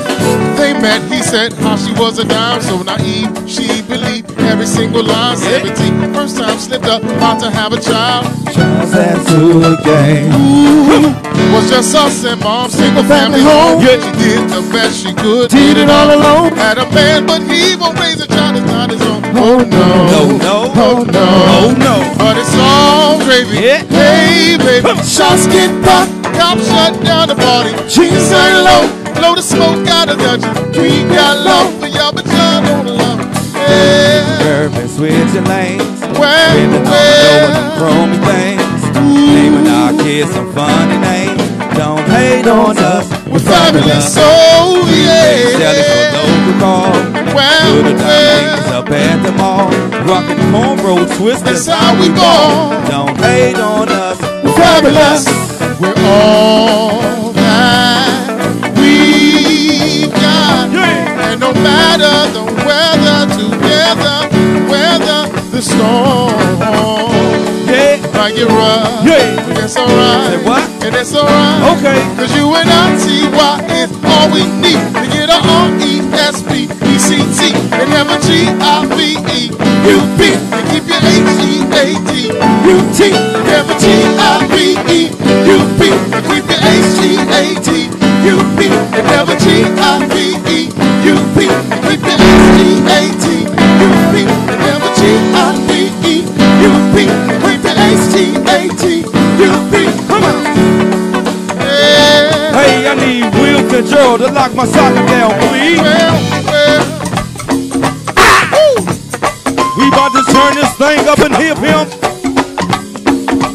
Met, 0.82 1.02
he 1.12 1.22
said 1.22 1.54
how 1.54 1.76
she 1.76 1.92
was 1.94 2.20
a 2.20 2.26
dime, 2.26 2.62
so 2.62 2.82
naive. 2.84 3.30
She 3.50 3.82
believed 3.82 4.32
every 4.40 4.66
single 4.66 5.04
line. 5.04 5.38
17, 5.38 6.14
first 6.14 6.38
time 6.38 6.58
slipped 6.58 6.86
up, 6.86 7.04
about 7.04 7.40
to 7.42 7.52
have 7.52 7.74
a 7.74 7.82
child. 7.82 8.26
Cause 8.46 8.92
that 8.92 9.20
you 9.30 9.60
again. 9.60 10.32
Ooh, 10.32 11.30
was 11.54 11.70
just 11.70 11.96
us 11.96 12.24
and 12.24 12.40
mom, 12.42 12.70
single 12.70 13.04
family 13.04 13.42
home. 13.42 13.82
Yeah, 13.82 14.00
she 14.00 14.12
did 14.24 14.50
the 14.50 14.62
best 14.72 15.04
she 15.04 15.14
could. 15.14 15.50
Did 15.50 15.78
it 15.78 15.90
all 15.90 16.16
alone. 16.16 16.54
Had 16.56 16.78
a 16.78 16.90
man, 16.92 17.26
but 17.26 17.42
he 17.44 17.76
won't 17.76 18.00
raise 18.00 18.22
a 18.22 18.28
child, 18.28 18.56
it's 18.56 18.66
not 18.66 18.90
his 18.90 19.02
own. 19.02 19.22
Oh 19.36 19.60
no, 19.60 19.88
no, 20.12 20.38
no, 20.38 20.58
oh 20.76 21.04
no, 21.04 21.28
oh 21.60 21.76
no. 21.78 21.96
But 22.18 22.38
it's 22.38 22.56
all 22.56 23.20
gravy. 23.24 23.68
Yeah. 23.68 23.84
Hey, 23.88 24.58
baby, 24.58 24.96
shots 25.04 25.48
get 25.48 25.70
popped. 25.84 26.12
Cops 26.36 26.66
shut 26.68 27.04
down 27.04 27.28
the 27.28 27.36
party. 27.36 27.72
Jeans 27.90 28.24
sang 28.28 28.64
low, 28.64 28.84
blow 29.14 29.36
the 29.36 29.42
smoke 29.42 29.88
out 29.88 30.10
of 30.10 30.18
Dutch. 30.18 30.44
We 30.76 31.04
got 31.14 31.38
love 31.46 31.80
for 31.80 31.88
y'all, 31.88 32.12
but 32.12 32.26
y'all 32.26 32.62
don't 32.62 32.88
love. 32.88 33.20
Yeah. 33.56 34.66
Urban 34.66 34.88
switching 34.88 35.46
lanes. 35.46 36.00
Well, 36.18 36.56
the 36.74 36.80
dough 36.84 37.46
on 37.46 37.52
them 37.54 37.68
chromey 37.78 38.20
things. 38.26 38.82
Naming 38.96 39.68
our 39.68 39.94
kids 40.04 40.32
some 40.32 40.52
funny 40.54 40.98
names. 40.98 41.42
Don't 41.78 42.06
hate 42.10 42.48
on 42.48 42.78
us, 42.78 43.08
we're 43.28 43.40
fabulous. 43.40 44.14
So, 44.14 44.28
yeah. 44.90 45.56
Sally 45.58 45.84
for 45.90 46.06
local 46.18 46.60
call. 46.60 46.92
Well, 47.36 47.84
the 47.84 47.94
diamond 47.96 48.74
up 48.74 48.90
at 48.90 49.24
the 49.24 49.32
mall. 49.34 49.70
Rockin' 50.06 50.38
cornrow 50.52 51.06
twisters. 51.18 51.66
That's 51.66 51.68
how 51.68 52.00
we 52.02 52.10
ball. 52.10 52.76
Don't 52.90 53.18
hate 53.18 53.56
on 53.56 53.88
us, 53.90 54.20
We're 54.44 54.54
fabulous. 54.54 55.26
We're 55.80 55.94
all 56.06 57.29
the 62.34 62.44
weather, 62.66 63.28
together, 63.38 64.18
weather 64.70 65.22
the 65.52 65.62
storm. 65.62 66.34
Yeah. 67.70 67.98
Might 68.14 68.34
get 68.36 68.48
rough. 68.48 69.06
Yeah. 69.06 69.36
That's 69.54 69.78
alright. 69.78 70.32
Say 70.34 70.44
what? 70.46 70.64
And 70.84 70.96
it's 70.96 71.14
alright. 71.16 71.78
Okay. 71.78 72.02
Cause 72.18 72.32
you 72.36 72.56
and 72.56 72.70
I 72.70 72.98
see 72.98 73.28
why 73.30 73.62
it's 73.78 73.94
all 74.04 74.30
we 74.34 74.44
need 74.62 74.80
to 74.98 75.06
get 75.14 75.30
a 75.30 75.38
R-E-S-P-E-C-T 75.38 77.40
and 77.78 77.90
have 77.94 78.10
a 78.10 78.18
G-I-V-E 78.26 79.50
U-P 79.54 80.22
and 80.54 80.66
keep 80.70 80.86
your 80.90 80.98
H-E-A-T 80.98 82.34
U-T 82.34 83.00
and 83.14 83.46
have 83.54 83.70
a 83.70 83.78
G-I-V-E 83.78 85.14
U-P 85.46 85.82
and 86.14 86.26
keep 86.26 86.46
your 86.50 86.62
H-E-A-T 86.66 87.70
U-P 88.26 88.60
and 88.68 89.06
have 89.14 89.30
a 89.30 89.38
G-I-V-E 89.38 90.69
U-P 91.10 91.38
and 91.50 91.66
keep 91.84 92.02
your 92.06 92.20
H-E-A-T 92.22 93.26
U-P 93.82 94.14
and 94.30 94.62
have 94.68 94.84
a 94.86 94.92
G-I-V-E 94.94 96.16
U-P 96.70 96.96
and 97.10 97.38
keep 97.42 97.62
your 97.66 97.78
H-E-A-T 97.98 98.84
U-P 99.42 99.74
Come 100.08 100.24
on! 100.24 100.38
Yeah. 101.58 102.54
Hey, 102.54 102.88
I 102.88 102.94
need 102.94 103.30
to 104.20 104.28
lock 104.32 104.54
my 104.54 104.66
socket 104.66 105.08
down, 105.08 105.32
please. 105.50 105.80
We 109.78 109.88
about 109.88 110.12
to 110.12 110.24
turn 110.32 110.54
this 110.56 110.74
thing 110.78 111.08
up 111.08 111.20
and 111.20 111.36
hip 111.36 111.58
him. 111.58 111.88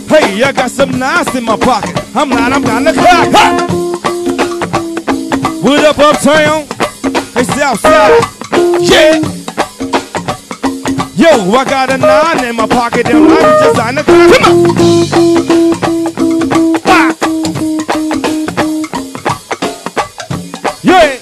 Hey, 0.09 0.43
I 0.43 0.53
got 0.53 0.71
some 0.71 0.99
nice 0.99 1.35
in 1.37 1.45
my 1.45 1.57
pocket. 1.57 2.03
I'm 2.17 2.31
not, 2.31 2.53
I'm 2.53 2.63
not 2.63 2.83
the 2.83 2.93
clock. 2.95 3.29
Ha! 3.33 3.67
What 5.63 5.85
up, 5.85 5.99
uptown? 5.99 6.74
Hey, 7.45 7.61
Southside. 7.61 8.25
Yeah. 8.81 9.21
Yo, 11.15 11.53
I 11.53 11.65
got 11.65 11.91
a 11.91 11.99
nine 11.99 12.45
in 12.45 12.57
my 12.57 12.67
pocket 12.67 13.07
and 13.07 13.27
I'm 13.31 13.59
just 13.63 13.79
on 13.81 13.95
the 13.97 14.03
clock. 14.03 14.31
Come 14.33 14.45
on. 14.45 14.65
Ha! 16.87 17.15
Yeah. 20.83 21.19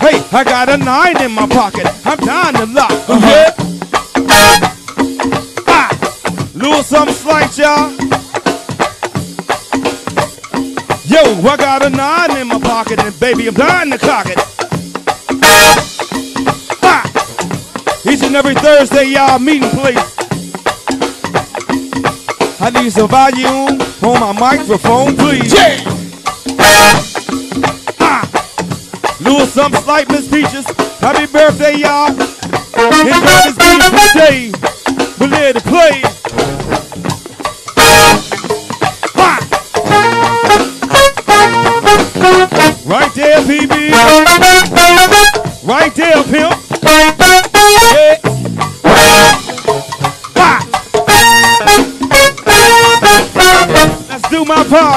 Hey, 0.00 0.22
I 0.30 0.44
got 0.44 0.68
a 0.68 0.76
nine 0.76 1.20
in 1.22 1.32
my 1.32 1.48
pocket. 1.48 1.86
I'm 2.04 2.18
down 2.18 2.54
to 2.54 2.66
lock. 2.66 2.92
Yeah. 3.08 3.54
Ah. 5.66 5.90
Little 6.54 6.82
something 6.84 7.14
slight, 7.14 7.58
y'all. 7.58 7.90
Yo, 11.06 11.22
I 11.48 11.56
got 11.56 11.84
a 11.84 11.90
nine 11.90 12.36
in 12.36 12.46
my 12.46 12.60
pocket, 12.60 13.00
and 13.00 13.18
baby, 13.18 13.48
I'm 13.48 13.54
dying 13.54 13.90
to 13.90 13.98
cock 13.98 14.26
it. 14.26 14.47
Thursday, 18.88 19.12
y'all 19.12 19.38
meeting 19.38 19.68
place. 19.70 19.98
I 22.60 22.70
need 22.74 22.90
some 22.90 23.08
volume 23.08 23.80
on 24.02 24.20
my 24.20 24.32
microphone, 24.32 25.14
please. 25.16 25.52
Yeah. 25.52 25.84
Ah. 28.00 28.24
Little 29.20 29.46
something 29.46 29.82
slight, 29.82 30.08
Miss 30.08 30.28
Peaches. 30.28 30.64
Happy 31.00 31.26
birthday, 31.30 31.76
y'all. 31.76 32.10
Enjoy 32.10 33.12
this 33.44 33.56
beautiful 33.58 34.08
day. 34.14 34.52
We're 35.20 35.28
there 35.28 35.52
to 35.52 35.60
play. 35.60 36.02
Ha! 37.76 38.24
Right 42.86 43.14
there, 43.14 43.40
PB. 43.42 43.92
Right 45.66 45.94
there, 45.94 46.24
pimp. 46.24 46.57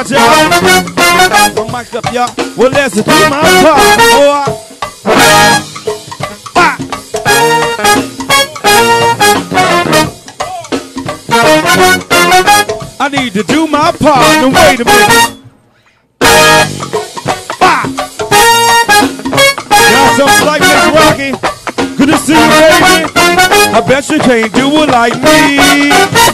Do 0.09 0.15
my 0.15 0.49
part, 0.95 1.55
y'all. 1.55 1.65
Mic 1.71 1.93
up, 1.95 2.05
y'all. 2.13 2.29
Well, 2.57 2.71
let's 2.71 2.95
do 2.95 3.03
my 3.29 3.41
part, 3.61 3.97
boy. 4.11 4.57
I 12.99 13.09
need 13.09 13.33
to 13.33 13.43
do 13.43 13.67
my 13.67 13.91
part. 13.91 14.21
Now 14.21 14.49
wait 14.49 14.79
a 14.79 14.85
minute. 14.85 15.37
Ha! 17.59 17.85
Got 19.91 20.17
some 20.17 20.47
like. 20.47 20.61
Good 21.97 22.09
to 22.09 22.17
see 22.17 22.33
you, 22.33 22.39
baby. 22.39 23.11
I 23.73 23.81
bet 23.87 24.09
you 24.09 24.19
can't 24.19 24.53
do 24.53 24.83
it 24.83 24.89
like 24.89 25.15
me. 25.21 26.30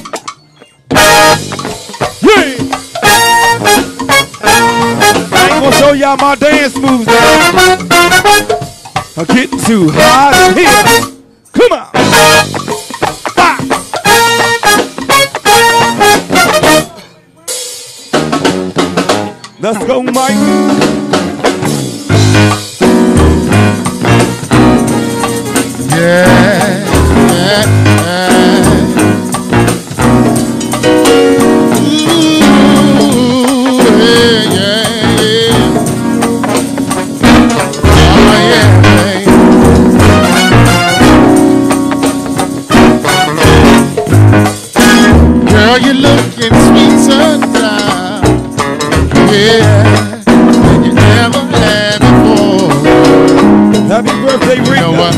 Know 54.92 55.00
what? 55.00 55.16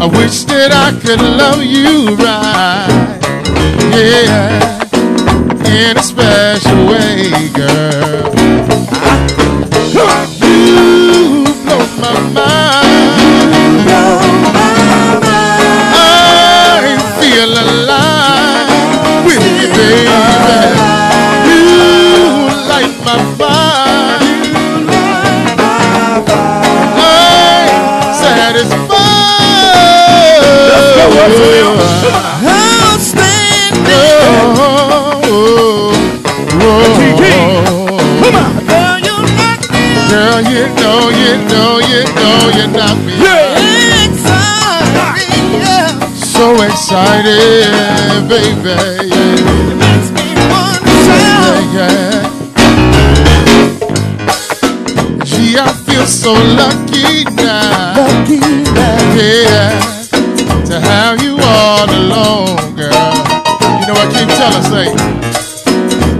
I 0.00 0.06
wish 0.06 0.44
that 0.44 0.72
I 0.72 0.92
could 1.00 1.20
love 1.20 1.62
you 1.62 2.16
right. 2.16 3.18
Yeah, 3.94 4.82
in 5.88 5.96
a 5.96 6.02
special 6.02 6.86
way, 6.86 7.48
girl. 7.54 8.91
You 40.52 40.66
Girl, 41.48 41.80
you 41.80 42.04
know, 42.14 42.50
you 42.56 42.66
knock 42.68 42.98
me 43.06 43.12
so 46.42 46.54
excited, 46.62 48.28
baby. 48.28 49.10
Yeah, 51.06 51.74
yeah. 51.76 52.22
Gee, 55.24 55.56
I 55.58 55.72
feel 55.86 56.06
so 56.06 56.32
lucky 56.32 57.24
now. 57.36 57.94
Yeah, 59.16 60.01
have 60.92 61.22
you 61.22 61.36
all 61.40 61.88
alone, 61.88 62.56
girl. 62.76 63.12
You 63.80 63.84
know 63.88 63.96
what 63.96 64.08
King 64.14 64.28
Teller 64.38 64.62
say? 64.72 64.88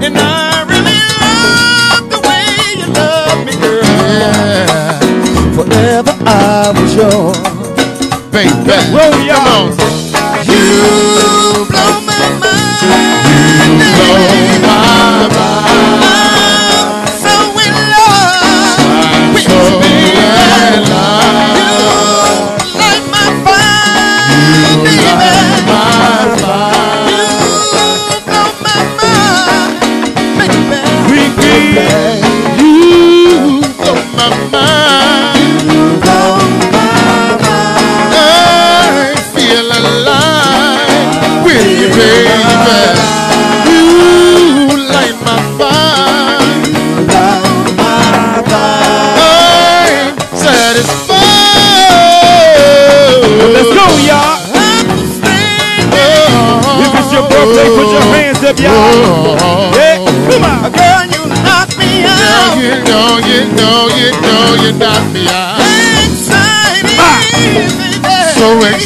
And 0.04 0.14
I 0.16 0.64
really 0.72 1.00
love 1.20 2.04
the 2.14 2.20
way 2.28 2.46
you 2.80 2.88
love 3.00 3.38
me, 3.46 3.52
girl. 3.60 3.84
Yeah. 3.84 4.98
Forever 5.56 6.14
I 6.24 6.72
was 6.76 6.92
yours. 6.96 7.38
Baby, 8.32 9.28
come 9.28 9.46
on. 9.56 9.66
You 10.48 11.31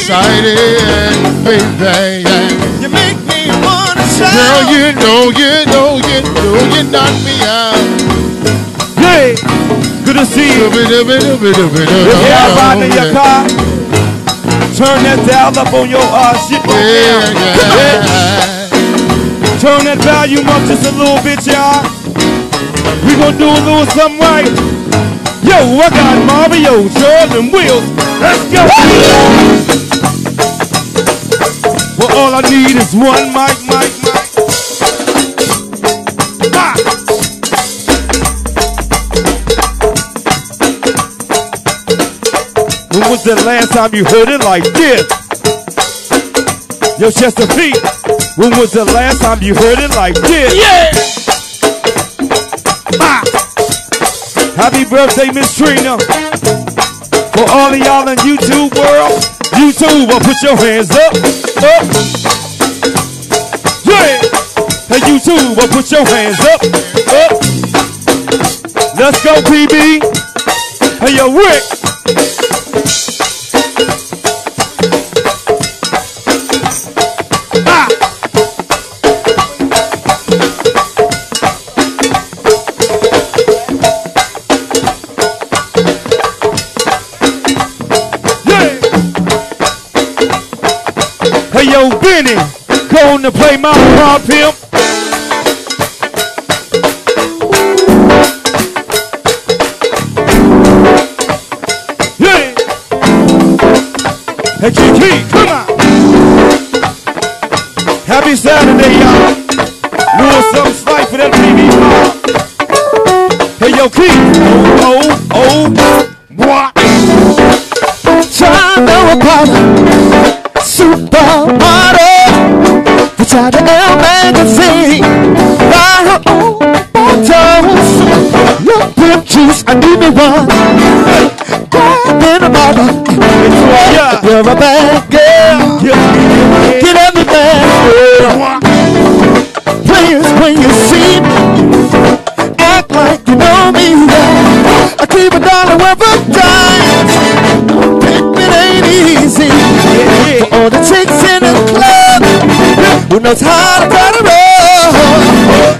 excited, 0.07 0.55
baby. 1.43 2.23
You 2.79 2.87
make 2.87 3.19
me 3.27 3.51
wanna 3.59 4.07
shout. 4.07 4.31
Girl, 4.31 4.63
you 4.71 4.95
know, 4.95 5.35
you 5.35 5.67
know, 5.67 5.99
you 5.99 6.23
know, 6.23 6.55
you 6.71 6.87
knock 6.87 7.11
me 7.27 7.35
out. 7.43 7.75
Hey, 8.95 9.35
good 10.07 10.15
to 10.15 10.23
see 10.23 10.47
you. 10.55 10.71
If 10.71 10.87
you're 10.87 11.03
riding 11.03 12.87
in 12.87 12.95
your 12.95 13.11
car, 13.11 13.43
turn 14.79 15.03
that 15.03 15.19
dial 15.27 15.51
up 15.59 15.73
on 15.75 15.89
your 15.89 15.99
uh, 15.99 16.39
shit. 16.47 16.63
Yeah, 16.63 17.27
yeah. 17.67 17.99
Turn 19.59 19.83
that 19.91 19.99
volume 20.07 20.47
up 20.47 20.63
just 20.71 20.87
a 20.87 20.91
little 20.95 21.19
bit, 21.19 21.43
y'all. 21.43 21.83
We 23.03 23.11
gonna 23.19 23.35
do 23.35 23.51
a 23.51 23.59
little 23.59 23.85
something 23.91 24.23
right. 24.23 24.47
Yo, 25.43 25.83
I 25.83 25.91
got 25.91 26.15
Mario, 26.23 26.87
Jordan, 26.95 27.51
Wheels. 27.51 27.83
Let's 28.23 28.47
go. 28.53 29.46
All 32.17 32.33
I 32.33 32.41
need 32.41 32.75
is 32.75 32.95
one 32.95 33.31
mic, 33.31 33.57
mic, 33.69 33.93
mic. 34.01 34.25
Ah. 36.51 36.73
When 42.91 43.05
was 43.11 43.23
the 43.23 43.35
last 43.45 43.71
time 43.71 43.93
you 43.93 44.03
heard 44.03 44.29
it 44.29 44.43
like 44.43 44.63
this? 44.73 45.05
Yo, 46.99 47.11
Chester 47.11 47.45
P, 47.53 47.71
when 48.41 48.49
was 48.57 48.71
the 48.71 48.85
last 48.95 49.21
time 49.21 49.43
you 49.43 49.53
heard 49.53 49.77
it 49.77 49.95
like 49.95 50.15
this? 50.15 50.55
Yeah! 50.57 50.89
Ah! 52.99 53.21
Happy 54.55 54.85
birthday, 54.89 55.29
Miss 55.31 55.55
Trina. 55.55 55.99
For 57.37 57.45
all 57.51 57.71
of 57.71 57.77
y'all 57.77 58.07
in 58.07 58.17
YouTube 58.25 58.73
world, 58.75 59.36
YouTube, 59.57 60.07
well, 60.07 60.19
put 60.19 60.41
your 60.43 60.55
hands 60.55 60.91
up, 60.91 61.13
up. 61.65 61.85
Yeah! 63.83 64.21
Hey, 64.87 65.01
YouTube, 65.09 65.57
well, 65.57 65.67
put 65.69 65.91
your 65.91 66.05
hands 66.05 66.39
up, 66.41 66.61
up. 67.11 67.31
Let's 68.97 69.23
go, 69.23 69.41
PB. 69.41 70.03
Hey, 70.99 71.15
yo, 71.17 71.33
Rick. 71.33 71.76
To 93.31 93.37
play 93.37 93.57
my 93.57 93.73
pop 93.73 94.21
pimp. 94.21 94.55
Yeah! 102.19 102.55
Hey 104.61 104.71
Kiki, 104.71 105.29
come 105.29 105.49
on! 105.49 105.67
Happy 108.05 108.35
Saturday, 108.35 108.93
y'all. 109.01 109.35
Doing 110.17 110.43
something 110.53 110.73
slight 110.73 111.07
for 111.09 111.17
that 111.17 111.31
TV 111.33 112.06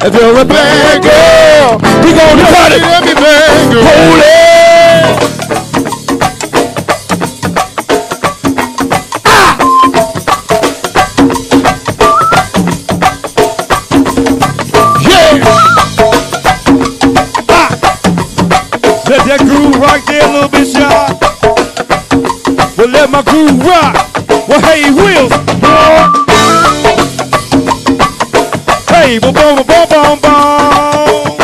If 0.07 0.13
you're 0.13 0.39
a 0.39 0.45
bad 0.45 1.03
girl, 1.03 1.79
we 2.01 2.13
gonna 2.13 2.41
cut 2.47 2.71
it. 2.71 2.81
Every 2.81 3.13
Hey, 29.07 29.19
boom, 29.19 29.33
boom, 29.33 29.55
boom, 29.55 29.65
boom, 29.65 30.19
boom. 30.19 31.37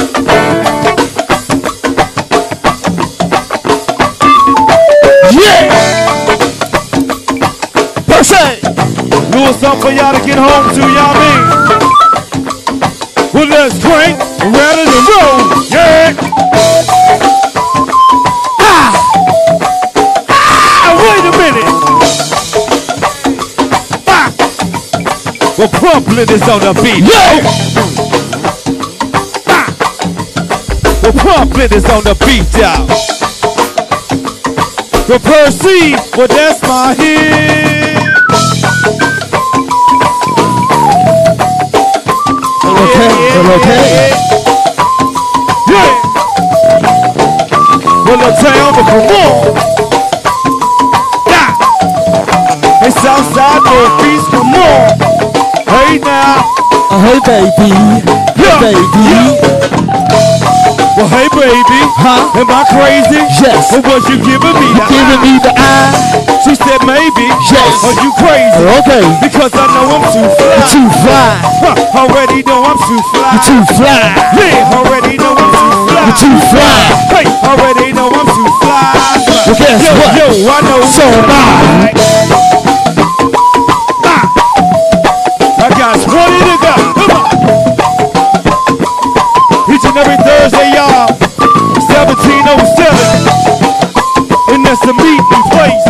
Yeah. 5.32 5.72
Per 8.06 8.22
se. 8.22 8.60
Little 9.32 9.54
something 9.54 9.82
for 9.82 9.92
y'all 9.92 10.14
to 10.14 10.20
get 10.26 10.38
home 10.38 10.74
to, 10.76 10.82
y'all 10.92 11.16
mean? 11.22 11.42
Well, 13.34 13.48
let's 13.48 13.80
crank, 13.80 14.20
rattle 14.42 14.84
and 14.84 15.08
roll. 15.08 15.43
Pumplin 25.94 26.26
is 26.32 26.42
on 26.50 26.60
the 26.60 26.74
beat. 26.82 27.04
Yeah. 27.06 27.38
Ah. 29.48 29.70
Well, 31.04 31.14
Pumplin 31.14 31.72
is 31.72 31.86
on 31.86 32.04
the 32.04 32.16
beat, 32.26 32.50
y'all. 32.58 32.88
Well, 35.08 35.20
Percy, 35.20 35.94
well, 36.18 36.28
that's 36.28 36.64
my 36.64 36.96
hit. 36.96 37.94
Okay, 42.66 43.14
okay. 43.54 44.10
Yeah. 45.70 45.94
Well, 48.04 48.18
the 48.18 48.34
town, 48.42 48.74
but 48.74 48.86
come 48.90 49.14
on. 49.22 49.46
Yeah. 51.30 51.50
Hey, 52.82 52.90
Southside, 52.90 53.62
Northeast, 53.64 54.28
come 54.32 54.56
on. 54.56 55.33
Hey, 55.94 56.02
now. 56.02 56.42
Oh, 56.90 56.98
hey, 57.06 57.22
baby. 57.22 57.70
Yeah. 58.34 58.58
Baby. 58.58 59.14
Well, 60.98 61.06
hey, 61.06 61.30
baby. 61.30 61.82
Huh? 62.02 62.34
Am 62.34 62.50
I 62.50 62.66
crazy? 62.66 63.22
Yes. 63.38 63.70
Or 63.78 63.86
was 63.86 64.02
you 64.10 64.18
giving 64.18 64.58
me 64.58 64.74
the 64.74 64.90
Giving 64.90 65.22
eye? 65.22 65.22
me 65.22 65.34
the 65.38 65.54
eye. 65.54 65.94
She 66.42 66.58
said 66.58 66.82
maybe. 66.90 67.30
Yes. 67.46 67.86
Are 67.86 67.94
you 68.02 68.10
crazy? 68.18 68.58
Oh, 68.58 68.82
okay. 68.82 69.06
Because 69.22 69.54
I 69.54 69.70
know 69.70 69.86
I'm 69.94 70.02
too 70.10 70.26
fly. 70.34 70.58
You're 70.58 70.72
too 70.74 70.90
fly. 71.06 71.30
Huh, 71.62 71.78
already 72.10 72.42
know 72.42 72.66
I'm 72.66 72.80
too 72.90 73.02
fly. 73.14 73.30
You're 73.38 73.46
too 73.54 73.62
fly. 73.78 74.02
Yeah, 74.34 74.74
already 74.74 75.14
know 75.22 75.38
I'm 75.38 75.54
too 75.54 75.74
fly. 75.94 76.10
You're 76.10 76.18
too 76.18 76.38
fly. 76.50 76.74
Hey, 77.14 77.26
already 77.46 77.94
know 77.94 78.10
I'm 78.10 78.26
too 78.34 78.50
fly. 78.66 78.98
Well, 79.46 79.62
guess 79.62 79.78
yo, 79.78 79.94
what? 79.94 80.10
Yo, 80.18 80.26
I 80.42 80.58
know. 80.66 80.82
So 80.90 81.06
am 81.06 81.30
I. 81.30 82.63
20 85.84 86.00
to 86.08 86.56
go. 86.64 86.74
Come 86.96 87.12
on. 87.12 87.28
Each 89.68 89.84
and 89.84 89.98
every 90.00 90.16
Thursday, 90.24 90.72
y'all. 90.80 91.12
1707. 91.76 92.96
And 94.56 94.64
that's 94.66 94.80
the 94.88 94.94
meeting 94.96 95.44
place. 95.52 95.84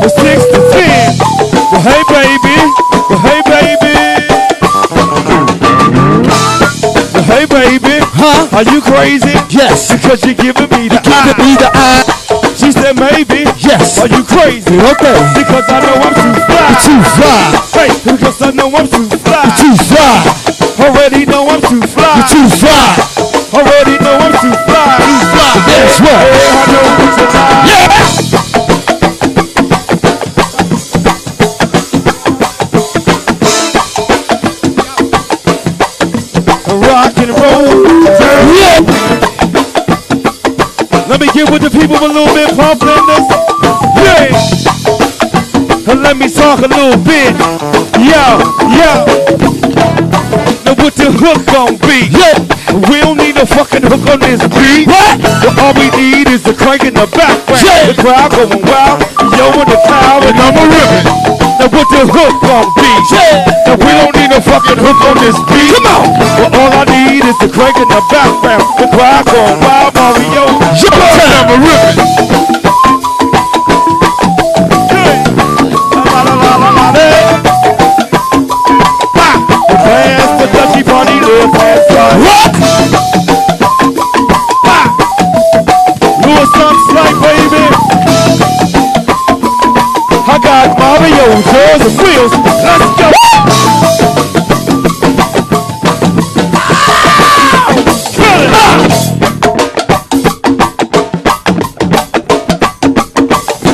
The 0.00 0.08
6 0.14 0.46
to 0.46 0.60
10. 0.78 1.18
Well, 1.72 1.82
hey, 1.82 2.02
baby. 2.06 2.56
Well, 3.10 3.18
hey, 3.18 3.42
baby. 3.50 3.98
Well, 7.14 7.26
hey, 7.26 7.46
baby. 7.50 7.98
Huh? 8.14 8.46
Are 8.56 8.62
you 8.72 8.80
crazy? 8.80 9.34
Yes. 9.50 9.90
Because 9.92 10.24
you're 10.24 10.34
giving 10.34 10.70
me 10.70 10.86
the 10.88 11.00
Giving 11.02 11.34
eye. 11.34 11.34
me 11.38 11.56
the 11.56 11.70
eye. 11.74 12.39
She 12.60 12.70
said 12.72 13.00
maybe. 13.00 13.48
Yes. 13.56 13.98
Are 13.98 14.06
you 14.06 14.22
crazy? 14.22 14.76
Okay. 14.76 15.16
Because 15.32 15.64
I 15.72 15.80
know 15.80 15.96
I'm 15.96 16.12
too 16.12 16.34
fly. 16.44 16.60
You're 16.68 16.84
too 16.84 17.00
fly. 17.16 17.40
Hey, 17.72 17.88
because 18.04 18.42
I 18.42 18.50
know 18.50 18.68
I'm 18.68 18.86
too 18.86 19.08
fly. 19.08 19.48
You're 19.48 19.56
too 19.64 19.76
fly. 19.88 20.84
Already 20.84 21.24
know 21.24 21.48
I'm 21.48 21.62
too 21.62 21.80
fly. 21.80 22.20
You're 22.20 22.28
too 22.28 22.48
fly. 22.56 22.99
Little 42.74 43.26
bit, 43.26 43.50
this. 43.98 44.64
Yeah. 45.86 45.94
Let 45.94 46.16
me 46.16 46.28
talk 46.30 46.60
a 46.60 46.68
little 46.70 46.98
bit. 47.02 47.34
Yo, 47.98 48.38
yo. 48.70 48.92
Now 50.62 50.78
what 50.78 50.94
the 50.94 51.10
hook 51.10 51.42
gon' 51.50 51.74
be? 51.82 52.06
Yeah. 52.14 52.38
We 52.86 53.02
don't 53.02 53.18
need 53.18 53.34
no 53.34 53.44
fucking 53.44 53.82
hook 53.82 54.06
on 54.06 54.20
this 54.22 54.38
beat. 54.54 54.86
What? 54.86 55.18
All 55.58 55.74
we 55.74 55.90
need 55.98 56.30
is 56.30 56.42
the 56.42 56.54
crank 56.54 56.84
in 56.84 56.94
the 56.94 57.10
background. 57.10 57.58
Yeah. 57.58 57.90
The 57.90 57.96
crowd 57.98 58.30
going 58.38 58.62
wild. 58.62 59.02
Yo 59.34 59.50
in 59.50 59.66
the 59.66 59.80
crowd 59.90 60.22
and 60.30 60.38
I'm 60.38 60.54
a 60.54 60.64
ribbon. 60.70 61.04
Now 61.58 61.68
what 61.74 61.90
the 61.90 62.06
hook 62.06 62.34
gon' 62.38 62.70
be? 62.78 62.90
Yeah. 63.10 63.50
Now 63.66 63.76
we 63.82 63.90
don't 63.98 64.14
need 64.14 64.30
no 64.30 64.38
fucking 64.38 64.78
hook 64.78 65.00
on 65.10 65.18
this 65.18 65.34
beat. 65.50 65.74
Come 65.74 65.90
on. 65.90 66.06
But 66.38 66.54
all 66.54 66.70
I 66.70 66.84
need 66.86 67.26
is 67.26 67.38
the 67.42 67.50
crank 67.50 67.82
in 67.82 67.90
the 67.90 68.02
background. 68.14 68.62
The 68.78 68.86
crowd 68.94 69.26
going 69.26 69.58
wild, 69.58 69.94
Mario. 69.98 70.46
Turn. 70.78 71.30
I'm 71.34 71.50
a 71.50 71.56
ribbon. 71.58 72.39
Rock. 82.18 82.52
Louis 86.26 86.50
something 86.54 86.82
slight, 86.90 87.16
baby. 87.22 87.64
I 90.26 90.38
got 90.42 90.78
Mario, 90.78 91.26
girls 91.50 91.82
and 91.86 91.94
wheels. 92.02 92.32
Let's 92.64 92.98
go. 92.98 93.10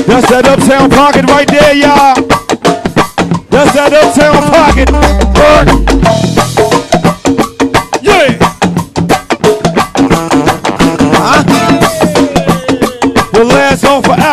That's 0.06 0.28
that 0.30 0.46
uptown 0.46 0.90
pocket 0.90 1.24
right 1.30 1.48
there, 1.48 1.74
y'all. 1.74 2.14
That's 3.50 3.72
that 3.74 3.92
uptown 3.92 4.42
pocket. 4.52 4.90
Work. 5.90 5.95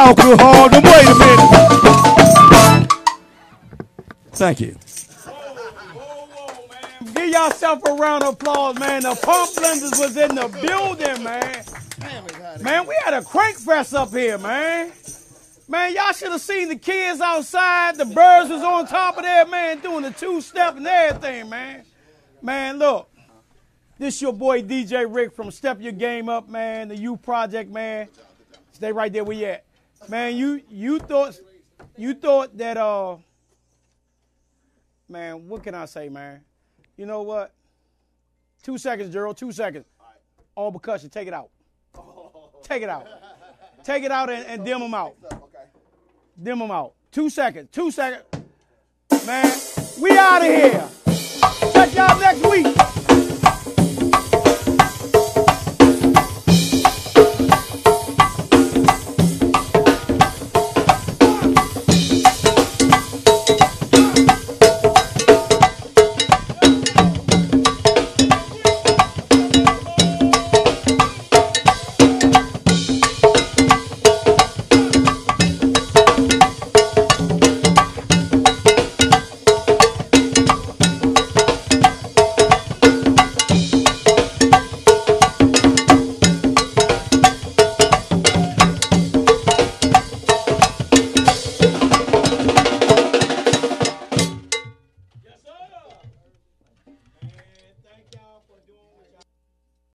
Alcohol. 0.03 0.69
Then 0.69 0.83
wait 0.83 1.07
a 1.07 1.15
minute. 1.15 1.49
Thank 4.33 4.59
you. 4.59 4.75
Give 7.13 7.29
yourself 7.29 7.81
a 7.87 7.93
round 7.93 8.23
of 8.23 8.33
applause, 8.33 8.79
man. 8.79 9.03
The 9.03 9.15
Pump 9.21 9.51
Blenders 9.51 9.99
was 9.99 10.17
in 10.17 10.35
the 10.35 10.47
building, 10.61 11.23
man. 11.23 11.63
Man, 12.61 12.87
we 12.87 12.95
had 13.03 13.13
a 13.13 13.23
crank 13.23 13.57
fest 13.57 13.93
up 13.93 14.11
here, 14.11 14.37
man. 14.37 14.91
Man, 15.67 15.93
y'all 15.93 16.11
should 16.11 16.31
have 16.31 16.41
seen 16.41 16.67
the 16.67 16.75
kids 16.75 17.21
outside. 17.21 17.95
The 17.95 18.05
birds 18.05 18.49
was 18.49 18.61
on 18.61 18.85
top 18.85 19.17
of 19.17 19.23
there, 19.23 19.45
man, 19.47 19.79
doing 19.79 20.03
the 20.03 20.11
two 20.11 20.41
step 20.41 20.75
and 20.75 20.85
everything, 20.85 21.49
man. 21.49 21.83
Man, 22.41 22.77
look. 22.77 23.09
This 23.97 24.21
your 24.21 24.33
boy 24.33 24.63
DJ 24.63 25.05
Rick 25.07 25.33
from 25.33 25.51
Step 25.51 25.79
Your 25.79 25.93
Game 25.93 26.27
Up, 26.27 26.49
man. 26.49 26.89
The 26.89 26.97
U 26.97 27.15
Project, 27.15 27.71
man. 27.71 28.07
Stay 28.73 28.91
right 28.91 29.13
there 29.13 29.23
where 29.23 29.37
you 29.37 29.45
at. 29.45 29.62
Man, 30.09 30.35
you 30.35 30.61
you 30.69 30.99
thought 30.99 31.39
you 31.97 32.13
thought 32.13 32.57
that 32.57 32.77
uh 32.77 33.17
man, 35.07 35.47
what 35.47 35.63
can 35.63 35.75
I 35.75 35.85
say, 35.85 36.09
man? 36.09 36.41
You 36.97 37.05
know 37.05 37.21
what? 37.21 37.53
Two 38.61 38.77
seconds, 38.77 39.11
Gerald. 39.11 39.37
Two 39.37 39.51
seconds. 39.51 39.85
All 40.55 40.71
percussion. 40.71 41.09
Take 41.09 41.27
it 41.27 41.33
out. 41.33 41.49
Take 42.63 42.83
it 42.83 42.89
out. 42.89 43.07
Take 43.83 44.03
it 44.03 44.11
out 44.11 44.29
and, 44.29 44.45
and 44.45 44.65
dim 44.65 44.79
them 44.79 44.93
out. 44.93 45.15
Dim 46.41 46.59
them 46.59 46.71
out. 46.71 46.93
Two 47.11 47.29
seconds. 47.29 47.69
Two 47.71 47.91
seconds. 47.91 48.23
Man, 49.25 49.51
We 49.99 50.17
out 50.17 50.41
of 50.41 50.47
here. 50.47 50.89
Check 51.73 51.95
y'all 51.95 52.19
next 52.19 52.45
week. 52.47 52.92